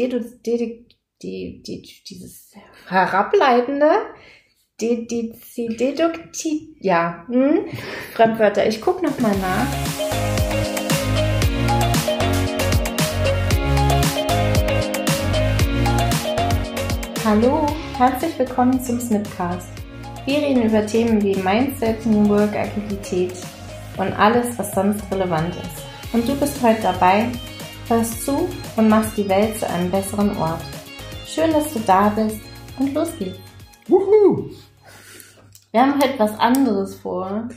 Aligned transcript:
dedu, 0.00 0.20
die, 1.22 1.62
die, 1.62 1.82
dieses 2.08 2.52
herableitende, 2.88 3.90
die, 4.80 5.06
die, 5.06 5.34
die 5.54 5.76
deduktiv, 5.76 6.76
ja, 6.80 7.26
hm? 7.28 7.66
Fremdwörter. 8.14 8.66
Ich 8.66 8.80
guck 8.80 9.02
noch 9.02 9.18
mal 9.20 9.36
nach. 9.36 9.66
Hallo, 17.22 17.66
herzlich 17.98 18.38
willkommen 18.38 18.82
zum 18.82 18.98
Snipcast. 18.98 19.68
Wir 20.24 20.38
reden 20.38 20.62
über 20.62 20.86
Themen 20.86 21.22
wie 21.22 21.36
Mindset, 21.36 22.06
New 22.06 22.26
Work, 22.30 22.56
Agilität 22.56 23.34
und 23.98 24.12
alles, 24.14 24.58
was 24.58 24.74
sonst 24.74 25.02
relevant 25.12 25.54
ist. 25.56 25.84
Und 26.14 26.26
du 26.26 26.34
bist 26.36 26.62
heute 26.62 26.80
dabei, 26.80 27.28
hörst 27.90 28.24
zu 28.24 28.48
und 28.76 28.88
machst 28.88 29.18
die 29.18 29.28
Welt 29.28 29.58
zu 29.58 29.68
einem 29.68 29.90
besseren 29.90 30.30
Ort. 30.36 30.62
Schön, 31.26 31.50
dass 31.50 31.74
du 31.74 31.80
da 31.80 32.08
bist 32.10 32.40
und 32.78 32.94
los 32.94 33.10
geht's. 33.18 33.38
Wuhu! 33.88 34.50
Wir 35.72 35.80
haben 35.80 36.00
heute 36.00 36.18
was 36.18 36.38
anderes 36.38 36.94
vor. 36.94 37.48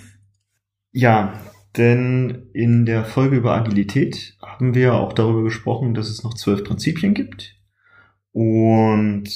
Ja, 0.92 1.40
denn 1.78 2.50
in 2.54 2.86
der 2.86 3.06
Folge 3.06 3.38
über 3.38 3.54
Agilität 3.54 4.36
haben 4.42 4.74
wir 4.74 4.96
auch 4.96 5.14
darüber 5.14 5.44
gesprochen, 5.44 5.94
dass 5.94 6.10
es 6.10 6.24
noch 6.24 6.34
zwölf 6.34 6.64
Prinzipien 6.64 7.14
gibt. 7.14 7.56
Und 8.32 9.30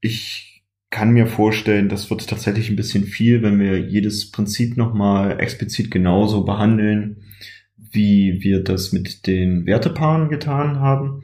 ich 0.00 0.64
kann 0.90 1.12
mir 1.12 1.26
vorstellen, 1.26 1.88
das 1.88 2.10
wird 2.10 2.28
tatsächlich 2.28 2.68
ein 2.68 2.76
bisschen 2.76 3.04
viel, 3.04 3.42
wenn 3.42 3.58
wir 3.58 3.80
jedes 3.80 4.30
Prinzip 4.30 4.76
nochmal 4.76 5.40
explizit 5.40 5.90
genauso 5.90 6.44
behandeln, 6.44 7.22
wie 7.90 8.38
wir 8.42 8.62
das 8.62 8.92
mit 8.92 9.26
den 9.26 9.66
Wertepaaren 9.66 10.28
getan 10.28 10.80
haben. 10.80 11.22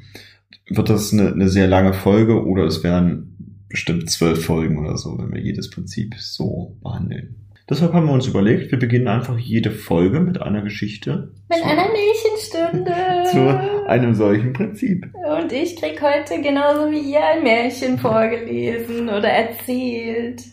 Wird 0.69 0.91
das 0.91 1.13
eine, 1.13 1.33
eine 1.33 1.49
sehr 1.49 1.67
lange 1.67 1.95
Folge 1.95 2.45
oder 2.45 2.65
es 2.65 2.83
werden 2.85 3.59
bestimmt 3.69 4.11
zwölf 4.11 4.45
Folgen 4.45 4.79
oder 4.79 4.97
so, 4.97 5.19
wenn 5.19 5.33
wir 5.33 5.41
jedes 5.41 5.71
Prinzip 5.71 6.15
so 6.19 6.77
behandeln. 6.83 7.37
Deshalb 7.69 7.93
haben 7.93 8.07
wir 8.07 8.15
uns 8.15 8.27
überlegt, 8.27 8.71
wir 8.71 8.79
beginnen 8.79 9.09
einfach 9.09 9.39
jede 9.39 9.71
Folge 9.71 10.21
mit 10.21 10.41
einer 10.41 10.63
Geschichte. 10.63 11.33
Mit 11.51 11.63
einer 11.63 11.87
Märchenstunde. 11.93 12.95
Zu 13.31 13.87
einem 13.87 14.15
solchen 14.15 14.55
Prinzip. 14.55 15.07
Und 15.13 15.53
ich 15.53 15.77
krieg 15.77 16.01
heute 16.01 16.41
genauso 16.41 16.91
wie 16.91 17.13
ihr 17.13 17.23
ein 17.23 17.43
Märchen 17.43 17.99
vorgelesen 17.99 19.11
oder 19.11 19.29
erzählt. 19.29 20.45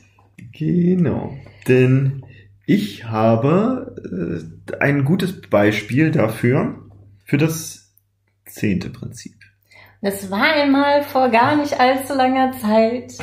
Genau. 0.51 1.33
Denn 1.69 2.21
ich 2.65 3.05
habe 3.05 3.95
äh, 4.71 4.77
ein 4.79 5.05
gutes 5.05 5.41
Beispiel 5.41 6.11
dafür, 6.11 6.89
für 7.23 7.37
das 7.37 7.93
zehnte 8.45 8.89
Prinzip. 8.89 9.35
Das 10.01 10.29
war 10.29 10.43
einmal 10.43 11.03
vor 11.03 11.29
gar 11.29 11.55
nicht 11.55 11.79
allzu 11.79 12.13
langer 12.13 12.51
Zeit. 12.59 13.13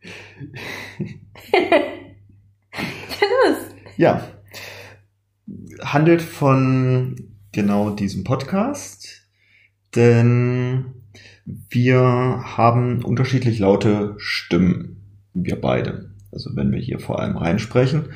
Ja. 3.96 4.28
Handelt 5.80 6.22
von 6.22 7.36
genau 7.52 7.90
diesem 7.90 8.24
Podcast, 8.24 9.28
denn 9.94 10.94
wir 11.44 12.00
haben 12.00 13.04
unterschiedlich 13.04 13.58
laute 13.58 14.14
Stimmen, 14.18 15.20
wir 15.32 15.60
beide. 15.60 16.13
Also 16.34 16.50
wenn 16.54 16.72
wir 16.72 16.80
hier 16.80 16.98
vor 16.98 17.20
allem 17.20 17.36
reinsprechen. 17.36 18.06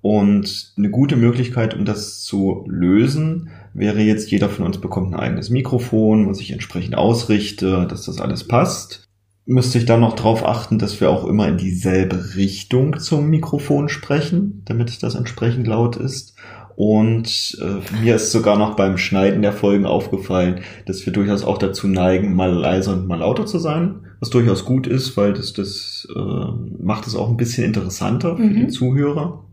Und 0.00 0.72
eine 0.76 0.90
gute 0.90 1.16
Möglichkeit, 1.16 1.74
um 1.74 1.84
das 1.84 2.22
zu 2.22 2.64
lösen, 2.68 3.50
wäre 3.74 4.00
jetzt, 4.00 4.30
jeder 4.30 4.48
von 4.48 4.64
uns 4.64 4.78
bekommt 4.78 5.12
ein 5.12 5.18
eigenes 5.18 5.50
Mikrofon, 5.50 6.28
was 6.28 6.40
ich 6.40 6.52
entsprechend 6.52 6.96
ausrichte, 6.96 7.86
dass 7.88 8.04
das 8.04 8.20
alles 8.20 8.46
passt. 8.46 9.04
Müsste 9.44 9.78
ich 9.78 9.86
dann 9.86 10.00
noch 10.00 10.14
darauf 10.14 10.44
achten, 10.44 10.78
dass 10.78 11.00
wir 11.00 11.10
auch 11.10 11.24
immer 11.24 11.48
in 11.48 11.56
dieselbe 11.56 12.36
Richtung 12.36 12.98
zum 12.98 13.28
Mikrofon 13.28 13.88
sprechen, 13.88 14.62
damit 14.66 15.02
das 15.02 15.14
entsprechend 15.14 15.66
laut 15.66 15.96
ist. 15.96 16.36
Und 16.76 17.58
äh, 17.60 17.96
mir 18.00 18.16
ist 18.16 18.30
sogar 18.30 18.56
noch 18.56 18.76
beim 18.76 18.98
Schneiden 18.98 19.42
der 19.42 19.52
Folgen 19.52 19.84
aufgefallen, 19.84 20.60
dass 20.86 21.04
wir 21.04 21.12
durchaus 21.12 21.42
auch 21.42 21.58
dazu 21.58 21.88
neigen, 21.88 22.36
mal 22.36 22.52
leiser 22.52 22.92
und 22.92 23.08
mal 23.08 23.18
lauter 23.18 23.46
zu 23.46 23.58
sein, 23.58 24.06
was 24.20 24.30
durchaus 24.30 24.64
gut 24.64 24.86
ist, 24.86 25.16
weil 25.16 25.32
das, 25.32 25.52
das 25.52 26.08
äh, 26.14 26.52
macht 26.82 27.06
es 27.06 27.14
auch 27.14 27.28
ein 27.28 27.36
bisschen 27.36 27.64
interessanter 27.64 28.36
für 28.36 28.42
Mhm. 28.42 28.54
den 28.56 28.70
Zuhörer. 28.70 29.44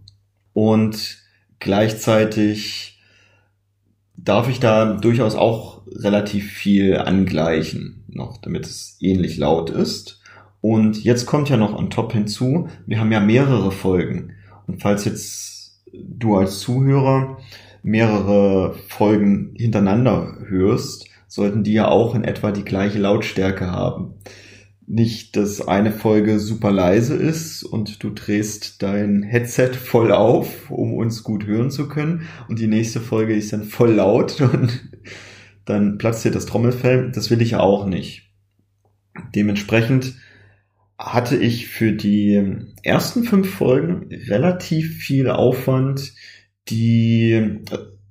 Und 0.53 1.17
gleichzeitig 1.59 2.99
darf 4.17 4.49
ich 4.49 4.59
da 4.59 4.93
durchaus 4.93 5.35
auch 5.35 5.81
relativ 5.87 6.51
viel 6.51 6.97
angleichen, 6.97 8.03
noch, 8.07 8.37
damit 8.37 8.65
es 8.65 8.97
ähnlich 9.01 9.37
laut 9.37 9.69
ist. 9.69 10.21
Und 10.61 11.03
jetzt 11.03 11.25
kommt 11.27 11.49
ja 11.49 11.57
noch 11.57 11.77
on 11.77 11.89
top 11.91 12.13
hinzu, 12.13 12.69
wir 12.87 12.99
haben 12.99 13.11
ja 13.11 13.19
mehrere 13.19 13.71
Folgen. 13.71 14.31
Und 14.65 14.81
falls 14.81 15.05
jetzt 15.05 15.79
du 15.93 16.35
als 16.37 16.59
Zuhörer 16.59 17.37
mehrere 17.83 18.73
Folgen 18.87 19.51
hintereinander 19.55 20.37
hörst, 20.47 21.05
sollten 21.27 21.63
die 21.63 21.73
ja 21.73 21.87
auch 21.87 22.15
in 22.15 22.23
etwa 22.23 22.51
die 22.51 22.63
gleiche 22.65 22.97
Lautstärke 22.97 23.69
haben. 23.69 24.13
Nicht, 24.87 25.35
dass 25.35 25.67
eine 25.67 25.91
Folge 25.91 26.39
super 26.39 26.71
leise 26.71 27.15
ist 27.15 27.63
und 27.63 28.03
du 28.03 28.11
drehst 28.11 28.83
dein 28.83 29.23
Headset 29.23 29.73
voll 29.73 30.11
auf, 30.11 30.69
um 30.69 30.93
uns 30.93 31.23
gut 31.23 31.47
hören 31.47 31.71
zu 31.71 31.87
können, 31.87 32.27
und 32.47 32.59
die 32.59 32.67
nächste 32.67 32.99
Folge 32.99 33.35
ist 33.35 33.51
dann 33.51 33.63
voll 33.63 33.93
laut 33.93 34.41
und 34.53 34.89
dann 35.65 35.97
platzt 35.97 36.23
dir 36.23 36.31
das 36.31 36.45
Trommelfell. 36.45 37.11
Das 37.11 37.31
will 37.31 37.41
ich 37.41 37.55
auch 37.55 37.87
nicht. 37.87 38.29
Dementsprechend 39.33 40.15
hatte 40.97 41.35
ich 41.35 41.67
für 41.67 41.91
die 41.91 42.57
ersten 42.83 43.23
fünf 43.23 43.49
Folgen 43.49 44.07
relativ 44.27 44.97
viel 44.97 45.29
Aufwand, 45.29 46.13
die, 46.69 47.59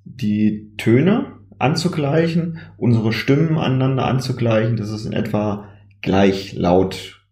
die 0.05 0.73
Töne 0.77 1.39
anzugleichen, 1.59 2.59
unsere 2.77 3.13
Stimmen 3.13 3.59
aneinander 3.59 4.07
anzugleichen, 4.07 4.77
dass 4.77 4.91
es 4.91 5.07
in 5.07 5.13
etwa 5.13 5.69
gleich 6.05 6.53
laut 6.53 7.27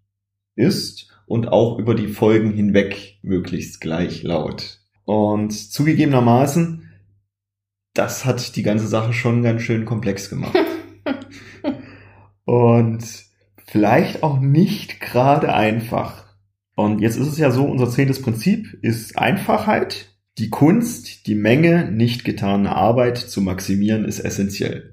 ist 0.56 1.09
und 1.27 1.49
auch 1.49 1.78
über 1.78 1.94
die 1.94 2.09
Folgen 2.09 2.53
hinweg 2.53 3.19
möglichst 3.22 3.81
gleich 3.81 4.22
laut. 4.22 4.81
Und 5.05 5.53
zugegebenermaßen, 5.53 6.91
das 7.94 8.25
hat 8.25 8.56
die 8.56 8.62
ganze 8.62 8.87
Sache 8.87 9.12
schon 9.12 9.43
ganz 9.43 9.62
schön 9.62 9.84
komplex 9.84 10.31
gemacht. 10.31 10.56
und 12.44 13.05
vielleicht 13.66 14.22
auch 14.22 14.41
nicht 14.41 15.00
gerade 15.00 15.55
einfach. 15.55 16.25
Und 16.75 17.00
jetzt 17.00 17.16
ist 17.16 17.28
es 17.28 17.38
ja 17.38 17.50
so, 17.50 17.65
unser 17.65 17.91
zehntes 17.91 18.22
Prinzip 18.22 18.78
ist 18.82 19.19
Einfachheit. 19.19 20.09
Die 20.38 20.49
Kunst, 20.49 21.27
die 21.27 21.34
Menge 21.34 21.91
nicht 21.91 22.25
getane 22.25 22.75
Arbeit 22.75 23.19
zu 23.19 23.43
maximieren, 23.43 24.06
ist 24.06 24.21
essentiell. 24.21 24.92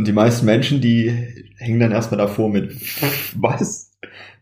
Und 0.00 0.06
die 0.06 0.12
meisten 0.12 0.46
Menschen, 0.46 0.80
die 0.80 1.10
hängen 1.58 1.78
dann 1.78 1.92
erstmal 1.92 2.16
davor 2.16 2.48
mit, 2.48 2.74
was? 3.34 3.92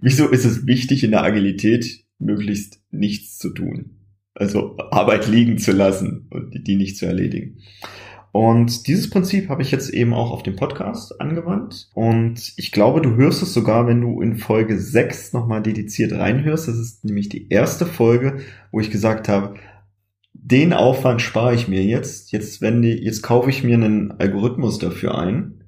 Wieso 0.01 0.29
ist 0.29 0.45
es 0.45 0.69
wichtig, 0.69 1.03
in 1.03 1.11
der 1.11 1.25
Agilität 1.25 2.05
möglichst 2.21 2.81
nichts 2.93 3.39
zu 3.39 3.51
tun? 3.51 3.97
Also 4.35 4.77
Arbeit 4.93 5.27
liegen 5.27 5.59
zu 5.59 5.73
lassen 5.73 6.29
und 6.31 6.65
die 6.65 6.77
nicht 6.77 6.97
zu 6.97 7.07
erledigen. 7.07 7.59
Und 8.31 8.87
dieses 8.87 9.11
Prinzip 9.11 9.49
habe 9.49 9.63
ich 9.63 9.73
jetzt 9.73 9.91
eben 9.91 10.15
auch 10.15 10.31
auf 10.31 10.45
dem 10.45 10.55
Podcast 10.55 11.21
angewandt. 11.21 11.91
Und 11.93 12.53
ich 12.57 12.71
glaube, 12.71 13.01
du 13.01 13.17
hörst 13.17 13.43
es 13.43 13.53
sogar, 13.53 13.89
wenn 13.89 14.01
du 14.01 14.21
in 14.21 14.37
Folge 14.37 14.79
6 14.79 15.33
nochmal 15.33 15.61
dediziert 15.61 16.13
reinhörst. 16.13 16.69
Das 16.69 16.77
ist 16.77 17.05
nämlich 17.05 17.31
die 17.31 17.49
erste 17.49 17.85
Folge, 17.85 18.43
wo 18.71 18.79
ich 18.79 18.93
gesagt 18.93 19.29
habe, 19.29 19.57
den 20.51 20.73
Aufwand 20.73 21.21
spare 21.21 21.55
ich 21.55 21.69
mir 21.69 21.83
jetzt. 21.83 22.33
Jetzt, 22.33 22.61
wenn 22.63 22.83
die, 22.83 22.93
jetzt 22.93 23.23
kaufe 23.23 23.51
ich 23.51 23.65
mir 23.65 23.75
einen 23.75 24.13
Algorithmus 24.13 24.79
dafür 24.79 25.19
ein, 25.19 25.65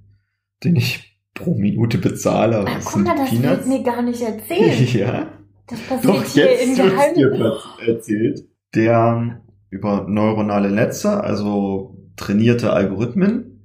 den 0.65 0.77
ich 0.77 1.19
pro 1.35 1.55
Minute 1.55 1.99
bezahle. 1.99 2.65
Ach, 2.67 2.75
das 2.75 2.85
guck 2.87 3.05
mal, 3.05 3.17
das 3.17 3.33
wird 3.33 3.43
Peanuts. 3.43 3.67
mir 3.67 3.83
gar 3.83 4.03
nicht 4.03 4.23
erzählt. 4.23 4.95
Ja. 4.95 5.33
Das 5.67 5.81
passiert 5.83 6.05
Doch, 6.05 6.25
hier 6.25 6.51
jetzt 6.51 6.79
wird's 6.79 7.15
dir 7.15 7.87
erzählt. 7.87 8.49
Der 8.75 9.41
über 9.69 10.07
neuronale 10.09 10.73
Netze, 10.73 11.23
also 11.23 11.97
trainierte 12.17 12.73
Algorithmen, 12.73 13.65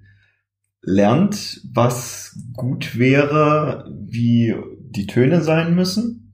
lernt, 0.82 1.62
was 1.74 2.38
gut 2.56 3.00
wäre, 3.00 3.92
wie 3.92 4.56
die 4.80 5.08
Töne 5.08 5.42
sein 5.42 5.74
müssen 5.74 6.34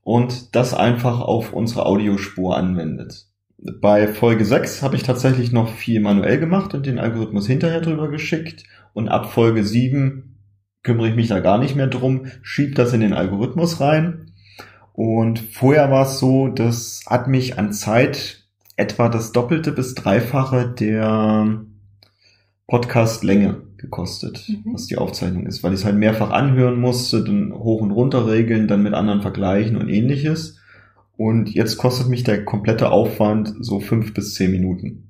und 0.00 0.56
das 0.56 0.74
einfach 0.74 1.20
auf 1.20 1.52
unsere 1.52 1.86
Audiospur 1.86 2.56
anwendet. 2.56 3.31
Bei 3.80 4.08
Folge 4.08 4.44
6 4.44 4.82
habe 4.82 4.96
ich 4.96 5.04
tatsächlich 5.04 5.52
noch 5.52 5.68
viel 5.68 6.00
manuell 6.00 6.38
gemacht 6.38 6.74
und 6.74 6.84
den 6.84 6.98
Algorithmus 6.98 7.46
hinterher 7.46 7.80
drüber 7.80 8.08
geschickt 8.08 8.64
und 8.92 9.08
ab 9.08 9.32
Folge 9.32 9.64
7 9.64 10.36
kümmere 10.82 11.08
ich 11.08 11.14
mich 11.14 11.28
da 11.28 11.38
gar 11.38 11.58
nicht 11.58 11.76
mehr 11.76 11.86
drum, 11.86 12.26
schieb 12.42 12.74
das 12.74 12.92
in 12.92 13.00
den 13.00 13.12
Algorithmus 13.12 13.80
rein 13.80 14.32
und 14.92 15.38
vorher 15.38 15.90
war 15.90 16.06
es 16.06 16.18
so, 16.18 16.48
das 16.48 17.04
hat 17.06 17.28
mich 17.28 17.58
an 17.58 17.72
Zeit 17.72 18.48
etwa 18.76 19.08
das 19.08 19.32
Doppelte 19.32 19.70
bis 19.70 19.94
Dreifache 19.94 20.68
der 20.68 21.64
Podcast-Länge 22.66 23.62
gekostet, 23.76 24.48
mhm. 24.48 24.74
was 24.74 24.86
die 24.86 24.96
Aufzeichnung 24.96 25.46
ist, 25.46 25.62
weil 25.62 25.72
ich 25.72 25.80
es 25.80 25.84
halt 25.84 25.96
mehrfach 25.96 26.30
anhören 26.30 26.80
musste, 26.80 27.22
dann 27.22 27.52
hoch 27.52 27.80
und 27.80 27.90
runter 27.90 28.26
regeln, 28.26 28.66
dann 28.66 28.82
mit 28.82 28.94
anderen 28.94 29.22
vergleichen 29.22 29.76
und 29.76 29.88
ähnliches. 29.88 30.58
Und 31.16 31.54
jetzt 31.54 31.76
kostet 31.76 32.08
mich 32.08 32.24
der 32.24 32.44
komplette 32.44 32.90
Aufwand 32.90 33.54
so 33.60 33.80
fünf 33.80 34.14
bis 34.14 34.34
zehn 34.34 34.50
Minuten. 34.50 35.08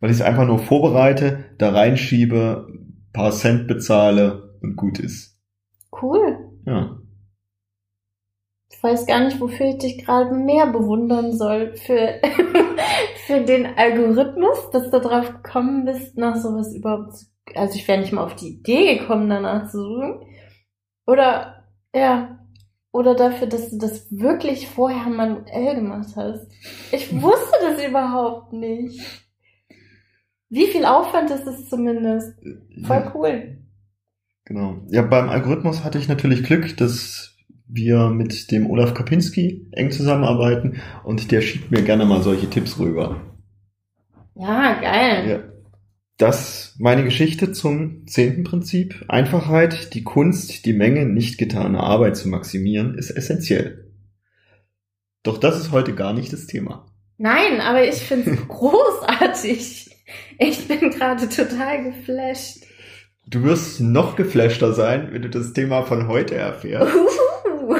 Weil 0.00 0.10
ich 0.10 0.16
es 0.16 0.22
einfach 0.22 0.46
nur 0.46 0.58
vorbereite, 0.58 1.44
da 1.58 1.70
reinschiebe, 1.70 2.68
paar 3.12 3.32
Cent 3.32 3.66
bezahle 3.66 4.58
und 4.62 4.76
gut 4.76 4.98
ist. 4.98 5.38
Cool. 6.00 6.38
Ja. 6.66 6.96
Ich 8.70 8.82
weiß 8.82 9.06
gar 9.06 9.24
nicht, 9.24 9.40
wofür 9.40 9.66
ich 9.66 9.78
dich 9.78 10.04
gerade 10.04 10.34
mehr 10.34 10.66
bewundern 10.66 11.36
soll. 11.36 11.76
Für, 11.76 12.20
für 13.26 13.40
den 13.44 13.66
Algorithmus, 13.76 14.70
dass 14.72 14.90
du 14.90 15.00
drauf 15.00 15.30
gekommen 15.42 15.84
bist, 15.84 16.16
nach 16.16 16.36
sowas 16.36 16.74
überhaupt 16.74 17.16
zu, 17.16 17.26
also 17.54 17.74
ich 17.74 17.86
wäre 17.86 18.00
nicht 18.00 18.12
mal 18.12 18.24
auf 18.24 18.36
die 18.36 18.60
Idee 18.60 18.98
gekommen, 18.98 19.28
danach 19.28 19.68
zu 19.70 19.82
suchen. 19.82 20.24
Oder, 21.06 21.64
ja, 21.94 22.39
oder 22.92 23.14
dafür, 23.14 23.46
dass 23.46 23.70
du 23.70 23.78
das 23.78 24.06
wirklich 24.10 24.68
vorher 24.68 25.08
manuell 25.08 25.76
gemacht 25.76 26.10
hast. 26.16 26.46
Ich 26.92 27.12
wusste 27.22 27.56
das 27.62 27.84
überhaupt 27.84 28.52
nicht. 28.52 29.00
Wie 30.48 30.66
viel 30.66 30.84
Aufwand 30.84 31.30
ist 31.30 31.46
es 31.46 31.68
zumindest? 31.68 32.34
Voll 32.84 33.12
cool. 33.14 33.58
Genau. 34.44 34.78
Ja, 34.88 35.02
beim 35.02 35.28
Algorithmus 35.28 35.84
hatte 35.84 35.98
ich 35.98 36.08
natürlich 36.08 36.42
Glück, 36.42 36.76
dass 36.76 37.36
wir 37.68 38.08
mit 38.08 38.50
dem 38.50 38.68
Olaf 38.68 38.94
Kapinski 38.94 39.68
eng 39.70 39.92
zusammenarbeiten 39.92 40.80
und 41.04 41.30
der 41.30 41.40
schiebt 41.40 41.70
mir 41.70 41.82
gerne 41.82 42.04
mal 42.04 42.22
solche 42.22 42.50
Tipps 42.50 42.80
rüber. 42.80 43.20
Ja, 44.34 44.80
geil. 44.80 45.28
Ja. 45.28 45.49
Das 46.20 46.74
meine 46.78 47.02
Geschichte 47.02 47.50
zum 47.50 48.06
zehnten 48.06 48.44
Prinzip. 48.44 49.06
Einfachheit, 49.08 49.94
die 49.94 50.04
Kunst, 50.04 50.66
die 50.66 50.74
Menge 50.74 51.06
nicht 51.06 51.38
getaner 51.38 51.82
Arbeit 51.82 52.14
zu 52.14 52.28
maximieren, 52.28 52.94
ist 52.94 53.10
essentiell. 53.10 53.90
Doch 55.22 55.38
das 55.38 55.58
ist 55.58 55.72
heute 55.72 55.94
gar 55.94 56.12
nicht 56.12 56.30
das 56.30 56.46
Thema. 56.46 56.92
Nein, 57.16 57.62
aber 57.62 57.88
ich 57.88 57.94
finde 57.94 58.32
es 58.32 58.48
großartig. 58.48 59.96
Ich 60.38 60.68
bin 60.68 60.90
gerade 60.90 61.26
total 61.26 61.84
geflasht. 61.84 62.64
Du 63.26 63.42
wirst 63.42 63.80
noch 63.80 64.14
geflashter 64.14 64.74
sein, 64.74 65.08
wenn 65.12 65.22
du 65.22 65.30
das 65.30 65.54
Thema 65.54 65.84
von 65.84 66.06
heute 66.06 66.34
erfährst. 66.34 66.94
Uh. 66.94 67.76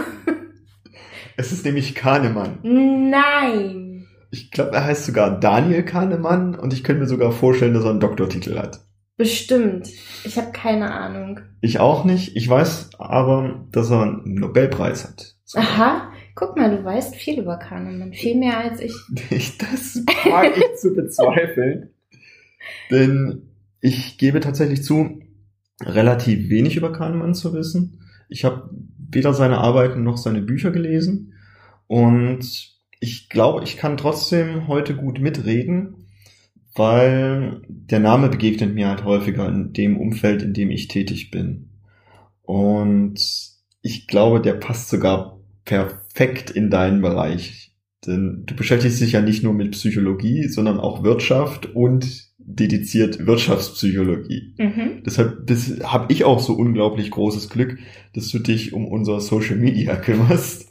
Es 1.36 1.52
ist 1.52 1.66
nämlich 1.66 1.94
Kahnemann. 1.94 2.58
Nein. 2.62 3.89
Ich 4.30 4.50
glaube, 4.50 4.72
er 4.72 4.84
heißt 4.84 5.06
sogar 5.06 5.40
Daniel 5.40 5.82
Kahnemann 5.84 6.54
und 6.54 6.72
ich 6.72 6.84
könnte 6.84 7.02
mir 7.02 7.08
sogar 7.08 7.32
vorstellen, 7.32 7.74
dass 7.74 7.84
er 7.84 7.90
einen 7.90 8.00
Doktortitel 8.00 8.58
hat. 8.58 8.80
Bestimmt. 9.16 9.88
Ich 10.24 10.38
habe 10.38 10.50
keine 10.52 10.92
Ahnung. 10.94 11.40
Ich 11.60 11.78
auch 11.78 12.04
nicht. 12.04 12.36
Ich 12.36 12.48
weiß 12.48 12.90
aber, 12.98 13.66
dass 13.70 13.90
er 13.90 14.02
einen 14.02 14.34
Nobelpreis 14.34 15.06
hat. 15.06 15.36
Aha. 15.54 16.10
Guck 16.34 16.56
mal, 16.56 16.74
du 16.74 16.82
weißt 16.82 17.16
viel 17.16 17.38
über 17.38 17.58
Kahnemann. 17.58 18.14
Viel 18.14 18.36
mehr 18.36 18.58
als 18.58 18.80
ich. 18.80 18.94
das 19.58 20.02
mag 20.30 20.56
ich 20.56 20.78
zu 20.78 20.94
bezweifeln. 20.94 21.90
Denn 22.90 23.42
ich 23.82 24.16
gebe 24.16 24.40
tatsächlich 24.40 24.84
zu, 24.84 25.20
relativ 25.82 26.48
wenig 26.48 26.76
über 26.76 26.92
Kahnemann 26.92 27.34
zu 27.34 27.52
wissen. 27.52 28.00
Ich 28.30 28.46
habe 28.46 28.70
weder 28.96 29.34
seine 29.34 29.58
Arbeiten 29.58 30.02
noch 30.02 30.16
seine 30.16 30.40
Bücher 30.40 30.70
gelesen. 30.70 31.34
Und 31.88 32.69
ich 33.00 33.30
glaube, 33.30 33.64
ich 33.64 33.76
kann 33.78 33.96
trotzdem 33.96 34.68
heute 34.68 34.94
gut 34.94 35.20
mitreden, 35.20 36.06
weil 36.74 37.62
der 37.68 37.98
Name 37.98 38.28
begegnet 38.28 38.74
mir 38.74 38.88
halt 38.88 39.04
häufiger 39.04 39.48
in 39.48 39.72
dem 39.72 39.98
Umfeld, 39.98 40.42
in 40.42 40.52
dem 40.52 40.70
ich 40.70 40.88
tätig 40.88 41.30
bin. 41.30 41.70
Und 42.42 43.18
ich 43.82 44.06
glaube, 44.06 44.40
der 44.40 44.54
passt 44.54 44.90
sogar 44.90 45.40
perfekt 45.64 46.50
in 46.50 46.70
deinen 46.70 47.00
Bereich. 47.00 47.72
Denn 48.06 48.44
du 48.46 48.54
beschäftigst 48.54 49.00
dich 49.00 49.12
ja 49.12 49.20
nicht 49.20 49.42
nur 49.42 49.52
mit 49.52 49.72
Psychologie, 49.72 50.48
sondern 50.48 50.78
auch 50.78 51.02
Wirtschaft 51.02 51.74
und 51.74 52.30
dediziert 52.38 53.26
Wirtschaftspsychologie. 53.26 54.54
Mhm. 54.58 55.02
Deshalb 55.04 55.48
habe 55.84 56.12
ich 56.12 56.24
auch 56.24 56.40
so 56.40 56.54
unglaublich 56.54 57.10
großes 57.10 57.48
Glück, 57.48 57.78
dass 58.14 58.28
du 58.28 58.38
dich 58.38 58.72
um 58.72 58.86
unser 58.86 59.20
Social 59.20 59.56
Media 59.56 59.96
kümmerst. 59.96 60.68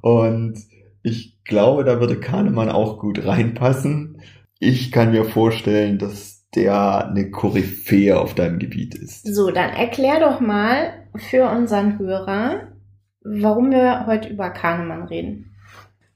Und 0.00 0.56
ich 1.02 1.42
glaube, 1.44 1.84
da 1.84 2.00
würde 2.00 2.20
Kahnemann 2.20 2.68
auch 2.68 2.98
gut 2.98 3.24
reinpassen. 3.24 4.20
Ich 4.58 4.92
kann 4.92 5.10
mir 5.10 5.24
vorstellen, 5.24 5.98
dass 5.98 6.48
der 6.54 7.08
eine 7.08 7.30
Koryphäe 7.30 8.18
auf 8.18 8.34
deinem 8.34 8.58
Gebiet 8.58 8.94
ist. 8.94 9.26
So, 9.26 9.50
dann 9.50 9.70
erklär 9.70 10.20
doch 10.20 10.40
mal 10.40 10.92
für 11.16 11.48
unseren 11.50 11.98
Hörer, 11.98 12.68
warum 13.24 13.70
wir 13.70 14.06
heute 14.06 14.28
über 14.28 14.50
Kahnemann 14.50 15.04
reden. 15.04 15.52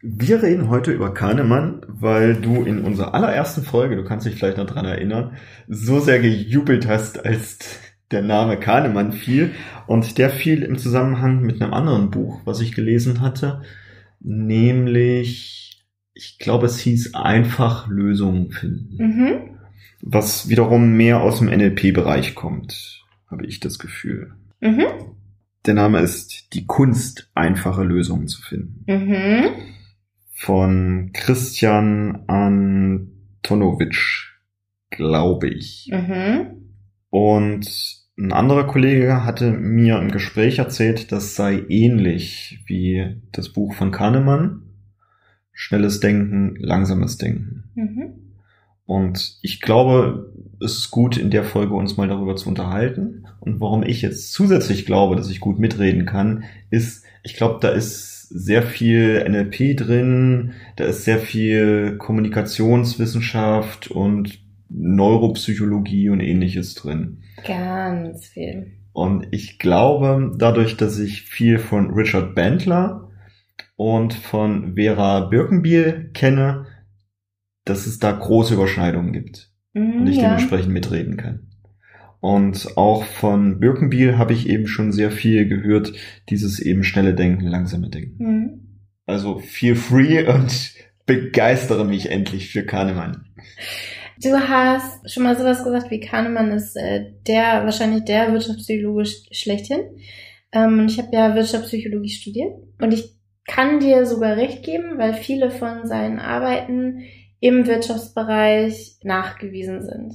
Wir 0.02 0.42
reden 0.42 0.68
heute 0.68 0.92
über 0.92 1.14
Kahnemann, 1.14 1.80
weil 1.88 2.34
du 2.34 2.62
in 2.62 2.84
unserer 2.84 3.14
allerersten 3.14 3.62
Folge, 3.62 3.96
du 3.96 4.04
kannst 4.04 4.26
dich 4.26 4.36
vielleicht 4.36 4.58
noch 4.58 4.66
dran 4.66 4.84
erinnern, 4.84 5.36
so 5.68 6.00
sehr 6.00 6.20
gejubelt 6.20 6.86
hast, 6.86 7.24
als 7.24 7.80
der 8.12 8.22
Name 8.22 8.58
Kahnemann 8.58 9.12
fiel. 9.12 9.52
Und 9.86 10.18
der 10.18 10.30
fiel 10.30 10.62
im 10.62 10.78
Zusammenhang 10.78 11.40
mit 11.40 11.60
einem 11.60 11.72
anderen 11.72 12.10
Buch, 12.10 12.40
was 12.44 12.60
ich 12.60 12.72
gelesen 12.72 13.20
hatte, 13.20 13.62
nämlich, 14.20 15.86
ich 16.14 16.38
glaube, 16.38 16.66
es 16.66 16.78
hieß 16.78 17.14
einfach 17.14 17.88
Lösungen 17.88 18.50
finden. 18.50 18.96
Mhm. 18.96 19.58
Was 20.02 20.48
wiederum 20.48 20.96
mehr 20.96 21.20
aus 21.22 21.38
dem 21.38 21.48
NLP-Bereich 21.48 22.34
kommt, 22.34 23.04
habe 23.30 23.46
ich 23.46 23.60
das 23.60 23.78
Gefühl. 23.78 24.34
Mhm. 24.60 24.84
Der 25.64 25.74
Name 25.74 26.00
ist 26.00 26.54
Die 26.54 26.66
Kunst, 26.66 27.30
einfache 27.34 27.82
Lösungen 27.82 28.28
zu 28.28 28.40
finden. 28.40 28.84
Mhm 28.86 29.76
von 30.36 31.10
Christian 31.14 32.24
Antonovic, 32.28 33.96
glaube 34.90 35.48
ich. 35.48 35.88
Mhm. 35.90 36.74
Und 37.08 37.95
ein 38.18 38.32
anderer 38.32 38.66
Kollege 38.66 39.24
hatte 39.24 39.50
mir 39.50 39.98
im 39.98 40.10
Gespräch 40.10 40.58
erzählt, 40.58 41.12
das 41.12 41.34
sei 41.34 41.62
ähnlich 41.68 42.60
wie 42.66 43.20
das 43.32 43.50
Buch 43.50 43.74
von 43.74 43.90
Kahnemann. 43.90 44.62
Schnelles 45.52 46.00
Denken, 46.00 46.56
langsames 46.56 47.18
Denken. 47.18 47.64
Mhm. 47.74 48.14
Und 48.86 49.38
ich 49.42 49.60
glaube, 49.60 50.32
es 50.62 50.78
ist 50.78 50.90
gut, 50.90 51.16
in 51.16 51.30
der 51.30 51.44
Folge 51.44 51.74
uns 51.74 51.96
mal 51.96 52.08
darüber 52.08 52.36
zu 52.36 52.48
unterhalten. 52.48 53.26
Und 53.40 53.60
warum 53.60 53.82
ich 53.82 54.00
jetzt 54.00 54.32
zusätzlich 54.32 54.86
glaube, 54.86 55.16
dass 55.16 55.30
ich 55.30 55.40
gut 55.40 55.58
mitreden 55.58 56.06
kann, 56.06 56.44
ist, 56.70 57.04
ich 57.22 57.36
glaube, 57.36 57.58
da 57.60 57.68
ist 57.68 58.28
sehr 58.28 58.62
viel 58.62 59.24
NLP 59.28 59.76
drin, 59.76 60.52
da 60.76 60.84
ist 60.84 61.04
sehr 61.04 61.18
viel 61.18 61.96
Kommunikationswissenschaft 61.98 63.90
und 63.90 64.45
Neuropsychologie 64.68 66.08
und 66.10 66.20
ähnliches 66.20 66.74
drin. 66.74 67.22
Ganz 67.46 68.26
viel. 68.26 68.72
Und 68.92 69.26
ich 69.30 69.58
glaube, 69.58 70.32
dadurch, 70.38 70.76
dass 70.76 70.98
ich 70.98 71.22
viel 71.22 71.58
von 71.58 71.90
Richard 71.90 72.34
Bandler 72.34 73.10
und 73.76 74.14
von 74.14 74.74
Vera 74.74 75.20
Birkenbiel 75.26 76.10
kenne, 76.14 76.66
dass 77.64 77.86
es 77.86 77.98
da 77.98 78.12
große 78.12 78.54
Überschneidungen 78.54 79.12
gibt. 79.12 79.52
Mm, 79.74 80.00
und 80.00 80.06
ich 80.06 80.16
ja. 80.16 80.22
dementsprechend 80.22 80.72
mitreden 80.72 81.16
kann. 81.18 81.48
Und 82.20 82.76
auch 82.76 83.04
von 83.04 83.60
Birkenbiel 83.60 84.16
habe 84.16 84.32
ich 84.32 84.48
eben 84.48 84.66
schon 84.66 84.92
sehr 84.92 85.10
viel 85.10 85.46
gehört, 85.46 85.92
dieses 86.30 86.58
eben 86.58 86.82
schnelle 86.82 87.14
Denken, 87.14 87.44
langsame 87.46 87.90
Denken. 87.90 88.24
Mhm. 88.24 88.80
Also 89.04 89.38
feel 89.38 89.76
free 89.76 90.26
und 90.26 90.72
begeistere 91.06 91.84
mich 91.84 92.10
endlich 92.10 92.50
für 92.50 92.64
Kahnemann. 92.64 93.26
Du 94.22 94.30
hast 94.32 95.10
schon 95.12 95.24
mal 95.24 95.36
sowas 95.36 95.62
gesagt 95.62 95.90
wie 95.90 96.00
Kahnemann 96.00 96.50
ist 96.52 96.76
äh, 96.76 97.12
der 97.26 97.64
wahrscheinlich 97.64 98.04
der 98.04 98.32
Wirtschaftspsychologe 98.32 99.04
schlechthin. 99.30 99.80
Ähm, 100.52 100.86
ich 100.88 100.98
habe 100.98 101.08
ja 101.12 101.34
Wirtschaftspsychologie 101.34 102.08
studiert 102.08 102.54
und 102.80 102.94
ich 102.94 103.14
kann 103.46 103.78
dir 103.78 104.06
sogar 104.06 104.36
recht 104.36 104.64
geben, 104.64 104.98
weil 104.98 105.14
viele 105.14 105.50
von 105.50 105.86
seinen 105.86 106.18
Arbeiten 106.18 107.04
im 107.40 107.66
Wirtschaftsbereich 107.66 108.96
nachgewiesen 109.02 109.82
sind. 109.82 110.14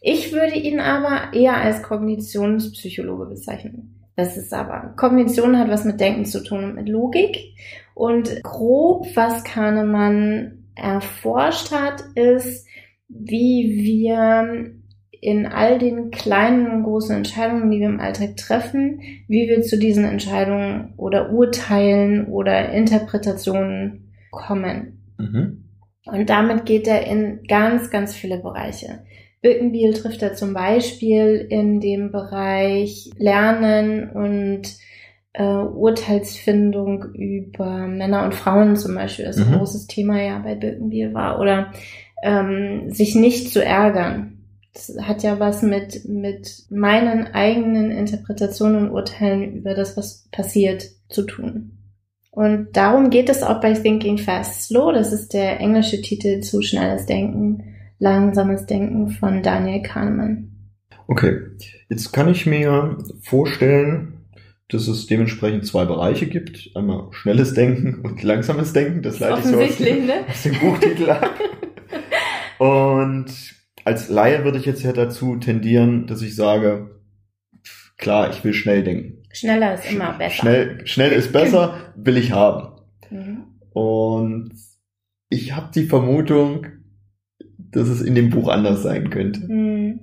Ich 0.00 0.32
würde 0.32 0.56
ihn 0.56 0.80
aber 0.80 1.34
eher 1.34 1.56
als 1.56 1.82
Kognitionspsychologe 1.82 3.26
bezeichnen. 3.26 4.04
Das 4.16 4.36
ist 4.36 4.52
aber, 4.52 4.94
Kognition 4.96 5.58
hat 5.58 5.68
was 5.68 5.84
mit 5.84 6.00
Denken 6.00 6.24
zu 6.24 6.42
tun 6.42 6.64
und 6.64 6.74
mit 6.76 6.88
Logik. 6.88 7.54
Und 7.94 8.42
grob, 8.42 9.06
was 9.14 9.44
Kahnemann 9.44 10.64
erforscht 10.74 11.72
hat, 11.72 12.02
ist, 12.14 12.66
wie 13.08 13.82
wir 13.84 14.74
in 15.20 15.46
all 15.46 15.78
den 15.78 16.10
kleinen 16.10 16.70
und 16.70 16.82
großen 16.84 17.16
Entscheidungen, 17.16 17.70
die 17.70 17.80
wir 17.80 17.86
im 17.86 18.00
Alltag 18.00 18.36
treffen, 18.36 19.00
wie 19.26 19.48
wir 19.48 19.62
zu 19.62 19.78
diesen 19.78 20.04
Entscheidungen 20.04 20.92
oder 20.98 21.32
Urteilen 21.32 22.26
oder 22.26 22.70
Interpretationen 22.70 24.12
kommen. 24.30 24.98
Mhm. 25.18 25.64
Und 26.04 26.28
damit 26.28 26.66
geht 26.66 26.86
er 26.86 27.06
in 27.06 27.42
ganz, 27.48 27.90
ganz 27.90 28.14
viele 28.14 28.38
Bereiche. 28.38 29.04
Birkenbiel 29.40 29.94
trifft 29.94 30.22
er 30.22 30.34
zum 30.34 30.52
Beispiel 30.52 31.46
in 31.48 31.80
dem 31.80 32.12
Bereich 32.12 33.10
Lernen 33.16 34.10
und 34.10 34.62
äh, 35.34 35.42
Urteilsfindung 35.42 37.04
über 37.14 37.86
Männer 37.86 38.24
und 38.24 38.34
Frauen 38.34 38.76
zum 38.76 38.94
Beispiel, 38.94 39.24
das 39.24 39.38
mhm. 39.38 39.52
ein 39.52 39.58
großes 39.58 39.86
Thema 39.86 40.22
ja 40.22 40.38
bei 40.38 40.54
Birkenbiel 40.54 41.12
war. 41.12 41.40
Oder 41.40 41.72
ähm, 42.24 42.90
sich 42.90 43.14
nicht 43.14 43.52
zu 43.52 43.62
ärgern. 43.62 44.38
Das 44.72 44.96
hat 45.02 45.22
ja 45.22 45.38
was 45.38 45.62
mit, 45.62 46.08
mit 46.08 46.64
meinen 46.70 47.28
eigenen 47.28 47.92
Interpretationen 47.92 48.88
und 48.88 48.90
Urteilen 48.90 49.54
über 49.54 49.74
das, 49.74 49.96
was 49.96 50.26
passiert, 50.32 50.90
zu 51.08 51.22
tun. 51.22 51.78
Und 52.30 52.72
darum 52.72 53.10
geht 53.10 53.28
es 53.28 53.44
auch 53.44 53.60
bei 53.60 53.74
Thinking 53.74 54.18
Fast 54.18 54.62
Slow. 54.62 54.92
Das 54.92 55.12
ist 55.12 55.34
der 55.34 55.60
englische 55.60 56.00
Titel 56.00 56.40
zu 56.40 56.62
Schnelles 56.62 57.06
Denken, 57.06 57.62
Langsames 58.00 58.66
Denken 58.66 59.10
von 59.10 59.42
Daniel 59.42 59.82
Kahnemann. 59.82 60.50
Okay, 61.06 61.38
jetzt 61.88 62.12
kann 62.12 62.28
ich 62.28 62.46
mir 62.46 62.98
vorstellen, 63.20 64.24
dass 64.68 64.88
es 64.88 65.06
dementsprechend 65.06 65.66
zwei 65.66 65.84
Bereiche 65.84 66.26
gibt. 66.26 66.70
Einmal 66.74 67.08
schnelles 67.12 67.54
Denken 67.54 68.00
und 68.02 68.22
langsames 68.22 68.72
Denken. 68.72 69.02
Das 69.02 69.20
leite 69.20 69.40
ich 69.40 69.44
so 69.44 69.60
aus 69.60 69.76
dem, 69.76 70.06
ne? 70.06 70.14
aus 70.28 70.42
dem 70.42 70.58
Buchtitel 70.58 71.10
ab. 71.10 71.30
und 72.58 73.26
als 73.84 74.08
Laie 74.08 74.44
würde 74.44 74.58
ich 74.58 74.66
jetzt 74.66 74.82
ja 74.82 74.92
dazu 74.92 75.36
tendieren, 75.36 76.06
dass 76.06 76.22
ich 76.22 76.36
sage, 76.36 77.00
klar, 77.98 78.30
ich 78.30 78.42
will 78.44 78.54
schnell 78.54 78.82
denken. 78.82 79.22
Schneller 79.32 79.74
ist 79.74 79.90
immer 79.90 80.12
besser. 80.12 80.34
Schnell, 80.34 80.86
schnell 80.86 81.12
ist 81.12 81.32
besser, 81.32 81.92
will 81.96 82.16
ich 82.16 82.32
haben. 82.32 82.80
Mhm. 83.10 83.44
Und 83.72 84.52
ich 85.28 85.54
habe 85.56 85.70
die 85.74 85.86
Vermutung, 85.86 86.66
dass 87.58 87.88
es 87.88 88.00
in 88.00 88.14
dem 88.14 88.30
Buch 88.30 88.48
anders 88.48 88.82
sein 88.82 89.10
könnte. 89.10 89.40
Mhm. 89.40 90.00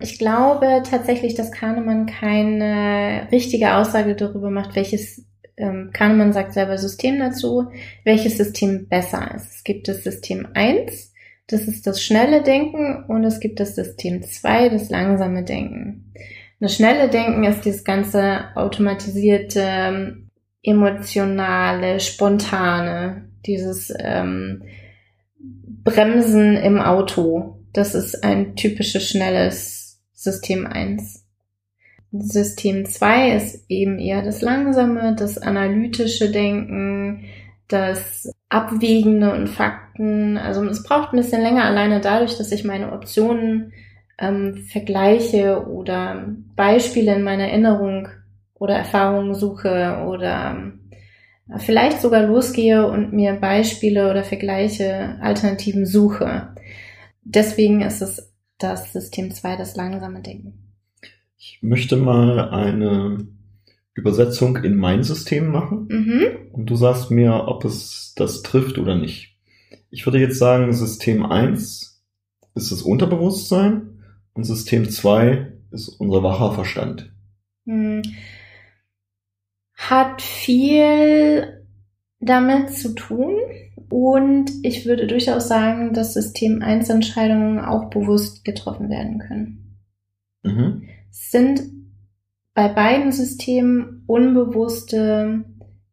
Ich 0.00 0.18
glaube 0.18 0.82
tatsächlich, 0.88 1.34
dass 1.34 1.52
Kahnemann 1.52 2.06
keine 2.06 3.28
richtige 3.30 3.74
Aussage 3.74 4.16
darüber 4.16 4.50
macht, 4.50 4.74
welches 4.74 5.26
ähm, 5.58 5.90
Kahnemann 5.92 6.32
sagt 6.32 6.54
selber 6.54 6.78
System 6.78 7.18
dazu, 7.18 7.70
welches 8.04 8.38
System 8.38 8.88
besser 8.88 9.34
ist. 9.34 9.56
Es 9.56 9.64
gibt 9.64 9.88
das 9.88 10.02
System 10.02 10.48
1, 10.54 11.09
das 11.50 11.62
ist 11.62 11.86
das 11.86 12.02
schnelle 12.02 12.42
Denken 12.42 13.04
und 13.08 13.24
es 13.24 13.40
gibt 13.40 13.60
das 13.60 13.74
System 13.74 14.22
2, 14.22 14.68
das 14.68 14.90
langsame 14.90 15.44
Denken. 15.44 16.12
Das 16.60 16.76
schnelle 16.76 17.08
Denken 17.08 17.44
ist 17.44 17.64
dieses 17.64 17.84
ganze 17.84 18.54
automatisierte, 18.54 20.18
emotionale, 20.62 22.00
spontane, 22.00 23.30
dieses 23.46 23.92
ähm, 23.98 24.62
Bremsen 25.84 26.56
im 26.56 26.78
Auto. 26.80 27.56
Das 27.72 27.94
ist 27.94 28.22
ein 28.22 28.56
typisches 28.56 29.08
schnelles 29.08 30.00
System 30.12 30.66
1. 30.66 31.24
System 32.12 32.84
2 32.84 33.36
ist 33.36 33.64
eben 33.68 33.98
eher 33.98 34.22
das 34.22 34.42
langsame, 34.42 35.14
das 35.16 35.38
analytische 35.38 36.30
Denken, 36.30 37.24
das 37.72 38.32
Abwägende 38.48 39.32
und 39.32 39.48
Fakten. 39.48 40.36
Also 40.36 40.64
es 40.66 40.82
braucht 40.82 41.12
ein 41.12 41.16
bisschen 41.16 41.42
länger 41.42 41.64
alleine 41.64 42.00
dadurch, 42.00 42.36
dass 42.36 42.52
ich 42.52 42.64
meine 42.64 42.92
Optionen 42.92 43.72
ähm, 44.18 44.56
Vergleiche 44.68 45.66
oder 45.66 46.26
Beispiele 46.56 47.14
in 47.14 47.22
meiner 47.22 47.44
Erinnerung 47.44 48.08
oder 48.54 48.74
Erfahrungen 48.74 49.34
suche 49.34 50.04
oder 50.06 50.72
äh, 51.48 51.58
vielleicht 51.58 52.00
sogar 52.00 52.24
losgehe 52.24 52.86
und 52.86 53.12
mir 53.12 53.34
Beispiele 53.34 54.10
oder 54.10 54.24
Vergleiche, 54.24 55.16
Alternativen 55.20 55.86
suche. 55.86 56.54
Deswegen 57.22 57.80
ist 57.82 58.02
es 58.02 58.32
das 58.58 58.92
System 58.92 59.30
2, 59.30 59.56
das 59.56 59.76
langsame 59.76 60.20
Denken. 60.20 60.74
Ich 61.38 61.58
möchte 61.62 61.96
mal 61.96 62.50
eine 62.50 63.26
Übersetzung 63.94 64.56
in 64.56 64.76
mein 64.76 65.02
System 65.02 65.48
machen 65.50 65.88
mhm. 65.90 66.26
und 66.52 66.66
du 66.66 66.76
sagst 66.76 67.10
mir, 67.10 67.44
ob 67.48 67.64
es 67.64 68.14
das 68.16 68.42
trifft 68.42 68.78
oder 68.78 68.94
nicht. 68.94 69.36
Ich 69.90 70.06
würde 70.06 70.18
jetzt 70.18 70.38
sagen, 70.38 70.72
System 70.72 71.26
1 71.26 72.02
ist 72.54 72.72
das 72.72 72.82
Unterbewusstsein 72.82 74.02
und 74.34 74.44
System 74.44 74.88
2 74.88 75.52
ist 75.72 75.88
unser 75.88 76.22
wacher 76.22 76.52
Verstand. 76.52 77.12
Hm. 77.66 78.02
Hat 79.74 80.22
viel 80.22 81.60
damit 82.20 82.70
zu 82.70 82.94
tun. 82.94 83.36
Und 83.88 84.52
ich 84.62 84.86
würde 84.86 85.06
durchaus 85.08 85.48
sagen, 85.48 85.92
dass 85.94 86.14
System 86.14 86.62
1 86.62 86.90
Entscheidungen 86.90 87.58
auch 87.58 87.90
bewusst 87.90 88.44
getroffen 88.44 88.88
werden 88.88 89.18
können. 89.18 89.78
Mhm. 90.42 90.88
Sind 91.10 91.60
bei 92.60 92.68
beiden 92.68 93.10
Systemen 93.10 94.04
unbewusste 94.06 95.46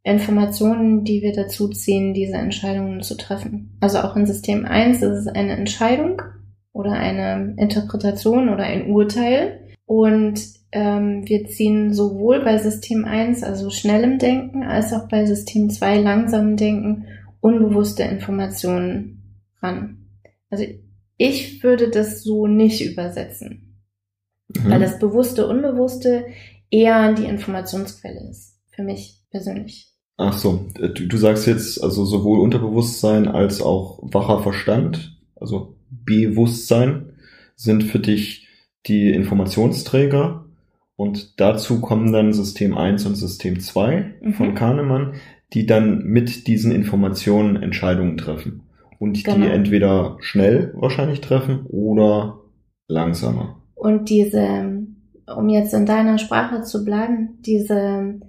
Informationen, 0.03 1.05
die 1.05 1.21
wir 1.21 1.31
dazu 1.31 1.69
ziehen, 1.69 2.13
diese 2.13 2.35
Entscheidungen 2.35 3.01
zu 3.03 3.15
treffen. 3.15 3.77
Also 3.79 3.99
auch 3.99 4.17
in 4.17 4.25
System 4.25 4.65
1 4.65 5.01
ist 5.01 5.17
es 5.17 5.27
eine 5.27 5.55
Entscheidung 5.55 6.21
oder 6.73 6.91
eine 6.91 7.55
Interpretation 7.57 8.49
oder 8.49 8.65
ein 8.65 8.91
Urteil. 8.91 9.61
Und 9.85 10.41
ähm, 10.73 11.21
wir 11.25 11.45
ziehen 11.45 11.93
sowohl 11.93 12.43
bei 12.43 12.57
System 12.57 13.05
1, 13.05 13.43
also 13.43 13.69
schnellem 13.69 14.19
Denken, 14.19 14.63
als 14.63 14.91
auch 14.91 15.07
bei 15.07 15.25
System 15.25 15.69
2, 15.69 15.99
langsamem 15.99 16.57
Denken, 16.57 17.05
unbewusste 17.39 18.03
Informationen 18.03 19.39
ran. 19.61 20.09
Also 20.49 20.65
ich 21.15 21.63
würde 21.63 21.89
das 21.91 22.23
so 22.23 22.45
nicht 22.45 22.85
übersetzen, 22.85 23.79
mhm. 24.49 24.69
weil 24.69 24.81
das 24.81 24.99
Bewusste, 24.99 25.47
Unbewusste 25.47 26.25
eher 26.71 27.13
die 27.13 27.25
Informationsquelle 27.25 28.29
ist, 28.29 28.59
für 28.71 28.83
mich 28.83 29.21
persönlich. 29.31 29.93
Ach 30.17 30.33
so, 30.33 30.65
du, 30.73 30.89
du 30.89 31.17
sagst 31.17 31.45
jetzt 31.45 31.83
also 31.83 32.05
sowohl 32.05 32.39
Unterbewusstsein 32.39 33.27
als 33.27 33.61
auch 33.61 33.99
wacher 34.01 34.39
Verstand, 34.39 35.17
also 35.35 35.75
Bewusstsein 35.89 37.13
sind 37.55 37.83
für 37.83 37.99
dich 37.99 38.47
die 38.87 39.09
Informationsträger 39.09 40.45
und 40.95 41.39
dazu 41.39 41.81
kommen 41.81 42.11
dann 42.11 42.33
System 42.33 42.75
1 42.75 43.05
und 43.05 43.15
System 43.15 43.59
2 43.59 44.15
mhm. 44.21 44.33
von 44.33 44.55
Kahnemann, 44.55 45.13
die 45.53 45.65
dann 45.65 46.03
mit 46.03 46.47
diesen 46.47 46.71
Informationen 46.71 47.55
Entscheidungen 47.55 48.17
treffen 48.17 48.63
und 48.99 49.23
genau. 49.23 49.37
die 49.37 49.51
entweder 49.51 50.17
schnell 50.19 50.73
wahrscheinlich 50.75 51.21
treffen 51.21 51.65
oder 51.67 52.39
langsamer. 52.87 53.61
Und 53.75 54.09
diese, 54.09 54.86
um 55.35 55.49
jetzt 55.49 55.73
in 55.73 55.85
deiner 55.85 56.17
Sprache 56.17 56.63
zu 56.63 56.85
bleiben, 56.85 57.39
diese 57.41 58.19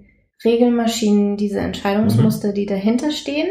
Regelmaschinen, 0.43 1.37
diese 1.37 1.59
Entscheidungsmuster, 1.59 2.49
mhm. 2.49 2.53
die 2.53 2.65
dahinter 2.65 3.11
stehen, 3.11 3.47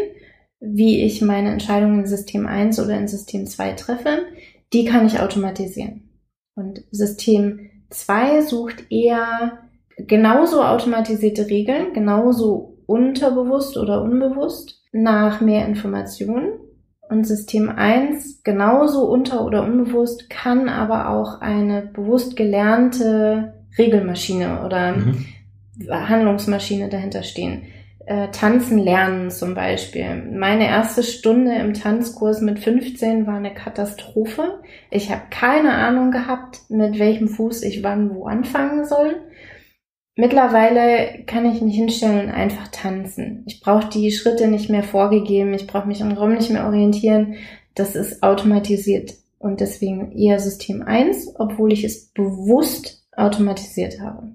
wie 0.60 1.02
ich 1.02 1.22
meine 1.22 1.50
Entscheidungen 1.50 2.00
in 2.00 2.06
System 2.06 2.46
1 2.46 2.80
oder 2.80 2.96
in 2.98 3.08
System 3.08 3.46
2 3.46 3.72
treffe, 3.72 4.26
die 4.72 4.84
kann 4.84 5.06
ich 5.06 5.20
automatisieren. 5.20 6.10
Und 6.54 6.82
System 6.90 7.70
2 7.90 8.42
sucht 8.42 8.90
eher 8.90 9.58
genauso 9.96 10.62
automatisierte 10.62 11.48
Regeln, 11.48 11.92
genauso 11.92 12.78
unterbewusst 12.86 13.76
oder 13.76 14.02
unbewusst 14.02 14.82
nach 14.92 15.40
mehr 15.40 15.66
Informationen. 15.66 16.58
Und 17.08 17.26
System 17.26 17.70
1 17.70 18.42
genauso 18.42 19.08
unter- 19.08 19.44
oder 19.44 19.64
unbewusst 19.64 20.28
kann 20.28 20.68
aber 20.68 21.08
auch 21.08 21.40
eine 21.40 21.82
bewusst 21.82 22.36
gelernte 22.36 23.54
Regelmaschine 23.78 24.64
oder 24.64 24.92
mhm. 24.92 25.24
Handlungsmaschine 25.90 26.88
dahinter 26.88 27.22
stehen 27.22 27.62
äh, 28.08 28.28
Tanzen 28.30 28.78
lernen 28.78 29.30
zum 29.30 29.54
Beispiel. 29.54 30.30
Meine 30.32 30.66
erste 30.66 31.02
Stunde 31.02 31.54
im 31.56 31.74
Tanzkurs 31.74 32.40
mit 32.40 32.58
15 32.58 33.26
war 33.26 33.36
eine 33.36 33.52
Katastrophe. 33.52 34.60
Ich 34.90 35.10
habe 35.10 35.22
keine 35.28 35.74
Ahnung 35.74 36.10
gehabt, 36.10 36.62
mit 36.70 36.98
welchem 36.98 37.28
Fuß 37.28 37.62
ich 37.64 37.82
wann 37.82 38.14
wo 38.14 38.24
anfangen 38.24 38.86
soll. 38.86 39.16
Mittlerweile 40.20 41.22
kann 41.26 41.46
ich 41.46 41.62
mich 41.62 41.76
hinstellen 41.76 42.26
und 42.26 42.34
einfach 42.34 42.66
tanzen. 42.72 43.44
Ich 43.46 43.60
brauche 43.60 43.88
die 43.88 44.10
Schritte 44.10 44.48
nicht 44.48 44.68
mehr 44.68 44.82
vorgegeben, 44.82 45.54
ich 45.54 45.68
brauche 45.68 45.86
mich 45.86 46.00
im 46.00 46.10
Raum 46.10 46.34
nicht 46.34 46.50
mehr 46.50 46.66
orientieren. 46.66 47.36
Das 47.76 47.94
ist 47.94 48.20
automatisiert 48.24 49.14
und 49.38 49.60
deswegen 49.60 50.10
eher 50.10 50.40
System 50.40 50.82
1, 50.82 51.36
obwohl 51.38 51.72
ich 51.72 51.84
es 51.84 52.10
bewusst 52.10 53.06
automatisiert 53.12 54.00
habe. 54.00 54.32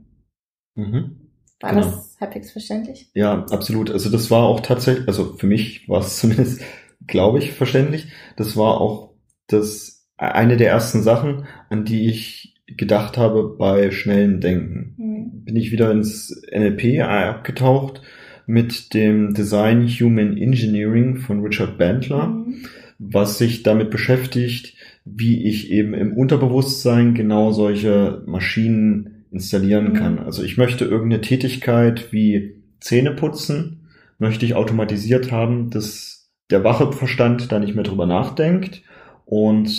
Mhm. 0.76 1.30
War 1.60 1.74
genau. 1.74 1.86
das 1.86 2.16
halbwegs 2.18 2.52
verständlich? 2.52 3.12
Ja, 3.14 3.46
absolut. 3.52 3.92
Also 3.92 4.10
das 4.10 4.32
war 4.32 4.44
auch 4.44 4.62
tatsächlich, 4.62 5.06
also 5.10 5.34
für 5.34 5.48
mich 5.48 5.90
war 5.90 6.00
es 6.00 6.18
zumindest, 6.20 6.62
glaube 7.08 7.40
ich, 7.40 7.52
verständlich. 7.52 8.08
Das 8.38 8.56
war 8.56 8.80
auch 8.80 9.16
das 9.48 10.08
eine 10.16 10.56
der 10.56 10.70
ersten 10.70 11.04
Sachen, 11.04 11.46
an 11.70 11.84
die 11.84 12.08
ich 12.08 12.53
gedacht 12.78 13.18
habe 13.18 13.56
bei 13.58 13.92
schnellen 13.92 14.42
Denken. 14.42 14.96
Mhm. 14.98 15.46
Bin 15.46 15.56
ich 15.56 15.72
wieder 15.72 15.92
ins 15.92 16.44
NLP 16.52 17.02
abgetaucht 17.02 18.02
mit 18.46 18.94
dem 18.94 19.34
Design 19.34 19.88
Human 19.88 20.38
Engineering 20.38 21.18
von 21.18 21.42
Richard 21.42 21.78
Bandler, 21.78 22.28
mhm. 22.28 22.56
was 23.00 23.38
sich 23.38 23.64
damit 23.64 23.90
beschäftigt, 23.90 24.76
wie 25.06 25.46
ich 25.46 25.72
eben 25.72 25.94
im 25.94 26.14
Unterbewusstsein 26.14 27.14
genau 27.14 27.52
solche 27.52 28.22
Maschinen 28.26 29.26
installieren 29.32 29.90
mhm. 29.90 29.94
kann. 29.94 30.20
Also 30.20 30.44
ich 30.44 30.58
möchte 30.58 30.86
irgendeine 30.86 31.22
Tätigkeit 31.22 32.12
wie 32.12 32.64
Zähne 32.80 33.12
putzen, 33.12 33.88
möchte 34.20 34.46
ich 34.46 34.56
automatisiert 34.56 35.32
haben, 35.32 35.70
dass 35.70 36.32
der 36.50 36.64
wache 36.64 36.92
Verstand 36.92 37.52
da 37.52 37.60
nicht 37.60 37.76
mehr 37.76 37.84
drüber 37.84 38.06
nachdenkt 38.06 38.84
und 39.26 39.70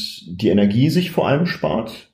die 0.40 0.48
Energie 0.48 0.90
sich 0.90 1.10
vor 1.10 1.28
allem 1.28 1.46
spart 1.46 2.13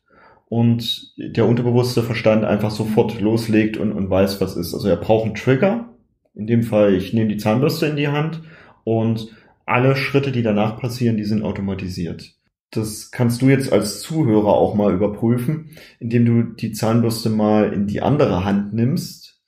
und 0.51 1.15
der 1.17 1.47
unterbewusste 1.47 2.03
Verstand 2.03 2.45
einfach 2.45 2.73
sofort 2.73 3.21
loslegt 3.21 3.77
und, 3.77 3.93
und 3.93 4.11
weiß, 4.11 4.41
was 4.41 4.57
ist. 4.57 4.75
Also 4.75 4.89
er 4.89 4.97
braucht 4.97 5.27
einen 5.27 5.35
Trigger. 5.37 5.95
In 6.35 6.49
dem 6.49 6.65
Fall, 6.65 6.93
ich 6.95 7.15
nehme 7.15 7.29
die 7.29 7.37
Zahnbürste 7.37 7.87
in 7.87 7.97
die 7.97 8.09
Hand 8.09 8.43
und 8.83 9.29
alle 9.65 9.95
Schritte, 9.95 10.33
die 10.33 10.43
danach 10.43 10.81
passieren, 10.81 11.17
die 11.17 11.25
sind 11.25 11.45
automatisiert. 11.45 12.35
Das 12.73 13.13
kannst 13.13 13.43
du 13.43 13.49
jetzt 13.49 13.73
als 13.73 14.01
Zuhörer 14.01 14.53
auch 14.53 14.75
mal 14.75 14.93
überprüfen, 14.93 15.71
indem 16.01 16.25
du 16.25 16.43
die 16.43 16.73
Zahnbürste 16.73 17.31
mal 17.31 17.73
in 17.73 17.87
die 17.87 18.03
andere 18.03 18.45
Hand 18.45 18.75
nimmst 18.75 19.41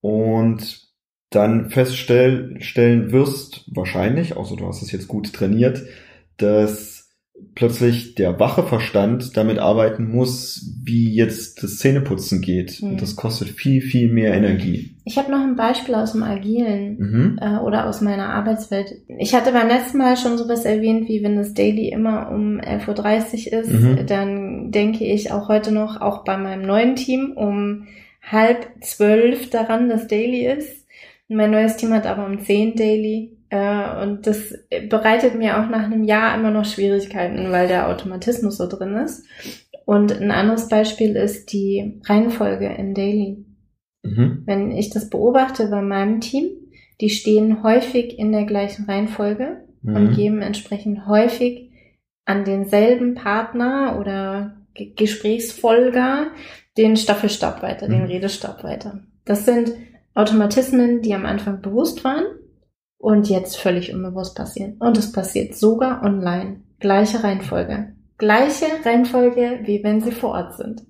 und 0.00 0.86
dann 1.30 1.70
feststellen 1.70 3.12
wirst, 3.12 3.64
wahrscheinlich, 3.74 4.36
außer 4.36 4.54
du 4.54 4.68
hast 4.68 4.82
es 4.82 4.92
jetzt 4.92 5.08
gut 5.08 5.32
trainiert, 5.32 5.82
dass 6.36 6.95
plötzlich 7.56 8.14
der 8.14 8.38
wache 8.38 8.62
Verstand 8.62 9.36
damit 9.36 9.58
arbeiten 9.58 10.08
muss, 10.08 10.74
wie 10.84 11.12
jetzt 11.14 11.62
das 11.62 11.78
Zähneputzen 11.78 12.42
geht. 12.42 12.82
Mhm. 12.82 12.90
Und 12.90 13.02
das 13.02 13.16
kostet 13.16 13.48
viel, 13.48 13.80
viel 13.80 14.12
mehr 14.12 14.34
Energie. 14.34 14.94
Ich 15.04 15.16
habe 15.16 15.30
noch 15.30 15.40
ein 15.40 15.56
Beispiel 15.56 15.94
aus 15.94 16.12
dem 16.12 16.22
Agilen 16.22 16.98
mhm. 16.98 17.38
äh, 17.40 17.58
oder 17.58 17.86
aus 17.88 18.02
meiner 18.02 18.28
Arbeitswelt. 18.28 18.96
Ich 19.18 19.34
hatte 19.34 19.52
beim 19.52 19.68
letzten 19.68 19.98
Mal 19.98 20.16
schon 20.16 20.36
sowas 20.36 20.64
erwähnt, 20.64 21.08
wie 21.08 21.22
wenn 21.22 21.36
das 21.36 21.54
Daily 21.54 21.88
immer 21.88 22.30
um 22.30 22.60
11.30 22.60 23.52
Uhr 23.52 23.60
ist, 23.60 23.72
mhm. 23.72 24.06
dann 24.06 24.70
denke 24.70 25.04
ich 25.04 25.32
auch 25.32 25.48
heute 25.48 25.72
noch, 25.72 26.00
auch 26.00 26.24
bei 26.24 26.36
meinem 26.36 26.66
neuen 26.66 26.94
Team, 26.94 27.32
um 27.34 27.86
halb 28.22 28.68
zwölf 28.82 29.48
daran, 29.48 29.88
dass 29.88 30.08
Daily 30.08 30.46
ist. 30.46 30.86
Mein 31.28 31.50
neues 31.50 31.76
Team 31.76 31.92
hat 31.92 32.06
aber 32.06 32.26
um 32.26 32.40
zehn 32.40 32.76
Daily. 32.76 33.35
Äh, 33.50 34.02
und 34.02 34.26
das 34.26 34.54
bereitet 34.88 35.36
mir 35.36 35.60
auch 35.60 35.68
nach 35.68 35.84
einem 35.84 36.04
Jahr 36.04 36.36
immer 36.38 36.50
noch 36.50 36.64
Schwierigkeiten, 36.64 37.50
weil 37.52 37.68
der 37.68 37.88
Automatismus 37.88 38.56
so 38.56 38.68
drin 38.68 38.94
ist. 38.96 39.24
Und 39.84 40.20
ein 40.20 40.32
anderes 40.32 40.68
Beispiel 40.68 41.14
ist 41.14 41.52
die 41.52 42.00
Reihenfolge 42.04 42.66
in 42.66 42.94
Daily. 42.94 43.44
Mhm. 44.02 44.42
Wenn 44.44 44.72
ich 44.72 44.90
das 44.90 45.10
beobachte 45.10 45.68
bei 45.68 45.80
meinem 45.80 46.20
Team, 46.20 46.50
die 47.00 47.10
stehen 47.10 47.62
häufig 47.62 48.18
in 48.18 48.32
der 48.32 48.44
gleichen 48.44 48.86
Reihenfolge 48.86 49.64
mhm. 49.82 49.96
und 49.96 50.14
geben 50.14 50.42
entsprechend 50.42 51.06
häufig 51.06 51.70
an 52.24 52.44
denselben 52.44 53.14
Partner 53.14 53.96
oder 54.00 54.56
G 54.74 54.92
Gesprächsfolger 54.96 56.32
den 56.76 56.96
Staffelstab 56.96 57.62
weiter, 57.62 57.86
mhm. 57.86 57.92
den 57.92 58.04
Redestab 58.06 58.64
weiter. 58.64 59.04
Das 59.24 59.46
sind 59.46 59.72
Automatismen, 60.14 61.02
die 61.02 61.14
am 61.14 61.26
Anfang 61.26 61.60
bewusst 61.60 62.02
waren 62.02 62.24
und 62.98 63.28
jetzt 63.28 63.58
völlig 63.58 63.92
unbewusst 63.94 64.36
passieren. 64.36 64.76
Und 64.78 64.96
es 64.98 65.12
passiert 65.12 65.54
sogar 65.54 66.02
online. 66.02 66.60
Gleiche 66.80 67.22
Reihenfolge. 67.22 67.92
Gleiche 68.18 68.66
Reihenfolge, 68.84 69.60
wie 69.64 69.82
wenn 69.84 70.00
sie 70.00 70.12
vor 70.12 70.30
Ort 70.30 70.56
sind. 70.56 70.86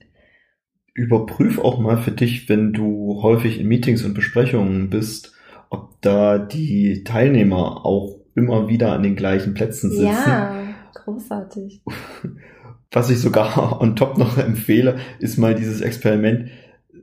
Überprüf 0.95 1.59
auch 1.59 1.79
mal 1.79 1.99
für 1.99 2.13
dich, 2.13 2.49
wenn 2.49 2.73
du 2.73 3.21
häufig 3.23 3.61
in 3.61 3.67
Meetings 3.67 4.05
und 4.05 4.15
Besprechungen 4.15 4.89
bist, 4.89 5.35
ob 5.69 6.01
da 6.01 6.39
die 6.39 7.05
Teilnehmer 7.05 7.85
auch 7.85 8.21
immer 8.35 8.69
wieder 8.69 8.93
an 8.93 9.03
den 9.03 9.17
gleichen 9.17 9.55
Plätzen 9.55 9.91
sitzen. 9.91 10.07
Ja, 10.07 10.55
großartig. 10.95 11.83
Was 12.93 13.11
ich 13.11 13.21
sogar 13.21 13.81
on 13.83 13.97
top 13.97 14.17
noch 14.17 14.39
empfehle, 14.39 14.99
ist 15.19 15.37
mal 15.37 15.55
dieses 15.55 15.81
Experiment. 15.81 16.51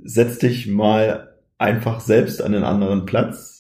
Setz 0.04 0.40
dich 0.40 0.68
mal 0.68 1.36
einfach 1.58 2.00
selbst 2.00 2.42
an 2.42 2.56
einen 2.56 2.64
anderen 2.64 3.06
Platz 3.06 3.53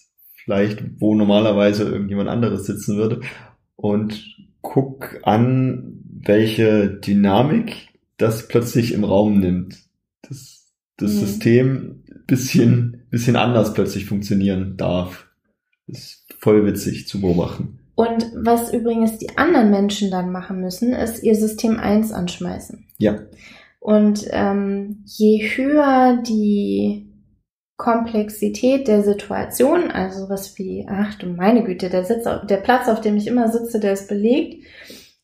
vielleicht, 0.43 0.83
wo 0.99 1.15
normalerweise 1.15 1.83
irgendjemand 1.83 2.29
anderes 2.29 2.65
sitzen 2.65 2.97
würde 2.97 3.21
und 3.75 4.23
guck 4.61 5.19
an, 5.23 5.99
welche 6.21 6.89
Dynamik 6.89 7.89
das 8.17 8.47
plötzlich 8.47 8.93
im 8.93 9.03
Raum 9.03 9.39
nimmt. 9.39 9.77
Das, 10.21 10.71
das 10.97 11.13
mhm. 11.13 11.19
System 11.19 12.03
bisschen, 12.27 13.03
bisschen 13.09 13.35
anders 13.35 13.73
plötzlich 13.73 14.05
funktionieren 14.05 14.77
darf. 14.77 15.27
Das 15.87 15.99
ist 15.99 16.25
voll 16.39 16.65
witzig 16.65 17.07
zu 17.07 17.21
beobachten. 17.21 17.79
Und 17.95 18.31
was 18.35 18.73
übrigens 18.73 19.19
die 19.19 19.37
anderen 19.37 19.69
Menschen 19.69 20.09
dann 20.09 20.31
machen 20.31 20.61
müssen, 20.61 20.93
ist 20.93 21.21
ihr 21.23 21.35
System 21.35 21.77
1 21.77 22.11
anschmeißen. 22.11 22.87
Ja. 22.97 23.19
Und 23.79 24.25
ähm, 24.31 25.03
je 25.05 25.47
höher 25.55 26.23
die 26.25 27.12
Komplexität 27.83 28.87
der 28.87 29.03
Situation, 29.03 29.91
also 29.91 30.29
was 30.29 30.57
wie, 30.57 30.85
ach 30.87 31.15
du 31.15 31.27
meine 31.27 31.65
Güte, 31.65 31.89
der 31.89 32.05
Sitz, 32.05 32.23
der 32.23 32.57
Platz, 32.57 32.87
auf 32.87 33.01
dem 33.01 33.17
ich 33.17 33.27
immer 33.27 33.51
sitze, 33.51 33.81
der 33.81 33.91
ist 33.91 34.07
belegt. 34.07 34.63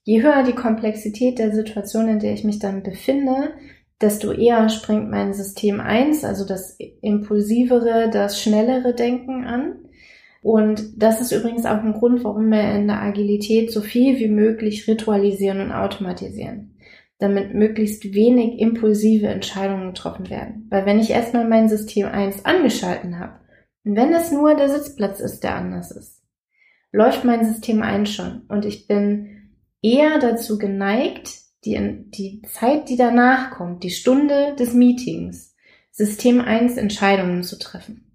Je 0.03 0.21
höher 0.21 0.43
die 0.43 0.51
Komplexität 0.51 1.39
der 1.39 1.53
Situation, 1.53 2.09
in 2.09 2.19
der 2.19 2.33
ich 2.33 2.43
mich 2.43 2.59
dann 2.59 2.83
befinde, 2.83 3.53
desto 4.01 4.33
eher 4.33 4.67
springt 4.67 5.09
mein 5.09 5.33
System 5.33 5.79
1, 5.79 6.25
also 6.25 6.45
das 6.45 6.77
impulsivere, 7.01 8.09
das 8.11 8.41
schnellere 8.41 8.93
Denken 8.93 9.45
an. 9.45 9.75
Und 10.41 11.01
das 11.01 11.21
ist 11.21 11.31
übrigens 11.31 11.65
auch 11.65 11.81
ein 11.81 11.93
Grund, 11.93 12.25
warum 12.25 12.49
wir 12.49 12.75
in 12.75 12.87
der 12.87 13.01
Agilität 13.01 13.71
so 13.71 13.79
viel 13.79 14.19
wie 14.19 14.27
möglich 14.27 14.85
ritualisieren 14.85 15.61
und 15.61 15.71
automatisieren 15.71 16.68
damit 17.19 17.53
möglichst 17.53 18.13
wenig 18.13 18.59
impulsive 18.59 19.27
Entscheidungen 19.27 19.87
getroffen 19.87 20.29
werden. 20.29 20.67
Weil 20.69 20.85
wenn 20.85 20.99
ich 20.99 21.11
erstmal 21.11 21.47
mein 21.47 21.69
System 21.69 22.07
1 22.07 22.45
angeschalten 22.45 23.19
habe, 23.19 23.39
und 23.85 23.95
wenn 23.95 24.13
es 24.13 24.31
nur 24.31 24.55
der 24.55 24.69
Sitzplatz 24.69 25.19
ist, 25.19 25.41
der 25.41 25.55
anders 25.55 25.91
ist, 25.91 26.23
läuft 26.91 27.23
mein 27.25 27.45
System 27.45 27.81
1 27.81 28.09
schon 28.09 28.41
und 28.47 28.65
ich 28.65 28.87
bin 28.87 29.51
eher 29.81 30.19
dazu 30.19 30.57
geneigt, 30.57 31.29
die, 31.65 32.05
die 32.09 32.41
Zeit, 32.43 32.89
die 32.89 32.95
danach 32.95 33.51
kommt, 33.51 33.83
die 33.83 33.89
Stunde 33.89 34.55
des 34.57 34.73
Meetings, 34.73 35.55
System 35.91 36.39
1 36.39 36.77
Entscheidungen 36.77 37.43
zu 37.43 37.59
treffen. 37.59 38.05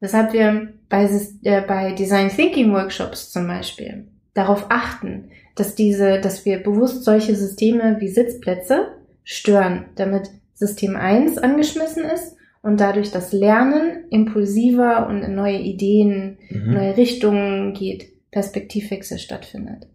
Weshalb 0.00 0.32
wir 0.32 0.74
bei, 0.88 1.08
äh, 1.42 1.60
bei 1.62 1.92
Design 1.92 2.28
Thinking 2.28 2.72
Workshops 2.72 3.30
zum 3.30 3.46
Beispiel 3.46 4.08
darauf 4.34 4.66
achten, 4.68 5.30
dass 5.58 5.74
diese, 5.74 6.20
dass 6.20 6.44
wir 6.44 6.62
bewusst 6.62 7.04
solche 7.04 7.34
Systeme 7.34 7.96
wie 8.00 8.08
Sitzplätze 8.08 8.88
stören, 9.24 9.86
damit 9.96 10.30
System 10.54 10.96
1 10.96 11.38
angeschmissen 11.38 12.04
ist 12.04 12.36
und 12.62 12.80
dadurch 12.80 13.10
das 13.10 13.32
Lernen 13.32 14.04
impulsiver 14.10 15.06
und 15.08 15.22
in 15.22 15.34
neue 15.34 15.58
Ideen, 15.58 16.38
mhm. 16.50 16.74
neue 16.74 16.96
Richtungen 16.96 17.74
geht, 17.74 18.08
Perspektivwechsel 18.30 19.18
stattfindet. 19.18 19.86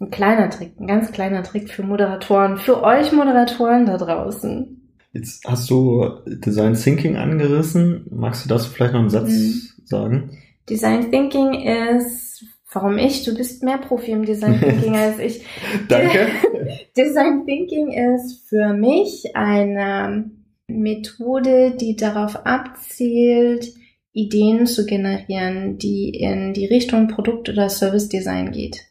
Ein 0.00 0.10
kleiner 0.10 0.48
Trick, 0.48 0.72
ein 0.80 0.86
ganz 0.86 1.12
kleiner 1.12 1.42
Trick 1.42 1.68
für 1.68 1.82
Moderatoren, 1.82 2.56
für 2.56 2.82
euch 2.82 3.12
Moderatoren 3.12 3.86
da 3.86 3.98
draußen. 3.98 4.80
Jetzt 5.12 5.44
hast 5.46 5.68
du 5.68 6.08
Design 6.26 6.74
Thinking 6.74 7.16
angerissen. 7.16 8.06
Magst 8.10 8.44
du 8.44 8.48
das 8.48 8.66
vielleicht 8.66 8.94
noch 8.94 9.00
einen 9.00 9.10
Satz 9.10 9.30
mhm. 9.30 9.60
sagen? 9.84 10.38
Design 10.68 11.10
Thinking 11.10 11.66
ist 11.66 12.44
Warum 12.72 12.98
ich? 12.98 13.24
Du 13.24 13.34
bist 13.34 13.62
mehr 13.62 13.78
Profi 13.78 14.12
im 14.12 14.24
Design 14.24 14.60
Thinking 14.60 14.96
als 14.96 15.18
ich. 15.18 15.44
Danke. 15.88 16.28
Design 16.96 17.44
Thinking 17.44 17.92
ist 17.92 18.48
für 18.48 18.72
mich 18.72 19.34
eine 19.34 20.30
Methode, 20.68 21.72
die 21.72 21.96
darauf 21.96 22.46
abzielt, 22.46 23.72
Ideen 24.12 24.66
zu 24.66 24.86
generieren, 24.86 25.78
die 25.78 26.10
in 26.10 26.52
die 26.52 26.66
Richtung 26.66 27.08
Produkt- 27.08 27.48
oder 27.48 27.68
Service-Design 27.68 28.52
geht. 28.52 28.86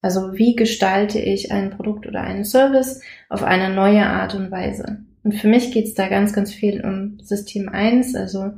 Also 0.00 0.34
wie 0.34 0.54
gestalte 0.54 1.18
ich 1.18 1.50
ein 1.50 1.70
Produkt 1.70 2.06
oder 2.06 2.22
einen 2.22 2.44
Service 2.44 3.02
auf 3.28 3.42
eine 3.42 3.74
neue 3.74 4.06
Art 4.06 4.34
und 4.34 4.50
Weise? 4.50 5.04
Und 5.24 5.34
für 5.34 5.48
mich 5.48 5.72
geht 5.72 5.86
es 5.86 5.94
da 5.94 6.08
ganz, 6.08 6.32
ganz 6.32 6.54
viel 6.54 6.84
um 6.84 7.18
System 7.20 7.68
1, 7.68 8.14
also 8.14 8.52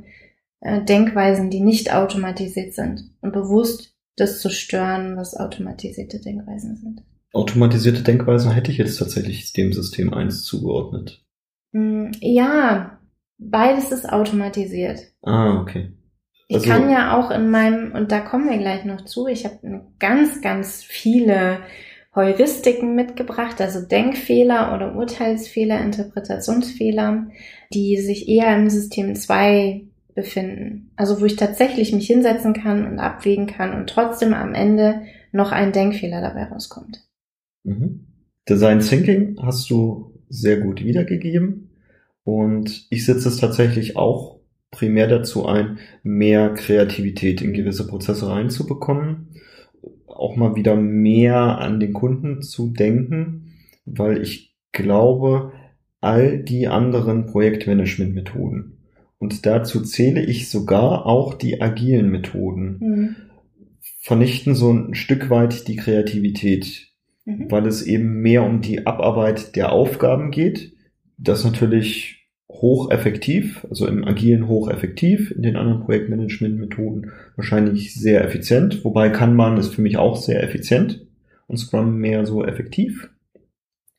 äh, 0.59 0.83
Denkweisen, 0.83 1.49
die 1.49 1.59
nicht 1.59 1.93
automatisiert 1.93 2.73
sind 2.73 3.09
und 3.21 3.33
bewusst 3.33 3.95
das 4.15 4.41
zu 4.41 4.49
stören, 4.49 5.17
was 5.17 5.35
automatisierte 5.35 6.19
Denkweisen 6.19 6.75
sind. 6.75 7.03
Automatisierte 7.33 8.03
Denkweisen 8.03 8.51
hätte 8.51 8.71
ich 8.71 8.77
jetzt 8.77 8.97
tatsächlich 8.97 9.53
dem 9.53 9.71
System 9.71 10.13
1 10.13 10.43
zugeordnet. 10.43 11.23
Mm, 11.71 12.11
ja, 12.19 12.99
beides 13.37 13.91
ist 13.91 14.11
automatisiert. 14.11 14.99
Ah, 15.21 15.61
okay. 15.61 15.93
Also, 16.51 16.65
ich 16.65 16.69
kann 16.69 16.89
ja 16.89 17.17
auch 17.17 17.31
in 17.31 17.49
meinem, 17.49 17.93
und 17.93 18.11
da 18.11 18.19
kommen 18.19 18.49
wir 18.49 18.57
gleich 18.57 18.83
noch 18.83 19.05
zu, 19.05 19.27
ich 19.27 19.45
habe 19.45 19.85
ganz, 19.99 20.41
ganz 20.41 20.83
viele 20.83 21.59
Heuristiken 22.13 22.93
mitgebracht, 22.95 23.61
also 23.61 23.79
Denkfehler 23.79 24.75
oder 24.75 24.95
Urteilsfehler, 24.95 25.79
Interpretationsfehler, 25.79 27.27
die 27.73 27.97
sich 28.01 28.27
eher 28.27 28.53
im 28.57 28.69
System 28.69 29.15
2 29.15 29.87
befinden. 30.15 30.91
Also 30.95 31.21
wo 31.21 31.25
ich 31.25 31.35
tatsächlich 31.35 31.93
mich 31.93 32.07
hinsetzen 32.07 32.53
kann 32.53 32.87
und 32.87 32.99
abwägen 32.99 33.47
kann 33.47 33.73
und 33.73 33.89
trotzdem 33.89 34.33
am 34.33 34.53
Ende 34.53 35.03
noch 35.31 35.51
ein 35.51 35.71
Denkfehler 35.71 36.21
dabei 36.21 36.45
rauskommt. 36.45 37.07
Mhm. 37.63 38.07
Design 38.49 38.79
Thinking 38.79 39.37
hast 39.41 39.69
du 39.69 40.19
sehr 40.29 40.59
gut 40.59 40.83
wiedergegeben 40.83 41.69
und 42.23 42.87
ich 42.89 43.05
setze 43.05 43.29
es 43.29 43.37
tatsächlich 43.37 43.95
auch 43.97 44.39
primär 44.71 45.07
dazu 45.07 45.45
ein, 45.45 45.79
mehr 46.01 46.53
Kreativität 46.53 47.41
in 47.41 47.53
gewisse 47.53 47.85
Prozesse 47.87 48.29
reinzubekommen, 48.29 49.35
auch 50.07 50.35
mal 50.35 50.55
wieder 50.55 50.75
mehr 50.75 51.59
an 51.59 51.79
den 51.79 51.93
Kunden 51.93 52.41
zu 52.41 52.71
denken, 52.71 53.53
weil 53.85 54.21
ich 54.21 54.55
glaube, 54.71 55.51
all 55.99 56.41
die 56.43 56.67
anderen 56.67 57.27
Projektmanagement-Methoden, 57.27 58.77
und 59.21 59.45
dazu 59.45 59.81
zähle 59.81 60.25
ich 60.25 60.49
sogar 60.49 61.05
auch 61.05 61.35
die 61.35 61.61
agilen 61.61 62.09
Methoden, 62.09 62.77
mhm. 62.79 63.15
vernichten 63.99 64.55
so 64.55 64.73
ein 64.73 64.95
Stück 64.95 65.29
weit 65.29 65.67
die 65.67 65.75
Kreativität, 65.75 66.87
mhm. 67.25 67.51
weil 67.51 67.67
es 67.67 67.83
eben 67.83 68.21
mehr 68.21 68.41
um 68.41 68.61
die 68.61 68.87
Abarbeit 68.87 69.55
der 69.55 69.73
Aufgaben 69.73 70.31
geht. 70.31 70.73
Das 71.19 71.45
natürlich 71.45 72.27
hocheffektiv, 72.49 73.63
also 73.69 73.85
im 73.85 74.05
agilen 74.05 74.47
hocheffektiv, 74.47 75.29
in 75.29 75.43
den 75.43 75.55
anderen 75.55 75.81
Projektmanagement-Methoden 75.81 77.11
wahrscheinlich 77.35 77.93
sehr 77.93 78.25
effizient, 78.25 78.83
wobei 78.83 79.09
Kanban 79.09 79.57
ist 79.57 79.75
für 79.75 79.83
mich 79.83 79.97
auch 79.97 80.15
sehr 80.15 80.41
effizient 80.41 81.05
und 81.45 81.57
Scrum 81.57 81.97
mehr 81.97 82.25
so 82.25 82.43
effektiv, 82.43 83.11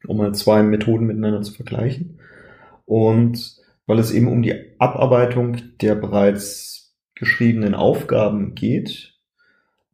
um 0.04 0.16
mal 0.16 0.34
zwei 0.34 0.64
Methoden 0.64 1.06
miteinander 1.06 1.42
zu 1.42 1.52
vergleichen. 1.52 2.18
Und 2.86 3.61
weil 3.86 3.98
es 3.98 4.12
eben 4.12 4.28
um 4.28 4.42
die 4.42 4.54
Abarbeitung 4.78 5.56
der 5.80 5.94
bereits 5.94 6.94
geschriebenen 7.14 7.74
Aufgaben 7.74 8.54
geht, 8.54 9.14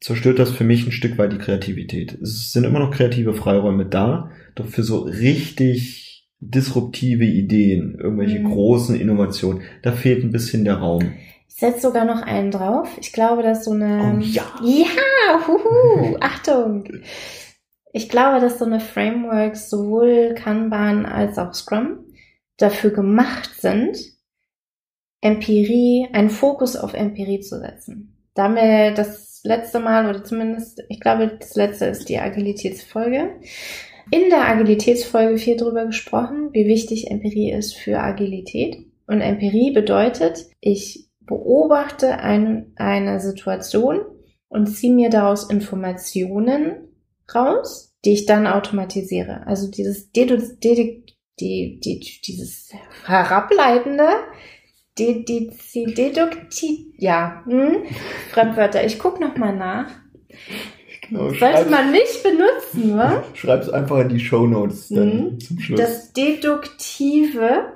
zerstört 0.01 0.39
das 0.39 0.51
für 0.51 0.65
mich 0.65 0.87
ein 0.87 0.93
Stück 0.93 1.19
weit 1.19 1.33
die 1.33 1.39
Kreativität. 1.39 2.15
Es 2.21 2.53
sind 2.53 2.65
immer 2.65 2.79
noch 2.79 2.91
kreative 2.91 3.35
Freiräume 3.35 3.87
da, 3.87 4.31
doch 4.55 4.67
für 4.67 4.83
so 4.83 5.01
richtig 5.01 6.29
disruptive 6.41 7.25
Ideen, 7.25 7.99
irgendwelche 8.01 8.39
mhm. 8.39 8.53
großen 8.53 8.99
Innovationen. 8.99 9.63
Da 9.83 9.93
fehlt 9.93 10.23
ein 10.23 10.31
bisschen 10.31 10.65
der 10.65 10.77
Raum. 10.77 11.13
Ich 11.49 11.57
setze 11.57 11.81
sogar 11.81 12.05
noch 12.05 12.23
einen 12.23 12.51
drauf. 12.51 12.89
Ich 13.01 13.13
glaube, 13.13 13.43
dass 13.43 13.65
so 13.65 13.73
eine. 13.73 14.17
Oh, 14.17 14.21
ja! 14.21 14.45
Ja! 14.63 15.49
Huhu, 15.49 16.17
Achtung! 16.21 16.85
Ich 17.93 18.09
glaube, 18.09 18.41
dass 18.41 18.59
so 18.59 18.65
eine 18.65 18.81
Frameworks 18.81 19.71
sowohl 19.71 20.35
Kanban 20.37 21.07
als 21.07 21.39
auch 21.39 21.55
Scrum 21.55 21.99
dafür 22.59 22.91
gemacht 22.91 23.51
sind, 23.61 23.97
Empirie, 25.21 26.09
einen 26.13 26.31
Fokus 26.31 26.77
auf 26.77 26.95
Empirie 26.95 27.41
zu 27.41 27.59
setzen. 27.59 28.17
Da 28.35 28.45
haben 28.45 28.55
wir 28.55 28.93
das 28.93 29.41
letzte 29.45 29.81
Mal, 29.81 30.09
oder 30.09 30.23
zumindest, 30.23 30.83
ich 30.89 31.01
glaube, 31.01 31.39
das 31.41 31.55
letzte 31.55 31.87
ist 31.87 32.09
die 32.09 32.19
Agilitätsfolge, 32.19 33.41
in 34.11 34.31
der 34.31 34.49
Agilitätsfolge 34.49 35.39
viel 35.39 35.57
darüber 35.57 35.87
gesprochen, 35.87 36.51
wie 36.53 36.67
wichtig 36.67 37.11
Empirie 37.11 37.53
ist 37.53 37.77
für 37.77 37.99
Agilität. 37.99 38.79
Und 39.07 39.21
Empirie 39.21 39.73
bedeutet, 39.73 40.47
ich 40.61 41.09
beobachte 41.21 42.19
ein, 42.19 42.73
eine 42.77 43.21
Situation 43.21 44.01
und 44.49 44.67
ziehe 44.67 44.95
mir 44.95 45.11
daraus 45.11 45.51
Informationen 45.51 46.89
raus, 47.35 47.95
die 48.05 48.13
ich 48.13 48.27
dann 48.27 48.47
automatisiere. 48.47 49.47
Also 49.47 49.71
dieses 49.71 50.11
Dedu 50.11 50.39
die, 51.41 51.81
die, 51.81 52.01
dieses 52.25 52.71
herableitende, 53.07 54.09
die, 54.99 55.25
die, 55.25 55.51
die 55.75 55.95
deduktiv, 55.95 56.87
ja, 56.97 57.43
hm? 57.47 57.85
Fremdwörter. 58.33 58.85
Ich 58.85 58.99
guck 58.99 59.21
noch 59.21 59.37
mal 59.37 59.55
nach. 59.55 59.91
Genau, 61.09 61.31
Sollte 61.31 61.71
man 61.71 61.91
nicht 61.93 62.23
benutzen, 62.23 62.97
wa? 62.97 63.25
Schreib 63.35 63.63
es 63.63 63.71
einfach 63.71 64.01
in 64.01 64.11
die 64.11 64.21
Show 64.21 64.47
Notes 64.47 64.89
dann 64.89 65.33
mhm. 65.33 65.41
zum 65.41 65.59
Schluss. 65.59 65.81
Das 65.81 66.13
deduktive 66.13 67.73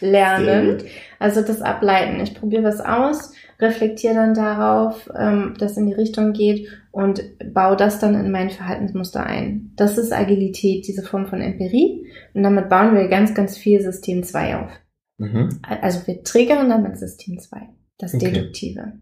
Lernen, 0.00 0.84
also 1.18 1.40
das 1.42 1.62
Ableiten. 1.62 2.20
Ich 2.20 2.34
probiere 2.34 2.64
was 2.64 2.80
aus, 2.80 3.32
reflektiere 3.60 4.14
dann 4.14 4.34
darauf, 4.34 5.08
ähm, 5.16 5.54
das 5.58 5.76
in 5.76 5.86
die 5.86 5.92
Richtung 5.92 6.32
geht 6.32 6.68
und 6.90 7.22
baue 7.52 7.76
das 7.76 7.98
dann 7.98 8.14
in 8.14 8.30
mein 8.30 8.50
Verhaltensmuster 8.50 9.24
ein. 9.24 9.72
Das 9.76 9.98
ist 9.98 10.12
Agilität, 10.12 10.86
diese 10.86 11.02
Form 11.02 11.26
von 11.26 11.40
Empirie. 11.40 12.06
Und 12.34 12.42
damit 12.42 12.68
bauen 12.68 12.94
wir 12.94 13.08
ganz, 13.08 13.34
ganz 13.34 13.56
viel 13.56 13.80
System 13.80 14.22
2 14.22 14.56
auf. 14.56 14.70
Mhm. 15.18 15.60
Also 15.62 16.06
wir 16.06 16.22
triggern 16.22 16.68
damit 16.68 16.96
System 16.96 17.38
2, 17.38 17.68
das 17.98 18.14
okay. 18.14 18.32
Deduktive. 18.32 18.92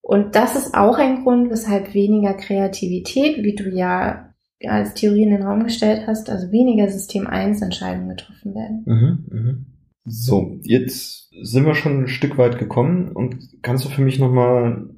Und 0.00 0.34
das 0.34 0.56
ist 0.56 0.74
auch 0.74 0.98
ein 0.98 1.22
Grund, 1.22 1.50
weshalb 1.50 1.94
weniger 1.94 2.34
Kreativität, 2.34 3.44
wie 3.44 3.54
du 3.54 3.68
ja 3.68 4.34
als 4.66 4.94
Theorie 4.94 5.22
in 5.22 5.30
den 5.30 5.42
Raum 5.42 5.64
gestellt 5.64 6.06
hast, 6.06 6.28
also 6.30 6.50
weniger 6.50 6.88
System 6.88 7.26
1 7.26 7.62
Entscheidungen 7.62 8.10
getroffen 8.10 8.54
werden. 8.54 8.82
Mhm, 8.86 9.26
mh. 9.30 9.69
So, 10.10 10.58
jetzt 10.62 11.30
sind 11.42 11.66
wir 11.66 11.74
schon 11.74 12.02
ein 12.02 12.08
Stück 12.08 12.36
weit 12.36 12.58
gekommen 12.58 13.12
und 13.12 13.36
kannst 13.62 13.84
du 13.84 13.88
für 13.88 14.02
mich 14.02 14.18
nochmal 14.18 14.88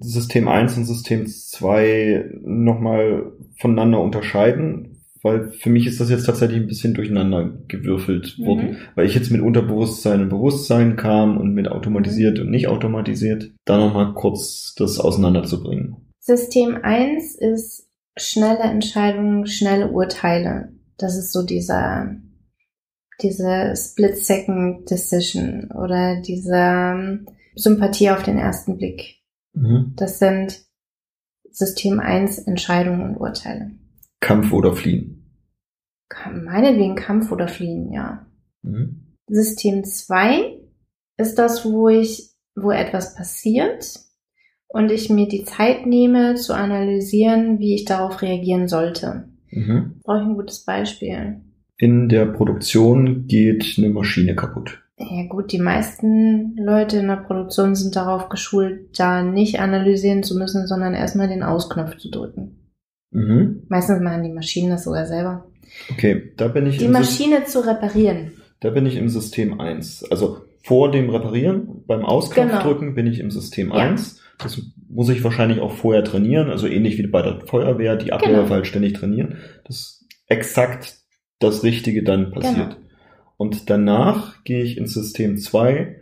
System 0.00 0.48
1 0.48 0.76
und 0.76 0.84
System 0.84 1.26
2 1.26 2.30
nochmal 2.42 3.32
voneinander 3.56 4.00
unterscheiden? 4.00 4.98
weil 5.22 5.50
für 5.50 5.70
mich 5.70 5.86
ist 5.86 6.00
das 6.00 6.10
jetzt 6.10 6.26
tatsächlich 6.26 6.60
ein 6.60 6.66
bisschen 6.66 6.94
durcheinander 6.94 7.50
gewürfelt 7.68 8.38
worden, 8.38 8.70
mhm. 8.70 8.76
weil 8.94 9.06
ich 9.06 9.14
jetzt 9.14 9.30
mit 9.30 9.40
Unterbewusstsein 9.40 10.22
und 10.22 10.28
Bewusstsein 10.28 10.96
kam 10.96 11.36
und 11.38 11.54
mit 11.54 11.68
automatisiert 11.68 12.38
mhm. 12.38 12.44
und 12.44 12.50
nicht 12.50 12.68
automatisiert, 12.68 13.50
da 13.64 13.78
nochmal 13.78 14.14
kurz 14.14 14.74
das 14.76 14.98
auseinanderzubringen. 14.98 15.96
System 16.20 16.78
1 16.82 17.36
ist 17.36 17.88
schnelle 18.16 18.64
Entscheidungen, 18.64 19.46
schnelle 19.46 19.90
Urteile. 19.90 20.72
Das 20.98 21.16
ist 21.16 21.32
so 21.32 21.44
dieser, 21.44 22.16
diese 23.22 23.74
Split-Second-Decision 23.76 25.70
oder 25.72 26.20
diese 26.20 26.54
ähm, 26.54 27.26
Sympathie 27.54 28.10
auf 28.10 28.22
den 28.22 28.38
ersten 28.38 28.76
Blick. 28.76 29.16
Mhm. 29.54 29.94
Das 29.96 30.18
sind 30.18 30.64
System 31.50 32.00
1 32.00 32.38
Entscheidungen 32.38 33.02
und 33.02 33.16
Urteile. 33.16 33.72
Kampf 34.20 34.52
oder 34.52 34.74
Fliehen. 34.74 35.14
Meinetwegen 36.32 36.94
Kampf 36.94 37.32
oder 37.32 37.48
Fliehen, 37.48 37.92
ja. 37.92 38.26
Mhm. 38.62 39.14
System 39.28 39.84
2 39.84 40.58
ist 41.16 41.38
das, 41.38 41.64
wo 41.64 41.88
ich, 41.88 42.30
wo 42.54 42.70
etwas 42.70 43.14
passiert 43.14 44.00
und 44.68 44.90
ich 44.90 45.10
mir 45.10 45.28
die 45.28 45.44
Zeit 45.44 45.86
nehme 45.86 46.36
zu 46.36 46.54
analysieren, 46.54 47.58
wie 47.58 47.74
ich 47.74 47.84
darauf 47.84 48.22
reagieren 48.22 48.68
sollte. 48.68 49.28
Mhm. 49.50 50.00
Brauche 50.02 50.18
ich 50.18 50.26
ein 50.26 50.34
gutes 50.36 50.64
Beispiel. 50.64 51.42
In 51.78 52.08
der 52.08 52.26
Produktion 52.26 53.26
geht 53.26 53.76
eine 53.78 53.88
Maschine 53.88 54.34
kaputt. 54.34 54.82
Ja 54.98 55.26
gut, 55.28 55.52
die 55.52 55.60
meisten 55.60 56.56
Leute 56.56 56.98
in 56.98 57.06
der 57.06 57.16
Produktion 57.16 57.76
sind 57.76 57.94
darauf 57.94 58.28
geschult, 58.28 58.98
da 58.98 59.22
nicht 59.22 59.60
analysieren 59.60 60.24
zu 60.24 60.36
müssen, 60.36 60.66
sondern 60.66 60.94
erstmal 60.94 61.28
den 61.28 61.44
Ausknopf 61.44 61.96
zu 61.98 62.10
drücken. 62.10 62.58
Mhm. 63.12 63.62
Meistens 63.68 64.02
machen 64.02 64.24
die 64.24 64.32
Maschinen 64.32 64.70
das 64.70 64.84
sogar 64.84 65.06
selber. 65.06 65.46
Okay, 65.92 66.32
da 66.36 66.48
bin 66.48 66.66
ich. 66.66 66.78
Die 66.78 66.88
Maschine 66.88 67.44
zu 67.44 67.64
reparieren. 67.64 68.32
Da 68.58 68.70
bin 68.70 68.86
ich 68.86 68.96
im 68.96 69.08
System 69.08 69.60
1. 69.60 70.10
Also 70.10 70.38
vor 70.64 70.90
dem 70.90 71.10
Reparieren, 71.10 71.84
beim 71.86 72.04
Ausknopfdrücken 72.04 72.88
genau. 72.88 72.94
bin 72.94 73.06
ich 73.06 73.20
im 73.20 73.30
System 73.30 73.68
ja. 73.68 73.76
1. 73.76 74.20
Das 74.38 74.60
muss 74.88 75.08
ich 75.10 75.22
wahrscheinlich 75.22 75.60
auch 75.60 75.72
vorher 75.72 76.02
trainieren, 76.02 76.50
also 76.50 76.66
ähnlich 76.66 76.98
wie 76.98 77.06
bei 77.06 77.22
der 77.22 77.40
Feuerwehr, 77.40 77.96
die 77.96 78.12
Abläufe 78.12 78.42
genau. 78.42 78.50
halt 78.50 78.66
ständig 78.66 78.94
trainieren, 78.94 79.38
dass 79.64 80.04
exakt 80.26 80.96
das 81.38 81.62
Richtige 81.62 82.02
dann 82.02 82.32
passiert. 82.32 82.70
Genau. 82.70 82.88
Und 83.36 83.70
danach 83.70 84.42
gehe 84.44 84.62
ich 84.62 84.76
ins 84.76 84.94
System 84.94 85.38
2 85.38 85.96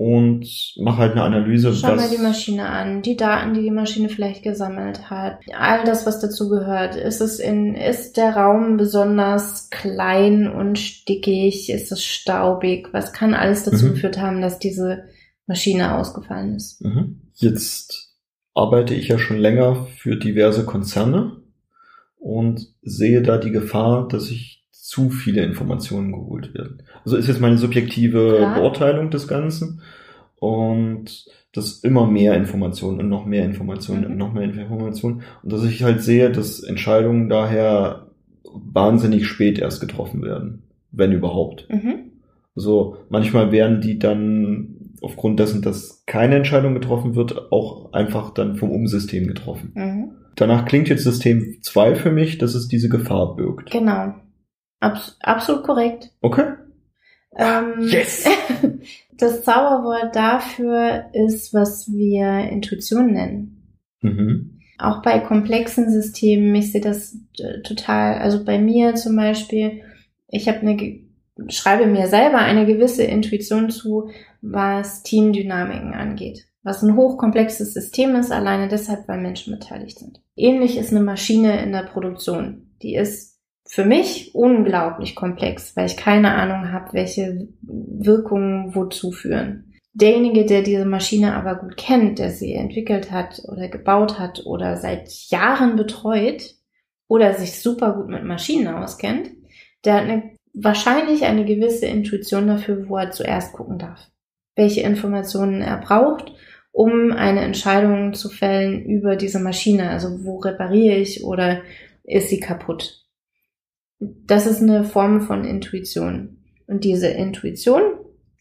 und 0.00 0.74
mache 0.78 0.96
halt 0.96 1.12
eine 1.12 1.24
Analyse. 1.24 1.74
Schau 1.74 1.94
mal 1.94 2.08
die 2.08 2.22
Maschine 2.22 2.70
an, 2.70 3.02
die 3.02 3.18
Daten, 3.18 3.52
die 3.52 3.60
die 3.60 3.70
Maschine 3.70 4.08
vielleicht 4.08 4.42
gesammelt 4.42 5.10
hat, 5.10 5.40
all 5.54 5.84
das, 5.84 6.06
was 6.06 6.20
dazu 6.20 6.48
gehört. 6.48 6.96
Ist 6.96 7.20
es 7.20 7.38
in, 7.38 7.74
ist 7.74 8.16
der 8.16 8.34
Raum 8.34 8.78
besonders 8.78 9.68
klein 9.68 10.50
und 10.50 10.78
stickig? 10.78 11.68
Ist 11.68 11.92
es 11.92 12.02
staubig? 12.02 12.88
Was 12.92 13.12
kann 13.12 13.34
alles 13.34 13.64
dazu 13.64 13.86
mhm. 13.86 13.90
geführt 13.90 14.18
haben, 14.18 14.40
dass 14.40 14.58
diese 14.58 15.04
Maschine 15.46 15.98
ausgefallen 15.98 16.56
ist? 16.56 16.82
Mhm. 16.82 17.20
Jetzt 17.34 18.16
arbeite 18.54 18.94
ich 18.94 19.08
ja 19.08 19.18
schon 19.18 19.36
länger 19.36 19.86
für 19.98 20.16
diverse 20.16 20.64
Konzerne 20.64 21.42
und 22.16 22.74
sehe 22.80 23.20
da 23.20 23.36
die 23.36 23.50
Gefahr, 23.50 24.08
dass 24.08 24.30
ich 24.30 24.59
zu 24.90 25.08
viele 25.08 25.44
Informationen 25.44 26.10
geholt 26.10 26.52
werden. 26.52 26.82
Also 27.04 27.16
ist 27.16 27.28
jetzt 27.28 27.40
meine 27.40 27.58
subjektive 27.58 28.34
Klar. 28.38 28.54
Beurteilung 28.56 29.10
des 29.10 29.28
Ganzen. 29.28 29.82
Und 30.40 31.26
das 31.52 31.78
immer 31.84 32.08
mehr 32.08 32.34
Informationen 32.34 32.98
und 32.98 33.08
noch 33.08 33.24
mehr 33.24 33.44
Informationen 33.44 34.00
mhm. 34.00 34.10
und 34.10 34.16
noch 34.16 34.32
mehr 34.32 34.42
Informationen. 34.42 35.22
Und 35.44 35.52
dass 35.52 35.64
ich 35.64 35.84
halt 35.84 36.02
sehe, 36.02 36.32
dass 36.32 36.64
Entscheidungen 36.64 37.28
daher 37.28 38.08
wahnsinnig 38.52 39.28
spät 39.28 39.60
erst 39.60 39.80
getroffen 39.80 40.22
werden, 40.22 40.64
wenn 40.90 41.12
überhaupt. 41.12 41.68
Mhm. 41.70 42.10
Also 42.56 42.96
manchmal 43.10 43.52
werden 43.52 43.80
die 43.80 44.00
dann 44.00 44.96
aufgrund 45.02 45.38
dessen, 45.38 45.62
dass 45.62 46.02
keine 46.06 46.34
Entscheidung 46.34 46.74
getroffen 46.74 47.14
wird, 47.14 47.52
auch 47.52 47.92
einfach 47.92 48.34
dann 48.34 48.56
vom 48.56 48.72
Umsystem 48.72 49.28
getroffen. 49.28 49.70
Mhm. 49.76 50.10
danach 50.34 50.64
klingt 50.64 50.88
jetzt 50.88 51.04
System 51.04 51.58
2 51.62 51.94
für 51.94 52.10
mich, 52.10 52.38
dass 52.38 52.56
es 52.56 52.66
diese 52.66 52.88
Gefahr 52.88 53.36
birgt. 53.36 53.70
Genau. 53.70 54.14
Abs 54.80 55.16
absolut 55.20 55.64
korrekt. 55.64 56.10
Okay. 56.20 56.54
Ähm, 57.36 57.74
Yes! 57.80 58.26
Das 59.20 59.44
Zauberwort 59.44 60.16
dafür 60.16 61.10
ist, 61.12 61.52
was 61.52 61.92
wir 61.92 62.48
Intuition 62.50 63.12
nennen. 63.12 63.76
Mhm. 64.00 64.60
Auch 64.78 65.02
bei 65.02 65.18
komplexen 65.18 65.90
Systemen, 65.90 66.54
ich 66.54 66.72
sehe 66.72 66.80
das 66.80 67.18
äh, 67.38 67.60
total, 67.60 68.14
also 68.14 68.42
bei 68.46 68.58
mir 68.58 68.94
zum 68.94 69.16
Beispiel, 69.16 69.82
ich 70.28 70.48
habe 70.48 70.60
eine, 70.60 71.00
schreibe 71.48 71.86
mir 71.86 72.06
selber 72.06 72.38
eine 72.38 72.64
gewisse 72.64 73.04
Intuition 73.04 73.68
zu, 73.68 74.08
was 74.40 75.02
Teamdynamiken 75.02 75.92
angeht. 75.92 76.46
Was 76.62 76.82
ein 76.82 76.96
hochkomplexes 76.96 77.74
System 77.74 78.16
ist, 78.16 78.32
alleine 78.32 78.68
deshalb, 78.68 79.06
weil 79.06 79.20
Menschen 79.20 79.52
beteiligt 79.52 79.98
sind. 79.98 80.22
Ähnlich 80.34 80.78
ist 80.78 80.92
eine 80.92 81.04
Maschine 81.04 81.62
in 81.62 81.72
der 81.72 81.82
Produktion. 81.82 82.70
Die 82.80 82.94
ist 82.94 83.38
für 83.70 83.84
mich 83.84 84.34
unglaublich 84.34 85.14
komplex, 85.14 85.76
weil 85.76 85.86
ich 85.86 85.96
keine 85.96 86.34
Ahnung 86.34 86.72
habe, 86.72 86.92
welche 86.92 87.46
Wirkungen 87.62 88.74
wozu 88.74 89.12
führen. 89.12 89.74
Derjenige, 89.92 90.44
der 90.44 90.62
diese 90.62 90.84
Maschine 90.84 91.36
aber 91.36 91.54
gut 91.54 91.76
kennt, 91.76 92.18
der 92.18 92.30
sie 92.30 92.54
entwickelt 92.54 93.12
hat 93.12 93.40
oder 93.46 93.68
gebaut 93.68 94.18
hat 94.18 94.44
oder 94.44 94.76
seit 94.76 95.08
Jahren 95.28 95.76
betreut 95.76 96.56
oder 97.06 97.34
sich 97.34 97.60
super 97.60 97.92
gut 97.92 98.08
mit 98.08 98.24
Maschinen 98.24 98.74
auskennt, 98.74 99.30
der 99.84 99.94
hat 99.94 100.02
eine, 100.02 100.22
wahrscheinlich 100.52 101.24
eine 101.24 101.44
gewisse 101.44 101.86
Intuition 101.86 102.48
dafür, 102.48 102.88
wo 102.88 102.96
er 102.96 103.12
zuerst 103.12 103.52
gucken 103.52 103.78
darf. 103.78 104.10
Welche 104.56 104.80
Informationen 104.80 105.62
er 105.62 105.76
braucht, 105.76 106.32
um 106.72 107.12
eine 107.12 107.42
Entscheidung 107.42 108.14
zu 108.14 108.30
fällen 108.30 108.84
über 108.84 109.14
diese 109.14 109.38
Maschine. 109.38 109.90
Also 109.90 110.24
wo 110.24 110.38
repariere 110.38 110.96
ich 110.96 111.22
oder 111.22 111.62
ist 112.02 112.30
sie 112.30 112.40
kaputt? 112.40 112.99
Das 114.00 114.46
ist 114.46 114.62
eine 114.62 114.84
Form 114.84 115.20
von 115.20 115.44
Intuition. 115.44 116.38
Und 116.66 116.84
diese 116.84 117.08
Intuition, 117.08 117.82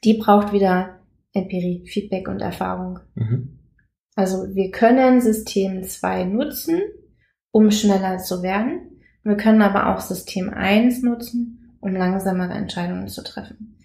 die 0.03 0.15
braucht 0.15 0.53
wieder 0.53 0.99
Empirie, 1.33 1.85
Feedback 1.87 2.27
und 2.27 2.39
Erfahrung. 2.39 2.99
Mhm. 3.15 3.59
Also 4.15 4.53
wir 4.55 4.71
können 4.71 5.21
System 5.21 5.83
2 5.83 6.25
nutzen, 6.25 6.81
um 7.51 7.71
schneller 7.71 8.17
zu 8.17 8.41
werden. 8.41 9.01
Wir 9.23 9.37
können 9.37 9.61
aber 9.61 9.93
auch 9.93 10.01
System 10.01 10.49
1 10.49 11.03
nutzen, 11.03 11.77
um 11.81 11.93
langsamere 11.93 12.53
Entscheidungen 12.53 13.07
zu 13.07 13.23
treffen. 13.23 13.77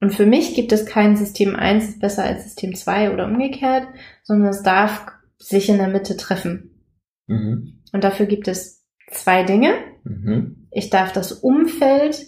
Und 0.00 0.12
für 0.12 0.26
mich 0.26 0.54
gibt 0.54 0.72
es 0.72 0.86
kein 0.86 1.16
System 1.16 1.56
1 1.56 1.88
ist 1.88 2.00
besser 2.00 2.24
als 2.24 2.44
System 2.44 2.74
2 2.74 3.12
oder 3.12 3.26
umgekehrt, 3.26 3.88
sondern 4.22 4.50
es 4.50 4.62
darf 4.62 5.06
sich 5.38 5.68
in 5.68 5.78
der 5.78 5.88
Mitte 5.88 6.16
treffen. 6.16 6.82
Mhm. 7.26 7.82
Und 7.92 8.04
dafür 8.04 8.26
gibt 8.26 8.48
es 8.48 8.86
zwei 9.10 9.42
Dinge. 9.42 9.74
Mhm. 10.04 10.65
Ich 10.70 10.90
darf 10.90 11.12
das 11.12 11.32
Umfeld 11.32 12.26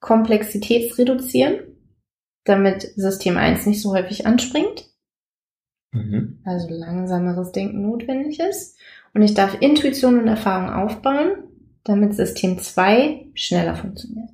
komplexitätsreduzieren, 0.00 1.60
damit 2.44 2.82
System 2.96 3.36
1 3.36 3.66
nicht 3.66 3.80
so 3.80 3.94
häufig 3.94 4.26
anspringt, 4.26 4.86
Mhm. 5.92 6.40
also 6.44 6.68
langsameres 6.68 7.52
Denken 7.52 7.82
notwendig 7.82 8.40
ist. 8.40 8.76
Und 9.14 9.22
ich 9.22 9.34
darf 9.34 9.56
Intuition 9.60 10.18
und 10.18 10.26
Erfahrung 10.26 10.70
aufbauen, 10.70 11.44
damit 11.84 12.14
System 12.14 12.58
2 12.58 13.30
schneller 13.34 13.76
funktioniert. 13.76 14.30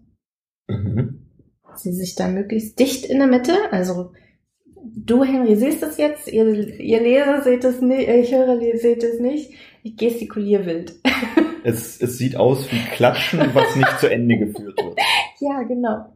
Mhm. 0.69 1.27
Sie 1.77 1.93
sich 1.93 2.15
da 2.15 2.29
möglichst 2.29 2.79
dicht 2.79 3.05
in 3.05 3.19
der 3.19 3.29
Mitte, 3.29 3.55
also 3.71 4.13
du, 4.83 5.23
Henry, 5.23 5.57
siehst 5.57 5.83
das 5.83 5.99
jetzt, 5.99 6.29
ihr, 6.29 6.47
ihr 6.81 7.01
Leser 7.01 7.43
seht 7.43 7.65
es 7.65 7.81
nicht, 7.81 8.09
ich 8.09 8.35
höre, 8.35 8.59
seht 8.79 9.05
es 9.05 9.21
nicht, 9.21 9.53
ich 9.83 9.97
gestikuliere 9.97 10.67
wild. 10.67 10.95
Es, 11.63 12.01
es 12.01 12.17
sieht 12.17 12.37
aus 12.37 12.73
wie 12.73 12.79
Klatschen, 12.95 13.41
was 13.53 13.77
nicht 13.77 14.01
zu 14.01 14.11
Ende 14.11 14.39
geführt 14.39 14.79
wird. 14.83 14.99
Ja, 15.41 15.63
genau. 15.63 16.07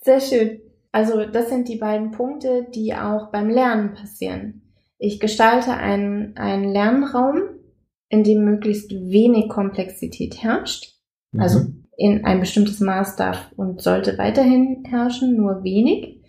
Sehr 0.00 0.20
schön. 0.20 0.60
Also 0.90 1.24
das 1.26 1.48
sind 1.48 1.68
die 1.68 1.76
beiden 1.76 2.10
Punkte, 2.10 2.66
die 2.74 2.92
auch 2.94 3.30
beim 3.30 3.48
Lernen 3.50 3.94
passieren. 3.94 4.62
Ich 4.98 5.20
gestalte 5.20 5.74
einen, 5.74 6.36
einen 6.36 6.72
Lernraum, 6.72 7.40
in 8.08 8.24
dem 8.24 8.44
möglichst 8.44 8.90
wenig 8.90 9.48
Komplexität 9.48 10.42
herrscht. 10.42 10.96
Also 11.38 11.60
Mhm. 11.60 11.84
in 11.96 12.24
ein 12.24 12.40
bestimmtes 12.40 12.80
Maß 12.80 13.14
darf 13.16 13.50
und 13.56 13.80
sollte 13.80 14.18
weiterhin 14.18 14.84
herrschen, 14.88 15.36
nur 15.36 15.62
wenig. 15.62 16.21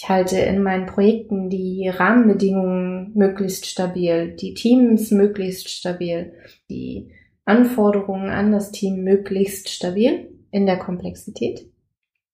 Ich 0.00 0.08
halte 0.08 0.38
in 0.38 0.62
meinen 0.62 0.86
Projekten 0.86 1.50
die 1.50 1.88
Rahmenbedingungen 1.88 3.10
möglichst 3.14 3.66
stabil, 3.66 4.30
die 4.36 4.54
Teams 4.54 5.10
möglichst 5.10 5.70
stabil, 5.70 6.34
die 6.70 7.10
Anforderungen 7.44 8.30
an 8.30 8.52
das 8.52 8.70
Team 8.70 9.02
möglichst 9.02 9.70
stabil 9.70 10.30
in 10.52 10.66
der 10.66 10.78
Komplexität. 10.78 11.66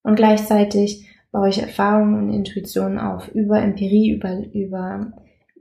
Und 0.03 0.17
gleichzeitig 0.17 1.09
baue 1.33 1.49
ich 1.49 1.63
Erfahrungen 1.63 2.25
und 2.25 2.35
Intuitionen 2.35 2.99
auf 2.99 3.29
über 3.29 3.63
Empirie, 3.63 4.11
über, 4.11 4.45
über 4.53 5.15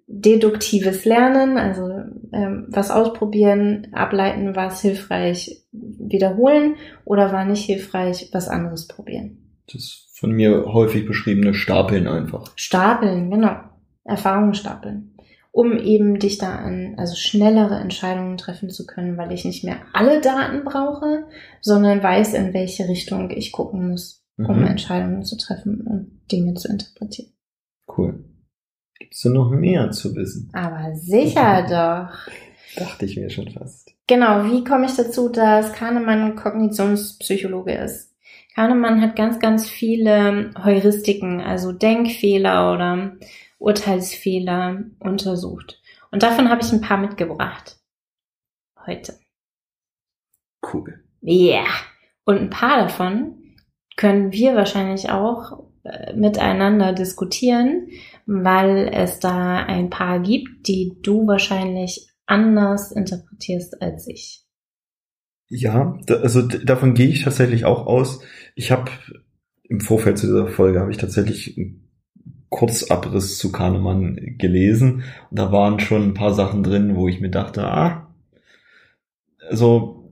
deduktives 0.06 1.06
Lernen, 1.06 1.58
also 1.58 1.88
ähm, 2.34 2.66
was 2.68 2.92
ausprobieren, 2.92 3.88
ableiten, 3.94 4.58
was 4.58 4.82
hilfreich, 4.82 5.64
wiederholen 5.72 6.76
oder 7.06 7.32
war 7.32 7.46
nicht 7.46 7.64
hilfreich, 7.64 8.30
was 8.34 8.50
anderes 8.50 8.90
probieren. 8.90 9.43
Das 9.72 10.08
von 10.14 10.32
mir 10.32 10.66
häufig 10.66 11.06
beschriebene 11.06 11.54
Stapeln 11.54 12.08
einfach. 12.08 12.52
Stapeln, 12.56 13.30
genau. 13.30 13.56
Erfahrungen 14.04 14.54
stapeln. 14.54 15.10
Um 15.52 15.78
eben 15.78 16.18
dichter 16.18 16.60
an, 16.60 16.96
also 16.98 17.16
schnellere 17.16 17.76
Entscheidungen 17.80 18.38
treffen 18.38 18.70
zu 18.72 18.86
können, 18.88 19.18
weil 19.18 19.32
ich 19.32 19.46
nicht 19.46 19.64
mehr 19.64 19.78
alle 19.94 20.20
Daten 20.20 20.64
brauche, 20.64 21.26
sondern 21.62 22.02
weiß, 22.02 22.34
in 22.34 22.54
welche 22.54 22.88
Richtung 22.88 23.30
ich 23.30 23.52
gucken 23.52 23.90
muss, 23.90 24.24
um 24.38 24.60
Mhm. 24.62 24.66
Entscheidungen 24.66 25.24
zu 25.24 25.38
treffen 25.38 25.82
und 25.82 26.22
Dinge 26.32 26.56
zu 26.56 26.70
interpretieren. 26.70 27.34
Cool. 27.88 28.24
Gibt's 28.98 29.22
denn 29.22 29.34
noch 29.34 29.52
mehr 29.52 29.92
zu 29.92 30.16
wissen? 30.16 30.50
Aber 30.54 30.96
sicher 30.96 31.62
doch. 31.70 32.82
Dachte 32.82 33.06
ich 33.06 33.16
mir 33.18 33.30
schon 33.30 33.52
fast. 33.52 33.92
Genau, 34.08 34.46
wie 34.46 34.64
komme 34.64 34.86
ich 34.88 34.96
dazu, 34.96 35.30
dass 35.30 35.72
Kahnemann 35.74 36.36
Kognitionspsychologe 36.36 37.74
ist? 37.74 38.13
Kahnemann 38.56 39.02
hat 39.02 39.16
ganz, 39.16 39.40
ganz 39.40 39.70
viele 39.70 40.52
Heuristiken, 40.64 41.42
also 41.42 41.72
Denkfehler 41.72 42.74
oder 42.74 43.18
Urteilsfehler 43.58 44.84
untersucht. 45.00 45.82
Und 46.12 46.22
davon 46.22 46.50
habe 46.50 46.62
ich 46.62 46.72
ein 46.72 46.82
paar 46.82 46.98
mitgebracht. 46.98 47.78
Heute. 48.86 49.18
Cool. 50.62 51.04
Ja. 51.22 51.66
Und 52.26 52.38
ein 52.38 52.50
paar 52.50 52.78
davon 52.78 53.56
können 53.96 54.32
wir 54.32 54.56
wahrscheinlich 54.56 55.10
auch 55.10 55.64
äh, 55.84 56.14
miteinander 56.14 56.94
diskutieren, 56.94 57.88
weil 58.26 58.90
es 58.94 59.20
da 59.20 59.58
ein 59.58 59.90
paar 59.90 60.20
gibt, 60.20 60.68
die 60.68 60.98
du 61.02 61.28
wahrscheinlich 61.28 62.08
anders 62.26 62.92
interpretierst 62.92 63.82
als 63.82 64.08
ich. 64.08 64.43
Ja, 65.48 66.00
da, 66.06 66.16
also 66.16 66.42
davon 66.42 66.94
gehe 66.94 67.08
ich 67.08 67.24
tatsächlich 67.24 67.66
auch 67.66 67.86
aus. 67.86 68.22
Ich 68.56 68.72
habe 68.72 68.92
im 69.64 69.80
Vorfeld 69.82 70.18
zu 70.18 70.28
dieser 70.28 70.48
Folge 70.48 70.80
habe 70.80 70.92
ich 70.92 70.98
tatsächlich 70.98 71.58
einen 71.58 71.90
Kurzabriss 72.50 73.38
zu 73.38 73.52
Kahnemann 73.52 74.36
gelesen 74.38 75.04
und 75.32 75.40
da 75.40 75.52
waren 75.52 75.80
schon 75.80 76.04
ein 76.04 76.14
paar 76.14 76.34
Sachen 76.34 76.62
drin, 76.64 76.96
wo 76.96 77.08
ich 77.08 77.20
mir 77.20 77.32
dachte, 77.32 77.64
ah, 77.66 78.14
also 79.50 80.12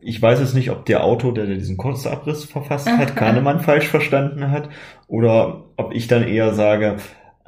ich 0.00 0.20
weiß 0.20 0.40
jetzt 0.40 0.54
nicht, 0.54 0.70
ob 0.70 0.84
der 0.84 1.04
Autor, 1.04 1.32
der 1.32 1.46
diesen 1.46 1.76
Kurzabriss 1.76 2.44
verfasst 2.44 2.88
Aha. 2.88 2.98
hat, 2.98 3.16
Kahnemann 3.16 3.60
falsch 3.60 3.88
verstanden 3.88 4.50
hat 4.50 4.68
oder 5.06 5.70
ob 5.76 5.94
ich 5.94 6.08
dann 6.08 6.26
eher 6.26 6.52
sage, 6.54 6.96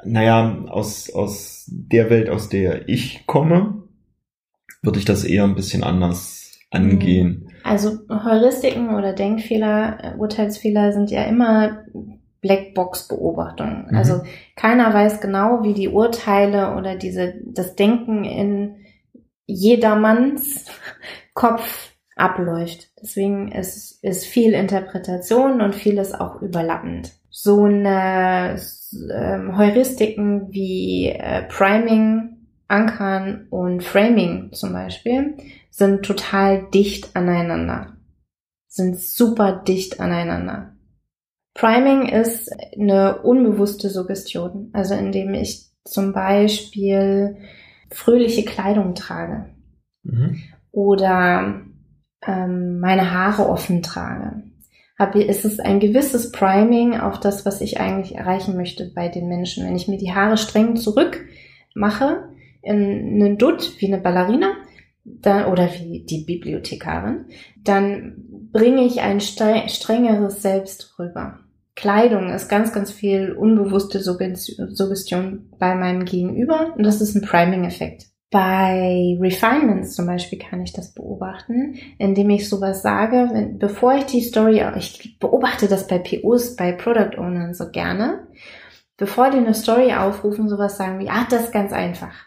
naja, 0.05 0.63
aus, 0.67 1.09
aus 1.09 1.65
der 1.67 2.09
Welt, 2.09 2.29
aus 2.29 2.49
der 2.49 2.87
ich 2.87 3.25
komme, 3.27 3.83
würde 4.81 4.99
ich 4.99 5.05
das 5.05 5.23
eher 5.23 5.43
ein 5.43 5.55
bisschen 5.55 5.83
anders 5.83 6.46
angehen. 6.71 7.49
Also 7.63 7.99
Heuristiken 8.09 8.95
oder 8.95 9.13
Denkfehler, 9.13 9.97
äh, 10.01 10.17
Urteilsfehler 10.17 10.93
sind 10.93 11.11
ja 11.11 11.23
immer 11.23 11.83
Blackbox-Beobachtungen. 12.41 13.87
Mhm. 13.89 13.97
Also 13.97 14.21
keiner 14.55 14.93
weiß 14.93 15.21
genau, 15.21 15.63
wie 15.63 15.73
die 15.73 15.89
Urteile 15.89 16.75
oder 16.75 16.95
diese, 16.95 17.35
das 17.45 17.75
Denken 17.75 18.23
in 18.23 18.75
jedermanns 19.45 20.65
Kopf 21.33 21.93
abläuft. 22.15 22.89
Deswegen 23.01 23.51
ist, 23.51 24.03
ist 24.03 24.25
viel 24.25 24.53
Interpretation 24.53 25.61
und 25.61 25.75
vieles 25.75 26.13
auch 26.13 26.41
überlappend. 26.41 27.13
So 27.29 27.65
eine 27.65 28.59
ähm, 29.13 29.57
Heuristiken 29.57 30.51
wie 30.51 31.09
äh, 31.09 31.43
Priming, 31.43 32.37
Ankern 32.67 33.47
und 33.49 33.83
Framing 33.83 34.51
zum 34.51 34.73
Beispiel 34.73 35.35
sind 35.77 36.03
total 36.03 36.67
dicht 36.73 37.15
aneinander. 37.15 37.97
Sind 38.67 38.99
super 38.99 39.61
dicht 39.67 39.99
aneinander. 39.99 40.75
Priming 41.53 42.09
ist 42.09 42.51
eine 42.75 43.21
unbewusste 43.21 43.91
Suggestion. 43.91 44.71
Also 44.73 44.95
indem 44.95 45.35
ich 45.35 45.67
zum 45.85 46.13
Beispiel 46.13 47.37
fröhliche 47.91 48.43
Kleidung 48.43 48.95
trage 48.95 49.53
mhm. 50.01 50.41
oder 50.71 51.61
ähm, 52.25 52.79
meine 52.79 53.11
Haare 53.11 53.47
offen 53.47 53.83
trage, 53.83 54.41
ist 55.13 55.45
es 55.45 55.59
ein 55.59 55.79
gewisses 55.79 56.31
Priming 56.31 56.99
auf 56.99 57.19
das, 57.19 57.45
was 57.45 57.61
ich 57.61 57.79
eigentlich 57.79 58.15
erreichen 58.15 58.57
möchte 58.57 58.91
bei 58.95 59.09
den 59.09 59.27
Menschen. 59.27 59.63
Wenn 59.63 59.75
ich 59.75 59.87
mir 59.87 59.99
die 59.99 60.13
Haare 60.13 60.37
streng 60.37 60.75
zurück 60.75 61.23
mache, 61.75 62.29
in 62.63 63.21
einen 63.21 63.37
Dutt 63.37 63.73
wie 63.77 63.85
eine 63.85 64.01
Ballerina, 64.01 64.55
dann, 65.21 65.45
oder 65.51 65.69
wie 65.73 66.05
die 66.05 66.23
Bibliothekarin, 66.25 67.25
dann 67.63 68.23
bringe 68.51 68.85
ich 68.85 69.01
ein 69.01 69.19
strengeres 69.19 70.41
Selbst 70.41 70.97
rüber. 70.99 71.39
Kleidung 71.75 72.29
ist 72.33 72.49
ganz, 72.49 72.73
ganz 72.73 72.91
viel 72.91 73.33
unbewusste 73.33 73.99
Suggestion 74.01 75.51
bei 75.59 75.75
meinem 75.75 76.05
Gegenüber 76.05 76.73
und 76.75 76.83
das 76.83 77.01
ist 77.01 77.15
ein 77.15 77.21
Priming-Effekt. 77.21 78.07
Bei 78.29 79.15
Refinements 79.21 79.95
zum 79.95 80.07
Beispiel 80.07 80.39
kann 80.39 80.61
ich 80.61 80.73
das 80.73 80.93
beobachten, 80.93 81.75
indem 81.97 82.29
ich 82.31 82.49
sowas 82.49 82.81
sage, 82.81 83.29
wenn, 83.31 83.57
bevor 83.57 83.93
ich 83.93 84.05
die 84.05 84.21
Story, 84.21 84.61
ich 84.75 85.17
beobachte 85.19 85.67
das 85.67 85.87
bei 85.87 85.99
POs, 85.99 86.55
bei 86.55 86.73
Product 86.73 87.17
Ownern 87.17 87.53
so 87.53 87.69
gerne, 87.71 88.27
bevor 88.97 89.29
die 89.29 89.37
eine 89.37 89.53
Story 89.53 89.93
aufrufen, 89.93 90.49
sowas 90.49 90.77
sagen 90.77 90.99
wie, 90.99 91.09
ah, 91.09 91.25
das 91.29 91.45
ist 91.45 91.53
ganz 91.53 91.71
einfach. 91.71 92.26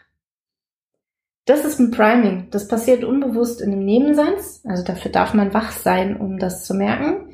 Das 1.45 1.65
ist 1.65 1.79
ein 1.79 1.91
Priming. 1.91 2.47
Das 2.51 2.67
passiert 2.67 3.03
unbewusst 3.03 3.61
in 3.61 3.71
einem 3.71 3.83
Nebensatz. 3.83 4.61
Also 4.63 4.83
dafür 4.83 5.11
darf 5.11 5.33
man 5.33 5.53
wach 5.53 5.71
sein, 5.71 6.17
um 6.17 6.37
das 6.37 6.65
zu 6.65 6.73
merken. 6.73 7.29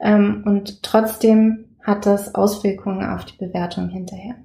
Ähm, 0.00 0.42
und 0.44 0.82
trotzdem 0.82 1.76
hat 1.80 2.06
das 2.06 2.34
Auswirkungen 2.34 3.08
auf 3.08 3.24
die 3.24 3.36
Bewertung 3.36 3.88
hinterher. 3.88 4.36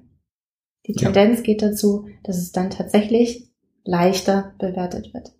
Die 0.86 0.94
Tendenz 0.94 1.38
ja. 1.38 1.44
geht 1.44 1.62
dazu, 1.62 2.06
dass 2.22 2.38
es 2.38 2.52
dann 2.52 2.70
tatsächlich 2.70 3.50
leichter 3.84 4.54
bewertet 4.58 5.12
wird. 5.12 5.32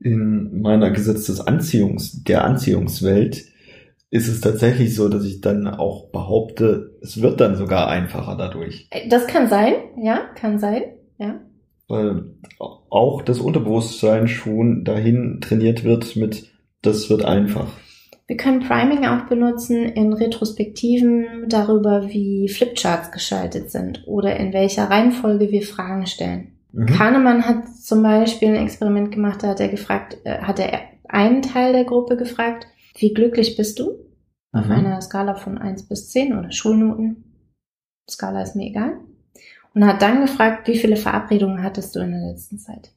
In 0.00 0.60
meiner 0.60 0.90
Gesetz 0.90 1.26
des 1.26 1.40
Anziehungs, 1.40 2.22
der 2.22 2.44
Anziehungswelt 2.44 3.46
ist 4.10 4.28
es 4.28 4.40
tatsächlich 4.40 4.94
so, 4.94 5.08
dass 5.08 5.24
ich 5.24 5.40
dann 5.40 5.66
auch 5.66 6.10
behaupte, 6.10 6.96
es 7.02 7.20
wird 7.20 7.40
dann 7.40 7.56
sogar 7.56 7.88
einfacher 7.88 8.36
dadurch. 8.36 8.88
Das 9.10 9.26
kann 9.26 9.48
sein, 9.48 9.74
ja, 10.00 10.20
kann 10.34 10.58
sein, 10.58 10.82
ja 11.18 11.40
weil 11.88 12.34
auch 12.90 13.22
das 13.22 13.40
Unterbewusstsein 13.40 14.28
schon 14.28 14.84
dahin 14.84 15.40
trainiert 15.40 15.84
wird 15.84 16.16
mit, 16.16 16.52
das 16.82 17.10
wird 17.10 17.24
einfach. 17.24 17.68
Wir 18.26 18.36
können 18.36 18.60
Priming 18.60 19.06
auch 19.06 19.26
benutzen 19.26 19.86
in 19.86 20.12
Retrospektiven 20.12 21.46
darüber, 21.48 22.08
wie 22.10 22.48
Flipcharts 22.48 23.10
geschaltet 23.10 23.70
sind 23.70 24.06
oder 24.06 24.36
in 24.36 24.52
welcher 24.52 24.90
Reihenfolge 24.90 25.50
wir 25.50 25.62
Fragen 25.62 26.06
stellen. 26.06 26.52
Mhm. 26.72 26.86
Kahnemann 26.86 27.46
hat 27.46 27.68
zum 27.68 28.02
Beispiel 28.02 28.48
ein 28.48 28.66
Experiment 28.66 29.10
gemacht, 29.12 29.42
da 29.42 29.48
hat 29.48 29.60
er 29.60 29.68
gefragt, 29.68 30.18
äh, 30.24 30.40
hat 30.40 30.58
er 30.58 30.80
einen 31.08 31.40
Teil 31.40 31.72
der 31.72 31.84
Gruppe 31.84 32.18
gefragt, 32.18 32.66
wie 32.98 33.14
glücklich 33.14 33.56
bist 33.56 33.78
du? 33.78 33.92
Auf 34.52 34.66
mhm. 34.66 34.72
einer 34.72 35.00
Skala 35.00 35.34
von 35.34 35.56
eins 35.56 35.88
bis 35.88 36.10
zehn 36.10 36.38
oder 36.38 36.52
Schulnoten. 36.52 37.24
Skala 38.10 38.42
ist 38.42 38.56
mir 38.56 38.66
egal 38.66 38.98
und 39.78 39.86
hat 39.86 40.02
dann 40.02 40.22
gefragt, 40.22 40.66
wie 40.66 40.76
viele 40.76 40.96
Verabredungen 40.96 41.62
hattest 41.62 41.94
du 41.94 42.00
in 42.00 42.10
der 42.10 42.32
letzten 42.32 42.58
Zeit? 42.58 42.90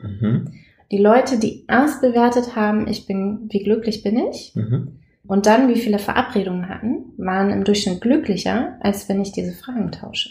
Mhm. 0.00 0.50
Die 0.90 0.96
Leute, 0.96 1.38
die 1.38 1.66
erst 1.68 2.00
bewertet 2.00 2.56
haben, 2.56 2.88
ich 2.88 3.06
bin, 3.06 3.48
wie 3.50 3.62
glücklich 3.62 4.02
bin 4.02 4.16
ich, 4.16 4.54
mhm. 4.54 5.00
und 5.26 5.44
dann 5.44 5.68
wie 5.68 5.78
viele 5.78 5.98
Verabredungen 5.98 6.70
hatten, 6.70 7.12
waren 7.18 7.50
im 7.50 7.64
Durchschnitt 7.64 8.00
glücklicher, 8.00 8.78
als 8.80 9.10
wenn 9.10 9.20
ich 9.20 9.32
diese 9.32 9.52
Fragen 9.52 9.92
tausche. 9.92 10.30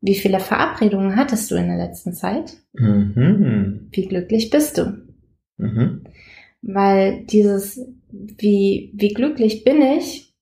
Wie 0.00 0.16
viele 0.16 0.40
Verabredungen 0.40 1.14
hattest 1.14 1.48
du 1.52 1.54
in 1.54 1.68
der 1.68 1.78
letzten 1.78 2.12
Zeit? 2.12 2.54
Mhm. 2.72 3.86
Wie 3.92 4.08
glücklich 4.08 4.50
bist 4.50 4.78
du? 4.78 5.06
Mhm. 5.58 6.06
Weil 6.60 7.24
dieses, 7.26 7.86
wie, 8.10 8.90
wie 8.96 9.14
glücklich 9.14 9.62
bin 9.62 9.80
ich? 9.80 10.34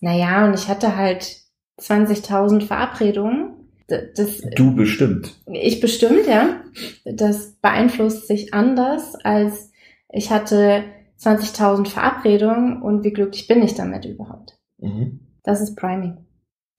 Naja, 0.00 0.46
und 0.46 0.54
ich 0.54 0.68
hatte 0.68 0.96
halt 0.96 1.42
20.000 1.78 2.62
Verabredungen 2.62 3.51
das, 3.88 4.40
du 4.56 4.74
bestimmt. 4.74 5.40
Ich 5.52 5.80
bestimmt, 5.80 6.26
ja. 6.26 6.62
Das 7.04 7.52
beeinflusst 7.60 8.26
sich 8.26 8.54
anders 8.54 9.14
als 9.16 9.72
ich 10.12 10.30
hatte 10.30 10.84
20.000 11.18 11.88
Verabredungen 11.88 12.82
und 12.82 13.02
wie 13.02 13.12
glücklich 13.12 13.48
bin 13.48 13.62
ich 13.62 13.74
damit 13.74 14.04
überhaupt. 14.04 14.58
Mhm. 14.78 15.20
Das 15.42 15.60
ist 15.60 15.76
Priming. 15.76 16.18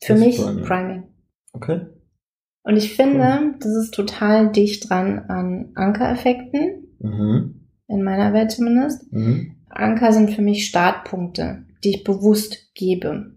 Für 0.02 0.14
das 0.14 0.20
mich 0.22 0.38
Priming. 0.38 0.64
Priming. 0.64 1.04
Okay. 1.54 1.82
Und 2.64 2.78
ich 2.78 2.96
finde, 2.96 3.40
cool. 3.42 3.56
das 3.60 3.72
ist 3.76 3.94
total 3.94 4.52
dicht 4.52 4.90
dran 4.90 5.20
an 5.28 5.72
Ankereffekten. 5.76 6.96
Mhm. 7.00 7.68
In 7.88 8.04
meiner 8.04 8.34
Welt 8.34 8.52
zumindest. 8.52 9.12
Mhm. 9.12 9.58
Anker 9.70 10.14
sind 10.14 10.32
für 10.32 10.42
mich 10.42 10.68
Startpunkte, 10.68 11.66
die 11.84 11.96
ich 11.96 12.04
bewusst 12.04 12.74
gebe. 12.76 13.36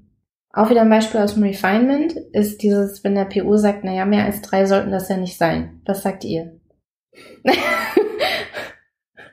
Auch 0.56 0.70
wieder 0.70 0.80
ein 0.80 0.88
Beispiel 0.88 1.20
aus 1.20 1.34
dem 1.34 1.42
Refinement 1.42 2.16
ist 2.32 2.62
dieses, 2.62 3.04
wenn 3.04 3.14
der 3.14 3.26
PO 3.26 3.58
sagt, 3.58 3.84
naja, 3.84 4.06
mehr 4.06 4.24
als 4.24 4.40
drei 4.40 4.64
sollten 4.64 4.90
das 4.90 5.10
ja 5.10 5.18
nicht 5.18 5.36
sein. 5.36 5.82
Was 5.84 6.02
sagt 6.02 6.24
ihr? 6.24 6.58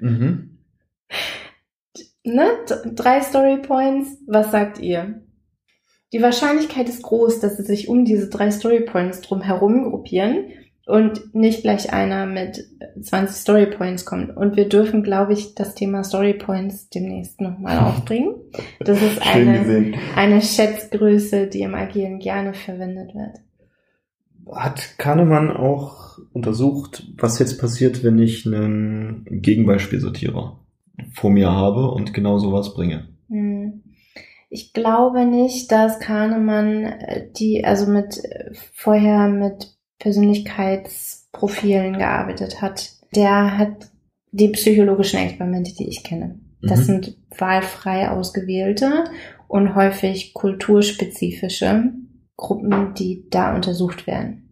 mhm. 0.02 0.60
Ne? 2.26 2.50
Drei 2.94 3.22
Story 3.22 3.62
Points, 3.62 4.18
was 4.28 4.52
sagt 4.52 4.80
ihr? 4.80 5.24
Die 6.12 6.22
Wahrscheinlichkeit 6.22 6.90
ist 6.90 7.04
groß, 7.04 7.40
dass 7.40 7.56
sie 7.56 7.64
sich 7.64 7.88
um 7.88 8.04
diese 8.04 8.28
drei 8.28 8.52
Story 8.52 8.82
Points 8.82 9.22
drum 9.22 9.42
herum 9.42 9.86
gruppieren 9.86 10.50
und 10.86 11.34
nicht 11.34 11.62
gleich 11.62 11.94
einer 11.94 12.26
mit 12.26 12.66
20 13.02 13.36
Story 13.36 13.66
Points 13.68 14.06
kommt. 14.06 14.36
Und 14.36 14.58
wir 14.58 14.68
dürfen, 14.68 15.02
glaube 15.02 15.34
ich, 15.34 15.56
das 15.56 15.76
Thema 15.76 16.04
Story 16.04 16.34
Points 16.34 16.90
demnächst 16.90 17.40
nochmal 17.40 17.80
aufbringen. 17.88 18.36
Das 18.80 19.02
ist 19.02 19.22
eine, 19.22 19.94
eine 20.16 20.42
Schätzgröße, 20.42 21.48
die 21.48 21.62
im 21.62 21.76
Agilen 21.76 22.20
gerne 22.20 22.54
verwendet 22.54 23.16
wird. 23.16 23.40
Hat 24.54 24.98
Kahnemann 24.98 25.52
auch 25.52 26.20
untersucht, 26.34 27.08
was 27.18 27.40
jetzt 27.40 27.60
passiert, 27.60 28.04
wenn 28.04 28.20
ich 28.20 28.46
einen 28.46 29.26
Gegenbeispielsortierer 29.26 30.60
vor 31.14 31.30
mir 31.30 31.50
habe 31.50 31.90
und 31.92 32.14
genau 32.14 32.40
sowas 32.40 32.74
bringe? 32.74 33.08
Hm. 33.30 33.84
Ich 34.50 34.74
glaube 34.74 35.26
nicht, 35.26 35.72
dass 35.72 36.00
Kahnemann 36.00 36.84
äh, 36.84 37.28
die, 37.36 37.64
also 37.64 37.90
mit 37.90 38.22
vorher 38.74 39.30
mit 39.30 39.74
Persönlichkeitsprofilen 40.04 41.98
gearbeitet 41.98 42.62
hat. 42.62 42.92
Der 43.16 43.58
hat 43.58 43.90
die 44.32 44.50
psychologischen 44.50 45.20
Experimente, 45.20 45.74
die 45.74 45.88
ich 45.88 46.04
kenne. 46.04 46.40
Das 46.62 46.80
mhm. 46.80 46.84
sind 46.84 47.18
wahlfrei 47.38 48.10
ausgewählte 48.10 49.06
und 49.48 49.76
häufig 49.76 50.34
kulturspezifische 50.34 51.94
Gruppen, 52.36 52.94
die 52.96 53.30
da 53.30 53.56
untersucht 53.56 54.06
werden. 54.06 54.50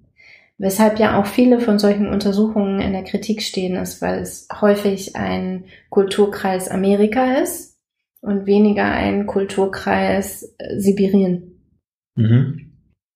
Weshalb 0.58 1.00
ja 1.00 1.20
auch 1.20 1.26
viele 1.26 1.60
von 1.60 1.80
solchen 1.80 2.08
Untersuchungen 2.08 2.80
in 2.80 2.94
der 2.94 3.04
Kritik 3.04 3.42
stehen, 3.42 3.76
ist, 3.76 4.02
weil 4.02 4.20
es 4.20 4.48
häufig 4.62 5.18
ein 5.18 5.66
Kulturkreis 5.90 6.70
Amerika 6.70 7.40
ist 7.40 7.78
und 8.22 8.46
weniger 8.46 8.86
ein 8.86 9.26
Kulturkreis 9.26 10.56
Sibirien. 10.78 11.60
Mhm. 12.16 12.71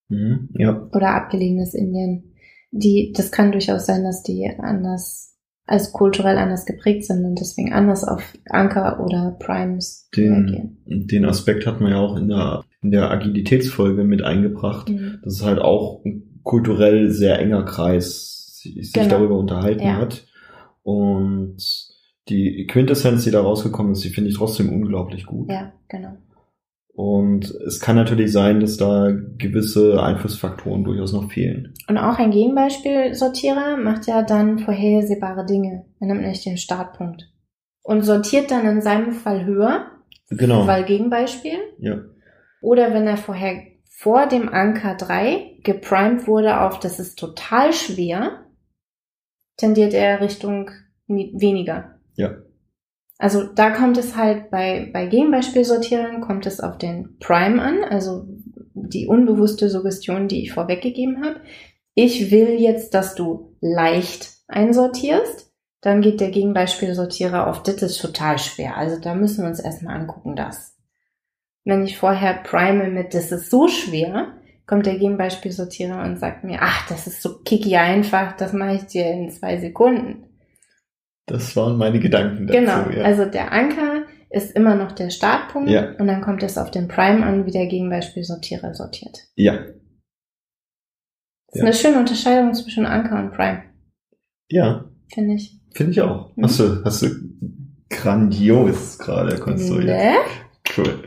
Mhm, 0.09 0.49
ja. 0.57 0.87
Oder 0.93 1.15
abgelegenes 1.15 1.73
Indien. 1.73 2.35
Die, 2.71 3.13
das 3.15 3.31
kann 3.31 3.51
durchaus 3.51 3.85
sein, 3.85 4.03
dass 4.03 4.23
die 4.23 4.49
anders, 4.59 5.35
als 5.65 5.93
kulturell 5.93 6.37
anders 6.37 6.65
geprägt 6.65 7.05
sind 7.05 7.25
und 7.25 7.39
deswegen 7.39 7.73
anders 7.73 8.03
auf 8.03 8.33
Anker 8.49 8.99
oder 8.99 9.37
Primes 9.39 10.09
den, 10.15 10.33
reagieren. 10.33 10.77
Den 10.85 11.25
Aspekt 11.25 11.65
hat 11.65 11.81
man 11.81 11.91
ja 11.91 11.99
auch 11.99 12.17
in 12.17 12.27
der, 12.27 12.63
in 12.81 12.91
der 12.91 13.09
Agilitätsfolge 13.09 14.03
mit 14.03 14.23
eingebracht. 14.23 14.89
Mhm. 14.89 15.19
Das 15.23 15.35
ist 15.35 15.45
halt 15.45 15.59
auch 15.59 16.03
ein 16.05 16.41
kulturell 16.43 17.09
sehr 17.11 17.39
enger 17.39 17.63
Kreis 17.63 18.61
sich 18.73 18.93
genau. 18.93 19.09
darüber 19.09 19.37
unterhalten 19.37 19.83
ja. 19.83 19.97
hat. 19.97 20.25
Und 20.83 21.57
die 22.29 22.67
Quintessenz, 22.67 23.23
die 23.23 23.31
da 23.31 23.41
rausgekommen 23.41 23.93
ist, 23.93 24.03
die 24.03 24.09
finde 24.09 24.29
ich 24.29 24.37
trotzdem 24.37 24.69
unglaublich 24.69 25.25
gut. 25.25 25.49
Ja, 25.49 25.73
genau. 25.87 26.17
Und 26.95 27.51
es 27.67 27.81
kann 27.81 27.97
natürlich 27.97 28.31
sein, 28.31 28.61
dass 28.61 28.77
da 28.77 29.11
gewisse 29.37 30.01
Einflussfaktoren 30.01 30.85
durchaus 30.85 31.11
noch 31.11 31.29
fehlen. 31.29 31.73
Und 31.89 31.97
auch 31.97 32.17
ein 32.19 32.31
Gegenbeispiel-Sortierer 32.31 33.75
macht 33.75 34.07
ja 34.07 34.21
dann 34.21 34.59
vorhersehbare 34.59 35.45
Dinge. 35.45 35.85
Er 35.99 36.07
nimmt 36.07 36.21
nicht 36.21 36.45
den 36.45 36.57
Startpunkt. 36.57 37.29
Und 37.83 38.03
sortiert 38.03 38.49
dann 38.49 38.65
in 38.65 38.81
seinem 38.81 39.11
Fall 39.11 39.45
höher. 39.45 39.87
Genau. 40.29 40.65
Weil 40.67 40.85
Gegenbeispiel. 40.85 41.57
Ja. 41.79 41.99
Oder 42.61 42.93
wenn 42.93 43.05
er 43.05 43.17
vorher 43.17 43.61
vor 43.89 44.27
dem 44.27 44.47
Anker 44.47 44.95
3 44.95 45.59
geprimed 45.63 46.27
wurde 46.27 46.61
auf, 46.61 46.79
das 46.79 46.99
ist 46.99 47.19
total 47.19 47.73
schwer, 47.73 48.45
tendiert 49.57 49.93
er 49.93 50.21
Richtung 50.21 50.71
weniger. 51.07 51.99
Ja. 52.15 52.37
Also 53.17 53.43
da 53.43 53.71
kommt 53.71 53.97
es 53.97 54.15
halt 54.15 54.49
bei, 54.51 54.89
bei 54.91 55.05
Gegenbeispielsortieren 55.07 56.21
kommt 56.21 56.45
es 56.45 56.59
auf 56.59 56.77
den 56.77 57.17
Prime 57.19 57.61
an, 57.61 57.83
also 57.83 58.25
die 58.73 59.07
unbewusste 59.07 59.69
Suggestion, 59.69 60.27
die 60.27 60.43
ich 60.43 60.51
vorweggegeben 60.51 61.23
habe. 61.23 61.39
ich 61.93 62.29
will 62.29 62.59
jetzt, 62.59 62.93
dass 62.93 63.15
du 63.15 63.55
leicht 63.61 64.33
einsortierst, 64.47 65.53
dann 65.79 66.01
geht 66.01 66.19
der 66.19 66.29
Gegenbeispielsortierer 66.29 67.47
auf, 67.47 67.63
das 67.63 67.81
ist 67.81 68.01
total 68.01 68.37
schwer. 68.37 68.75
Also 68.75 68.99
da 68.99 69.15
müssen 69.15 69.43
wir 69.43 69.49
uns 69.49 69.59
erstmal 69.59 69.95
angucken, 69.95 70.35
das. 70.35 70.75
Wenn 71.63 71.85
ich 71.85 71.97
vorher 71.97 72.33
prime 72.33 72.89
mit, 72.89 73.13
das 73.13 73.31
ist 73.31 73.49
so 73.49 73.67
schwer, 73.67 74.33
kommt 74.65 74.85
der 74.87 74.97
Gegenbeispielsortierer 74.97 76.03
und 76.03 76.19
sagt 76.19 76.43
mir, 76.43 76.59
ach, 76.61 76.87
das 76.89 77.07
ist 77.07 77.21
so 77.21 77.39
kicki 77.43 77.75
einfach, 77.77 78.35
das 78.35 78.51
mache 78.51 78.75
ich 78.75 78.85
dir 78.87 79.05
in 79.05 79.29
zwei 79.29 79.57
Sekunden. 79.57 80.25
Das 81.27 81.55
waren 81.55 81.77
meine 81.77 81.99
Gedanken 81.99 82.47
dazu. 82.47 82.59
Genau, 82.59 82.89
ja. 82.89 83.03
also 83.03 83.25
der 83.25 83.51
Anker 83.51 84.03
ist 84.29 84.55
immer 84.55 84.75
noch 84.75 84.91
der 84.91 85.09
Startpunkt 85.09 85.69
Ja. 85.69 85.91
und 85.97 86.07
dann 86.07 86.21
kommt 86.21 86.43
es 86.43 86.57
auf 86.57 86.69
den 86.71 86.87
Prime 86.87 87.25
an, 87.25 87.45
wie 87.45 87.51
der 87.51 87.67
Gegenbeispielsortierer 87.67 88.73
sortiert. 88.73 89.17
Ja, 89.35 89.53
Das 91.47 91.55
ist 91.55 91.59
Ja. 91.61 91.63
eine 91.63 91.73
schöne 91.73 91.99
Unterscheidung 91.99 92.53
zwischen 92.53 92.85
Anker 92.85 93.17
und 93.17 93.31
Prime, 93.31 93.63
ja, 94.49 94.85
finde 95.13 95.35
ich. 95.35 95.59
finde 95.73 95.91
ich 95.93 96.01
auch. 96.01 96.35
Mhm. 96.35 96.43
Hast 96.43 96.59
du, 96.59 96.83
hast 96.83 97.01
du 97.01 97.07
grandios 97.89 98.97
gerade 98.99 99.37
konstruiert. 99.39 99.87
Ne? 99.87 100.13
Cool. 100.77 101.03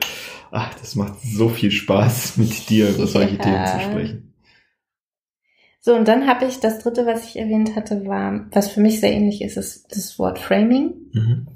Ach, 0.51 0.73
das 0.81 0.95
macht 0.95 1.21
so 1.21 1.49
viel 1.51 1.71
Spaß, 1.71 2.39
mit 2.39 2.71
dir 2.71 2.89
über 2.91 3.07
solche. 3.07 3.37
Themen 3.37 3.67
zu 3.67 3.81
sprechen. 3.81 4.28
So, 5.81 5.95
und 5.95 6.09
dann 6.09 6.27
habe 6.27 6.45
ich, 6.45 6.61
das 6.61 6.81
dritte, 6.81 7.07
was 7.07 7.25
ich 7.25 7.39
erwähnt 7.39 7.77
hatte, 7.77 8.07
war, 8.07 8.47
was 8.53 8.69
für 8.69 8.81
mich 8.81 9.01
sehr 9.01 9.13
ähnlich 9.13 9.43
ist, 9.43 9.57
ist 9.57 9.95
das 9.95 10.19
Wort 10.19 10.39
Framing. 10.39 10.95
Mhm. 11.13 11.47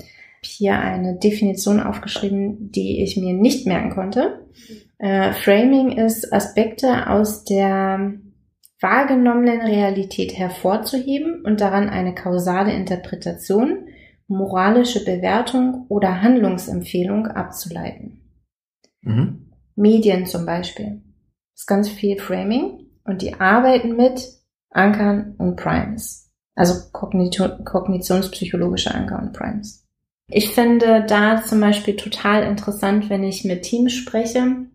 hier 0.44 0.78
eine 0.78 1.18
Definition 1.18 1.78
aufgeschrieben, 1.80 2.72
die 2.72 3.02
ich 3.02 3.16
mir 3.16 3.32
nicht 3.32 3.66
merken 3.66 3.90
konnte. 3.90 4.46
Äh, 4.98 5.32
Framing 5.32 5.92
ist 5.92 6.32
Aspekte 6.32 7.08
aus 7.08 7.44
der 7.44 8.14
wahrgenommenen 8.80 9.60
Realität 9.60 10.36
hervorzuheben 10.36 11.42
und 11.44 11.60
daran 11.60 11.88
eine 11.88 12.14
kausale 12.14 12.74
Interpretation, 12.74 13.86
moralische 14.26 15.04
Bewertung 15.04 15.86
oder 15.88 16.22
Handlungsempfehlung 16.22 17.28
abzuleiten. 17.28 18.20
Mhm. 19.02 19.52
Medien 19.76 20.26
zum 20.26 20.44
Beispiel. 20.44 21.02
Das 21.54 21.62
ist 21.62 21.66
ganz 21.66 21.88
viel 21.88 22.18
Framing 22.18 22.82
und 23.04 23.22
die 23.22 23.40
arbeiten 23.40 23.96
mit 23.96 24.28
Ankern 24.70 25.34
und 25.38 25.56
Primes. 25.56 26.30
Also 26.54 26.74
Kognito- 26.92 27.62
kognitionspsychologische 27.64 28.94
Anker 28.94 29.20
und 29.20 29.32
Primes. 29.32 29.86
Ich 30.28 30.50
finde 30.50 31.04
da 31.06 31.42
zum 31.42 31.60
Beispiel 31.60 31.96
total 31.96 32.42
interessant, 32.44 33.10
wenn 33.10 33.24
ich 33.24 33.44
mit 33.44 33.62
Teams 33.62 33.92
spreche. 33.92 34.66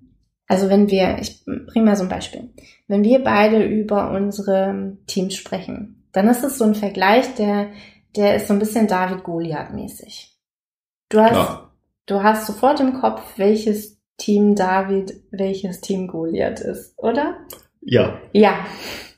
Also 0.47 0.69
wenn 0.69 0.89
wir, 0.89 1.17
ich 1.19 1.43
bringe 1.45 1.86
mal 1.86 1.95
so 1.95 2.03
ein 2.03 2.09
Beispiel. 2.09 2.49
Wenn 2.88 3.03
wir 3.03 3.23
beide 3.23 3.63
über 3.63 4.11
unsere 4.11 4.97
Teams 5.07 5.36
sprechen, 5.36 6.07
dann 6.11 6.28
ist 6.28 6.43
es 6.43 6.57
so 6.57 6.65
ein 6.65 6.75
Vergleich, 6.75 7.36
der, 7.36 7.67
der 8.15 8.36
ist 8.36 8.47
so 8.47 8.53
ein 8.53 8.59
bisschen 8.59 8.88
David 8.88 9.23
Goliath 9.23 9.73
mäßig. 9.73 10.36
Du 11.09 11.19
hast, 11.19 11.32
Klar. 11.32 11.71
du 12.05 12.23
hast 12.23 12.47
sofort 12.47 12.80
im 12.80 12.93
Kopf, 12.93 13.21
welches 13.38 13.97
Team 14.17 14.55
David, 14.55 15.21
welches 15.32 15.82
Team 15.82 16.07
Goliath 16.07 16.59
ist, 16.59 16.93
oder? 16.97 17.38
Ja, 17.89 18.19
Ja, 18.33 18.65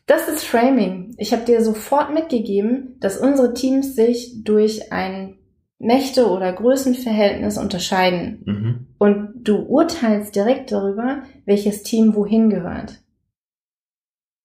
das 0.05 0.28
ist 0.28 0.45
Framing. 0.45 1.15
Ich 1.17 1.34
habe 1.34 1.43
dir 1.43 1.61
sofort 1.63 2.13
mitgegeben, 2.13 2.97
dass 2.99 3.17
unsere 3.17 3.53
Teams 3.53 3.95
sich 3.95 4.43
durch 4.43 4.91
ein 4.91 5.38
Mächte- 5.80 6.30
oder 6.30 6.53
Größenverhältnis 6.53 7.57
unterscheiden. 7.57 8.43
mhm. 8.45 8.86
Und 8.99 9.43
du 9.43 9.55
urteilst 9.57 10.36
direkt 10.36 10.72
darüber, 10.72 11.24
welches 11.45 11.84
Team 11.84 12.15
wohin 12.15 12.49
gehört. 12.49 13.01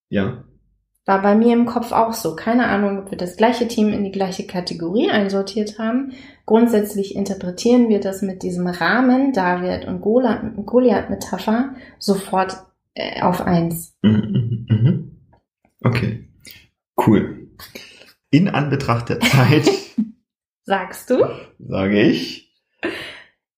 ja, 0.08 0.44
War 1.06 1.20
bei 1.20 1.34
mir 1.34 1.52
im 1.52 1.66
Kopf 1.66 1.92
auch 1.92 2.14
so. 2.14 2.34
Keine 2.36 2.66
Ahnung, 2.66 3.00
ob 3.00 3.10
wir 3.10 3.18
das 3.18 3.36
gleiche 3.36 3.68
Team 3.68 3.88
in 3.92 4.04
die 4.04 4.12
gleiche 4.12 4.46
Kategorie 4.46 5.10
einsortiert 5.10 5.78
haben. 5.78 6.12
Grundsätzlich 6.46 7.14
interpretieren 7.14 7.88
wir 7.90 8.00
das 8.00 8.22
mit 8.22 8.42
diesem 8.42 8.66
Rahmen 8.68 9.32
David 9.34 9.86
und 9.86 10.00
Goliath-Metapher 10.00 11.74
sofort 11.98 12.56
auf 13.20 13.40
eins. 13.40 13.96
Mhm, 14.02 14.66
mhm, 14.68 14.76
mhm. 14.76 15.10
Okay, 15.82 16.28
cool. 17.06 17.48
In 18.30 18.48
Anbetracht 18.48 19.08
der 19.08 19.20
Zeit 19.20 19.70
Sagst 20.66 21.10
du? 21.10 21.16
sage 21.58 22.00
ich. 22.00 22.52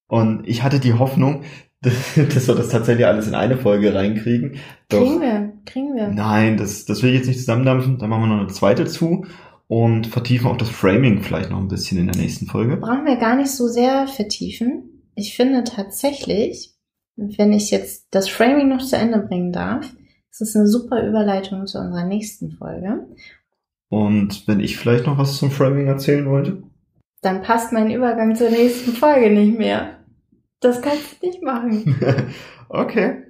Und 0.08 0.46
ich 0.48 0.62
hatte 0.62 0.80
die 0.80 0.94
Hoffnung, 0.94 1.44
dass 1.80 2.16
wir 2.16 2.54
das 2.54 2.68
tatsächlich 2.68 3.06
alles 3.06 3.28
in 3.28 3.34
eine 3.34 3.56
Folge 3.56 3.94
reinkriegen. 3.94 4.58
Doch 4.88 5.02
Kriegen 5.04 5.20
wir, 5.20 5.52
kriegen 5.64 5.94
wir. 5.94 6.08
nein, 6.08 6.56
das, 6.56 6.84
das 6.84 7.02
will 7.02 7.10
ich 7.10 7.16
jetzt 7.18 7.26
nicht 7.28 7.38
zusammendampfen. 7.38 7.98
Da 7.98 8.06
machen 8.08 8.22
wir 8.22 8.26
noch 8.34 8.40
eine 8.40 8.48
zweite 8.52 8.86
zu 8.86 9.24
und 9.68 10.06
vertiefen 10.08 10.46
auch 10.48 10.56
das 10.56 10.68
Framing 10.70 11.22
vielleicht 11.22 11.50
noch 11.50 11.58
ein 11.58 11.68
bisschen 11.68 11.98
in 11.98 12.06
der 12.06 12.16
nächsten 12.16 12.46
Folge. 12.46 12.76
Brauchen 12.76 13.04
wir 13.04 13.16
gar 13.16 13.36
nicht 13.36 13.50
so 13.50 13.68
sehr 13.68 14.06
vertiefen. 14.08 15.02
Ich 15.14 15.34
finde 15.36 15.64
tatsächlich, 15.64 16.74
wenn 17.16 17.52
ich 17.52 17.70
jetzt 17.70 18.08
das 18.10 18.28
Framing 18.28 18.68
noch 18.68 18.84
zu 18.84 18.96
Ende 18.96 19.18
bringen 19.18 19.52
darf, 19.52 19.86
ist 20.30 20.40
es 20.40 20.56
eine 20.56 20.66
super 20.66 21.06
Überleitung 21.06 21.66
zu 21.66 21.78
unserer 21.78 22.04
nächsten 22.04 22.52
Folge. 22.52 23.06
Und 23.88 24.46
wenn 24.46 24.60
ich 24.60 24.76
vielleicht 24.76 25.06
noch 25.06 25.18
was 25.18 25.38
zum 25.38 25.50
Framing 25.50 25.86
erzählen 25.86 26.28
wollte. 26.28 26.62
Dann 27.22 27.42
passt 27.42 27.72
mein 27.72 27.90
Übergang 27.90 28.34
zur 28.34 28.50
nächsten 28.50 28.92
Folge 28.92 29.30
nicht 29.30 29.58
mehr. 29.58 29.98
Das 30.60 30.82
kannst 30.82 31.22
du 31.22 31.26
nicht 31.26 31.42
machen. 31.42 31.96
okay. 32.68 33.22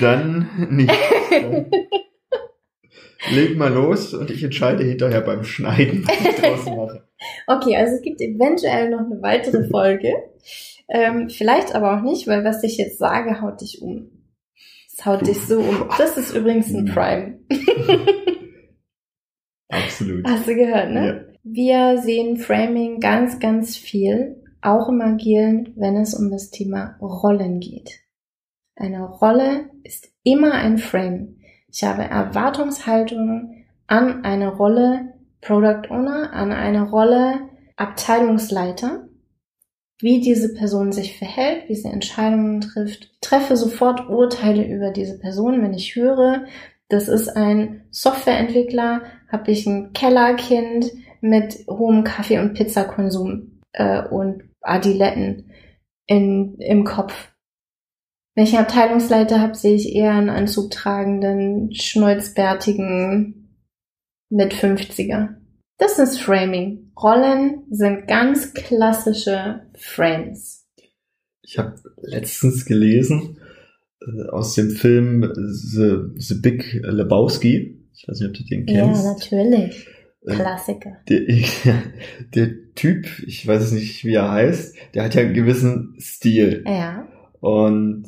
Dann 0.00 0.48
nicht. 0.70 0.92
Dann 1.30 1.66
Leg 3.30 3.56
mal 3.56 3.72
los 3.72 4.14
und 4.14 4.30
ich 4.30 4.42
entscheide 4.44 4.84
hinterher 4.84 5.20
beim 5.20 5.44
Schneiden, 5.44 6.06
was 6.06 6.20
ich 6.20 6.34
draus 6.36 6.64
mache. 6.64 7.04
Okay, 7.48 7.74
also 7.76 7.96
es 7.96 8.02
gibt 8.02 8.20
eventuell 8.20 8.90
noch 8.90 9.00
eine 9.00 9.20
weitere 9.20 9.68
Folge. 9.68 10.12
Ähm, 10.88 11.28
vielleicht 11.28 11.74
aber 11.74 11.96
auch 11.96 12.02
nicht, 12.02 12.26
weil 12.26 12.44
was 12.44 12.62
ich 12.64 12.78
jetzt 12.78 12.98
sage, 12.98 13.40
haut 13.40 13.60
dich 13.60 13.82
um. 13.82 14.10
Es 14.90 15.04
haut 15.04 15.26
dich 15.26 15.40
so 15.40 15.60
um. 15.60 15.88
Das 15.98 16.16
ist 16.16 16.34
übrigens 16.34 16.72
ein 16.72 16.86
Prime. 16.86 17.40
Absolut. 19.68 20.26
Hast 20.26 20.48
du 20.48 20.54
gehört, 20.54 20.90
ne? 20.90 21.06
Ja. 21.06 21.38
Wir 21.42 21.98
sehen 22.02 22.36
Framing 22.36 23.00
ganz, 23.00 23.38
ganz 23.38 23.76
viel, 23.76 24.42
auch 24.60 24.88
im 24.88 25.00
Agilen, 25.00 25.72
wenn 25.76 25.96
es 25.96 26.14
um 26.14 26.30
das 26.30 26.50
Thema 26.50 26.96
Rollen 27.00 27.60
geht. 27.60 28.00
Eine 28.74 29.04
Rolle 29.04 29.70
ist 29.82 30.08
immer 30.24 30.52
ein 30.52 30.78
Frame. 30.78 31.36
Ich 31.68 31.84
habe 31.84 32.02
Erwartungshaltungen 32.02 33.66
an 33.86 34.24
eine 34.24 34.54
Rolle 34.54 35.14
Product 35.40 35.90
Owner, 35.90 36.32
an 36.32 36.52
eine 36.52 36.88
Rolle 36.88 37.48
Abteilungsleiter, 37.76 39.07
wie 40.00 40.20
diese 40.20 40.54
Person 40.54 40.92
sich 40.92 41.18
verhält, 41.18 41.68
wie 41.68 41.74
sie 41.74 41.88
Entscheidungen 41.88 42.60
trifft. 42.60 43.10
Ich 43.12 43.20
treffe 43.20 43.56
sofort 43.56 44.08
Urteile 44.08 44.64
über 44.64 44.90
diese 44.90 45.18
Person, 45.18 45.62
wenn 45.62 45.74
ich 45.74 45.96
höre, 45.96 46.46
das 46.88 47.08
ist 47.08 47.28
ein 47.28 47.82
Softwareentwickler, 47.90 49.02
habe 49.30 49.50
ich 49.50 49.66
ein 49.66 49.92
Kellerkind 49.92 50.90
mit 51.20 51.64
hohem 51.68 52.04
Kaffee- 52.04 52.38
und 52.38 52.54
Pizzakonsum 52.54 53.60
äh, 53.72 54.02
und 54.06 54.44
Adiletten 54.62 55.50
in, 56.06 56.56
im 56.58 56.84
Kopf. 56.84 57.32
Wenn 58.34 58.44
ich 58.44 58.56
einen 58.56 58.66
Abteilungsleiter 58.66 59.40
habe, 59.40 59.54
sehe 59.54 59.74
ich 59.74 59.94
eher 59.94 60.12
einen 60.12 60.30
Anzug 60.30 60.70
tragenden, 60.70 61.74
schnäuzbärtigen 61.74 63.56
mit 64.30 64.54
50er. 64.54 65.34
Das 65.78 65.98
ist 66.00 66.20
Framing. 66.20 66.90
Rollen 67.00 67.62
sind 67.70 68.08
ganz 68.08 68.52
klassische 68.52 69.62
Frames. 69.76 70.66
Ich 71.42 71.56
habe 71.56 71.76
letztens 72.02 72.66
gelesen 72.66 73.38
äh, 74.02 74.28
aus 74.30 74.54
dem 74.54 74.70
Film 74.70 75.32
The, 75.36 75.98
The 76.16 76.34
Big 76.34 76.80
Lebowski. 76.82 77.80
Ich 77.94 78.08
weiß 78.08 78.20
nicht, 78.20 78.28
ob 78.28 78.34
du 78.34 78.44
den 78.44 78.66
kennst. 78.66 79.04
Ja, 79.04 79.12
natürlich. 79.12 79.88
Äh, 80.26 80.34
Klassiker. 80.34 80.96
Der, 81.08 81.20
der 82.34 82.74
Typ, 82.74 83.06
ich 83.26 83.46
weiß 83.46 83.62
es 83.62 83.72
nicht, 83.72 84.04
wie 84.04 84.14
er 84.14 84.30
heißt, 84.30 84.76
der 84.94 85.04
hat 85.04 85.14
ja 85.14 85.22
einen 85.22 85.34
gewissen 85.34 85.96
Stil. 86.00 86.64
Ja. 86.66 87.08
Und 87.40 88.04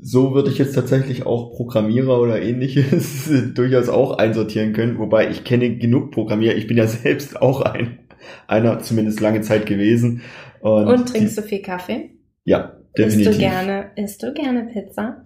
so 0.00 0.34
würde 0.34 0.50
ich 0.50 0.58
jetzt 0.58 0.74
tatsächlich 0.74 1.26
auch 1.26 1.54
Programmierer 1.54 2.20
oder 2.20 2.42
ähnliches 2.42 3.30
durchaus 3.54 3.88
auch 3.88 4.18
einsortieren 4.18 4.72
können, 4.72 4.98
wobei 4.98 5.30
ich 5.30 5.44
kenne 5.44 5.76
genug 5.78 6.10
Programmierer. 6.12 6.54
Ich 6.56 6.66
bin 6.66 6.76
ja 6.76 6.86
selbst 6.88 7.40
auch 7.40 7.60
ein, 7.62 8.00
einer, 8.48 8.80
zumindest 8.80 9.20
lange 9.20 9.42
Zeit 9.42 9.66
gewesen. 9.66 10.22
Und, 10.60 10.86
Und 10.88 11.08
trinkst 11.08 11.38
du 11.38 11.42
viel 11.42 11.62
Kaffee? 11.62 12.10
Die, 12.46 12.50
ja, 12.50 12.76
Isst 12.94 12.98
definitiv. 13.18 13.32
du 13.34 13.38
gerne, 13.38 13.90
isst 13.96 14.22
du 14.22 14.32
gerne 14.32 14.64
Pizza? 14.72 15.24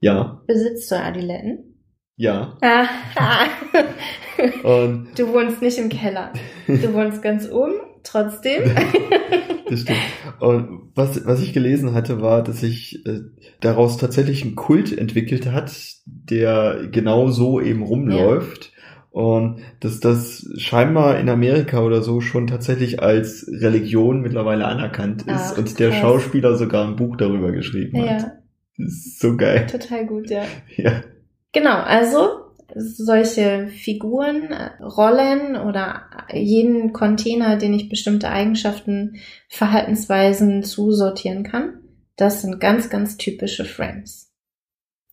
Ja, 0.00 0.40
Besitzt 0.46 0.90
du 0.90 0.96
Adiletten? 0.96 1.74
ja. 2.16 2.56
Ah, 2.62 2.86
Und 4.62 5.08
du 5.18 5.32
wohnst 5.32 5.60
nicht 5.62 5.78
im 5.78 5.88
Keller. 5.90 6.32
Du 6.66 6.92
wohnst 6.94 7.22
ganz 7.22 7.48
oben, 7.50 7.74
trotzdem. 8.02 8.62
Das 9.70 9.80
stimmt. 9.82 9.98
Und 10.40 10.90
was, 10.94 11.24
was 11.26 11.40
ich 11.40 11.52
gelesen 11.52 11.94
hatte, 11.94 12.20
war, 12.20 12.42
dass 12.42 12.60
sich 12.60 13.06
äh, 13.06 13.20
daraus 13.60 13.96
tatsächlich 13.96 14.44
ein 14.44 14.56
Kult 14.56 14.96
entwickelt 14.96 15.46
hat, 15.50 15.72
der 16.06 16.88
genau 16.90 17.28
so 17.28 17.60
eben 17.60 17.82
rumläuft. 17.82 18.72
Und 19.12 19.60
dass 19.80 19.98
das 19.98 20.48
scheinbar 20.58 21.18
in 21.18 21.28
Amerika 21.28 21.80
oder 21.82 22.00
so 22.02 22.20
schon 22.20 22.46
tatsächlich 22.46 23.02
als 23.02 23.44
Religion 23.50 24.20
mittlerweile 24.20 24.66
anerkannt 24.66 25.22
ist 25.22 25.28
Ach, 25.54 25.58
und 25.58 25.78
der 25.80 25.90
krass. 25.90 26.00
Schauspieler 26.00 26.56
sogar 26.56 26.86
ein 26.86 26.94
Buch 26.96 27.16
darüber 27.16 27.50
geschrieben 27.50 27.98
hat. 28.02 28.06
Ja, 28.06 28.32
Das 28.78 28.88
ist 28.92 29.20
so 29.20 29.36
geil. 29.36 29.66
total 29.70 30.06
gut, 30.06 30.30
ja. 30.30 30.42
Ja. 30.76 31.02
Genau, 31.52 31.74
also 31.80 32.49
solche 32.74 33.68
Figuren, 33.68 34.52
Rollen 34.80 35.56
oder 35.56 36.02
jeden 36.32 36.92
Container, 36.92 37.56
den 37.56 37.74
ich 37.74 37.88
bestimmte 37.88 38.30
Eigenschaften, 38.30 39.16
Verhaltensweisen 39.48 40.62
zusortieren 40.62 41.44
kann, 41.44 41.80
das 42.16 42.42
sind 42.42 42.60
ganz, 42.60 42.90
ganz 42.90 43.16
typische 43.16 43.64
Frames. 43.64 44.30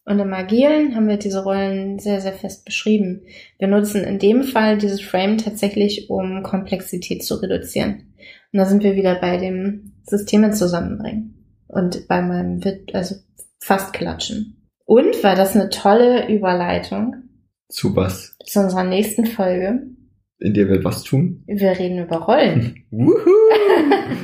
Und 0.06 0.20
im 0.20 0.34
Agilen 0.34 0.96
haben 0.96 1.10
wir 1.10 1.18
diese 1.18 1.44
Rollen 1.44 2.00
sehr, 2.00 2.22
sehr 2.22 2.32
fest 2.32 2.64
beschrieben. 2.64 3.24
Wir 3.60 3.68
nutzen 3.68 4.06
in 4.06 4.20
dem 4.20 4.44
Fall 4.44 4.78
dieses 4.78 5.02
Frame 5.02 5.38
tatsächlich, 5.38 6.10
um 6.10 6.44
Komplexität 6.44 7.26
zu 7.26 7.36
reduzieren. 7.36 8.14
Und 8.54 8.60
da 8.60 8.66
sind 8.66 8.84
wir 8.84 8.96
wieder 8.96 9.16
bei 9.16 9.36
dem 9.36 9.92
Systeme 10.06 10.52
zusammenbringen. 10.52 11.46
Und 11.68 12.08
bei 12.08 12.22
meinem, 12.22 12.62
also 12.94 13.16
fast 13.60 13.92
klatschen. 13.92 14.70
Und 14.86 15.22
war 15.26 15.36
das 15.36 15.56
eine 15.56 15.70
tolle 15.70 16.30
Überleitung 16.30 17.27
Zu 17.70 17.96
was? 17.96 18.38
zu 18.48 18.62
unserer 18.62 18.84
nächsten 18.84 19.26
Folge. 19.26 19.88
In 20.40 20.54
der 20.54 20.70
wir 20.70 20.84
was 20.84 21.04
tun? 21.04 21.44
Wir 21.48 21.72
reden 21.72 22.04
über 22.04 22.18
Rollen. 22.18 22.84
Wuhu! 22.92 23.18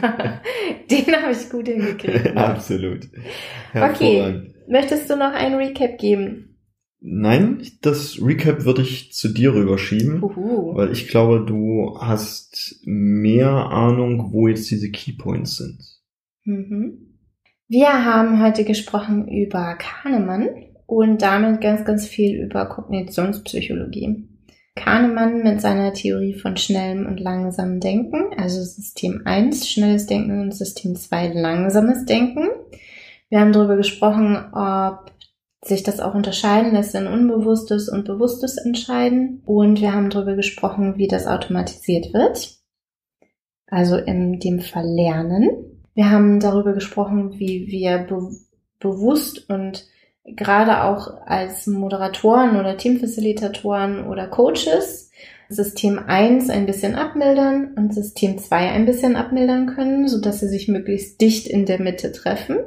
Den 0.92 1.16
habe 1.16 1.32
ich 1.32 1.50
gut 1.50 1.68
hingekriegt. 1.68 2.28
Absolut. 2.38 3.10
Okay. 3.74 4.54
Möchtest 4.68 5.10
du 5.10 5.16
noch 5.16 5.34
einen 5.34 5.56
Recap 5.56 5.98
geben? 5.98 6.58
Nein, 7.00 7.64
das 7.82 8.22
Recap 8.22 8.64
würde 8.64 8.84
ich 8.84 9.12
zu 9.12 9.28
dir 9.28 9.54
rüberschieben, 9.54 10.24
Uhu. 10.24 10.76
weil 10.76 10.92
ich 10.94 11.10
glaube, 11.10 11.44
du 11.46 11.98
hast 12.00 12.80
mehr 12.86 13.50
Ahnung, 13.50 14.30
wo 14.32 14.48
jetzt 14.48 14.72
diese 14.72 14.90
Keypoints 14.90 15.58
sind. 15.58 15.80
Mhm. 16.46 17.18
Wir 17.68 18.06
haben 18.06 18.42
heute 18.42 18.64
gesprochen 18.64 19.28
über 19.28 19.76
Kahnemann 19.76 20.48
und 20.94 21.24
damit 21.24 21.60
ganz, 21.60 21.86
ganz 21.86 22.08
viel 22.08 22.40
über 22.40 22.68
Kognitionspsychologie. 22.68 24.28
Kahnemann 24.76 25.44
mit 25.44 25.60
seiner 25.60 25.94
Theorie 25.94 26.34
von 26.34 26.56
schnellem 26.56 27.08
und 27.08 27.20
langsamem 27.20 27.80
Denken, 27.80 28.34
also 28.38 28.62
System 28.64 29.22
1 29.26 29.68
schnelles 29.68 30.06
Denken 30.06 30.40
und 30.42 30.54
System 30.54 30.96
2 30.96 31.34
langsames 31.34 32.06
Denken. 32.06 32.50
Wir 33.30 33.40
haben 33.40 33.54
darüber 33.54 33.76
gesprochen, 33.76 34.38
ob 34.54 35.12
sich 35.64 35.82
das 35.82 36.00
auch 36.00 36.14
unterscheiden 36.14 36.74
lässt 36.74 36.94
in 36.94 37.08
unbewusstes 37.08 37.90
und 37.90 38.06
bewusstes 38.06 38.58
Entscheiden. 38.58 39.42
Und 39.46 39.82
wir 39.82 39.94
haben 39.94 40.10
darüber 40.10 40.36
gesprochen, 40.36 40.98
wie 40.98 41.08
das 41.08 41.26
automatisiert 41.26 42.14
wird. 42.14 42.58
Also 43.68 43.98
in 43.98 44.40
dem 44.40 44.60
Fall 44.60 44.86
Lernen. 44.86 45.50
Wir 45.96 46.12
haben 46.12 46.40
darüber 46.40 46.74
gesprochen, 46.74 47.40
wie 47.40 47.68
wir 47.68 48.00
be 48.00 48.30
bewusst 48.80 49.50
und 49.50 49.88
gerade 50.26 50.84
auch 50.84 51.22
als 51.26 51.68
Moderatoren 51.68 52.60
oder 52.60 52.78
Teamfacilitatoren 52.78 54.08
oder 54.08 54.28
Coaches 54.28 55.12
System 55.50 56.00
1 56.00 56.50
ein 56.50 56.66
bisschen 56.66 56.96
abmildern 56.96 57.74
und 57.76 57.94
System 57.94 58.38
2 58.38 58.72
ein 58.72 58.86
bisschen 58.86 59.16
abmildern 59.16 59.68
können, 59.68 60.08
sodass 60.08 60.40
sie 60.40 60.48
sich 60.48 60.68
möglichst 60.68 61.22
dicht 61.22 61.48
in 61.48 61.66
der 61.66 61.82
Mitte 61.82 62.12
treffen. 62.12 62.58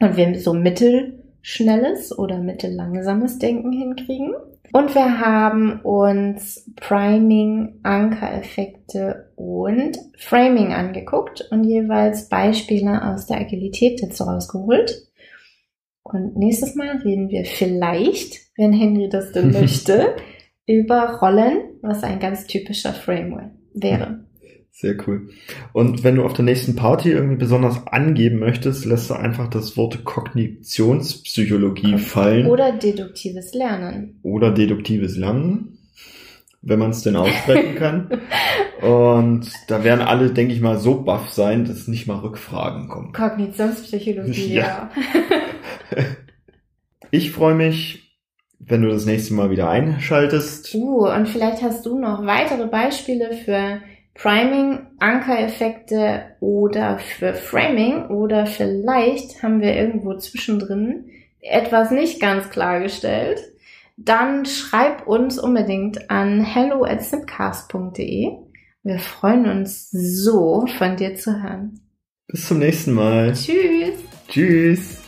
Und 0.00 0.16
wir 0.16 0.40
so 0.40 0.54
mittelschnelles 0.54 2.16
oder 2.18 2.38
mittellangsames 2.38 3.38
Denken 3.38 3.72
hinkriegen. 3.72 4.34
Und 4.72 4.94
wir 4.94 5.20
haben 5.20 5.80
uns 5.82 6.70
Priming, 6.76 7.80
Ankereffekte 7.82 9.30
und 9.36 9.98
Framing 10.16 10.72
angeguckt 10.72 11.46
und 11.50 11.64
jeweils 11.64 12.30
Beispiele 12.30 13.12
aus 13.12 13.26
der 13.26 13.38
Agilität 13.38 14.02
dazu 14.02 14.24
rausgeholt. 14.24 15.11
Und 16.02 16.36
nächstes 16.36 16.74
Mal 16.74 16.96
reden 16.98 17.28
wir 17.28 17.44
vielleicht, 17.44 18.38
wenn 18.56 18.72
Henry 18.72 19.08
das 19.08 19.32
denn 19.32 19.52
möchte, 19.60 20.16
über 20.66 21.18
Rollen, 21.20 21.78
was 21.82 22.02
ein 22.02 22.18
ganz 22.20 22.46
typischer 22.46 22.92
Framework 22.92 23.50
wäre. 23.74 24.24
Sehr 24.74 24.96
cool. 25.06 25.28
Und 25.74 26.02
wenn 26.02 26.16
du 26.16 26.24
auf 26.24 26.32
der 26.32 26.44
nächsten 26.46 26.74
Party 26.74 27.10
irgendwie 27.10 27.36
besonders 27.36 27.86
angeben 27.86 28.38
möchtest, 28.38 28.84
lässt 28.86 29.10
du 29.10 29.14
einfach 29.14 29.48
das 29.48 29.76
Wort 29.76 30.02
Kognitionspsychologie 30.04 31.98
fallen 31.98 32.46
Oder 32.46 32.72
deduktives 32.72 33.52
Lernen. 33.54 34.18
oder 34.22 34.50
deduktives 34.50 35.16
Lernen, 35.16 35.78
wenn 36.62 36.78
man 36.78 36.90
es 36.90 37.02
denn 37.02 37.16
aussprechen 37.16 37.74
kann. 37.76 38.08
Und 38.80 39.50
da 39.68 39.84
werden 39.84 40.00
alle, 40.00 40.30
denke 40.30 40.54
ich 40.54 40.60
mal, 40.60 40.78
so 40.78 41.02
baff 41.02 41.28
sein, 41.30 41.64
dass 41.66 41.86
nicht 41.86 42.06
mal 42.08 42.18
Rückfragen 42.18 42.88
kommen. 42.88 43.12
Kognitionspsychologie, 43.12 44.54
Ja. 44.54 44.62
ja. 44.62 44.90
Ich 47.14 47.30
freue 47.30 47.54
mich, 47.54 48.18
wenn 48.58 48.80
du 48.80 48.88
das 48.88 49.04
nächste 49.04 49.34
Mal 49.34 49.50
wieder 49.50 49.68
einschaltest. 49.68 50.74
Uh, 50.74 51.06
und 51.08 51.28
vielleicht 51.28 51.60
hast 51.62 51.84
du 51.84 51.98
noch 51.98 52.24
weitere 52.24 52.68
Beispiele 52.68 53.34
für 53.34 53.82
Priming, 54.14 54.86
Ankereffekte 54.98 56.22
oder 56.40 56.98
für 56.98 57.34
Framing 57.34 58.06
oder 58.06 58.46
vielleicht 58.46 59.42
haben 59.42 59.60
wir 59.60 59.74
irgendwo 59.74 60.16
zwischendrin 60.16 61.10
etwas 61.40 61.90
nicht 61.90 62.20
ganz 62.20 62.48
klargestellt. 62.48 63.40
Dann 63.96 64.46
schreib 64.46 65.06
uns 65.06 65.38
unbedingt 65.38 66.10
an 66.10 66.40
hello 66.40 66.84
at 66.84 67.02
simcast.de. 67.02 68.30
Wir 68.84 68.98
freuen 68.98 69.50
uns 69.50 69.90
so, 69.90 70.66
von 70.78 70.96
dir 70.96 71.14
zu 71.14 71.42
hören. 71.42 71.80
Bis 72.26 72.48
zum 72.48 72.58
nächsten 72.58 72.92
Mal. 72.92 73.32
Tschüss! 73.34 73.98
Tschüss. 74.28 75.01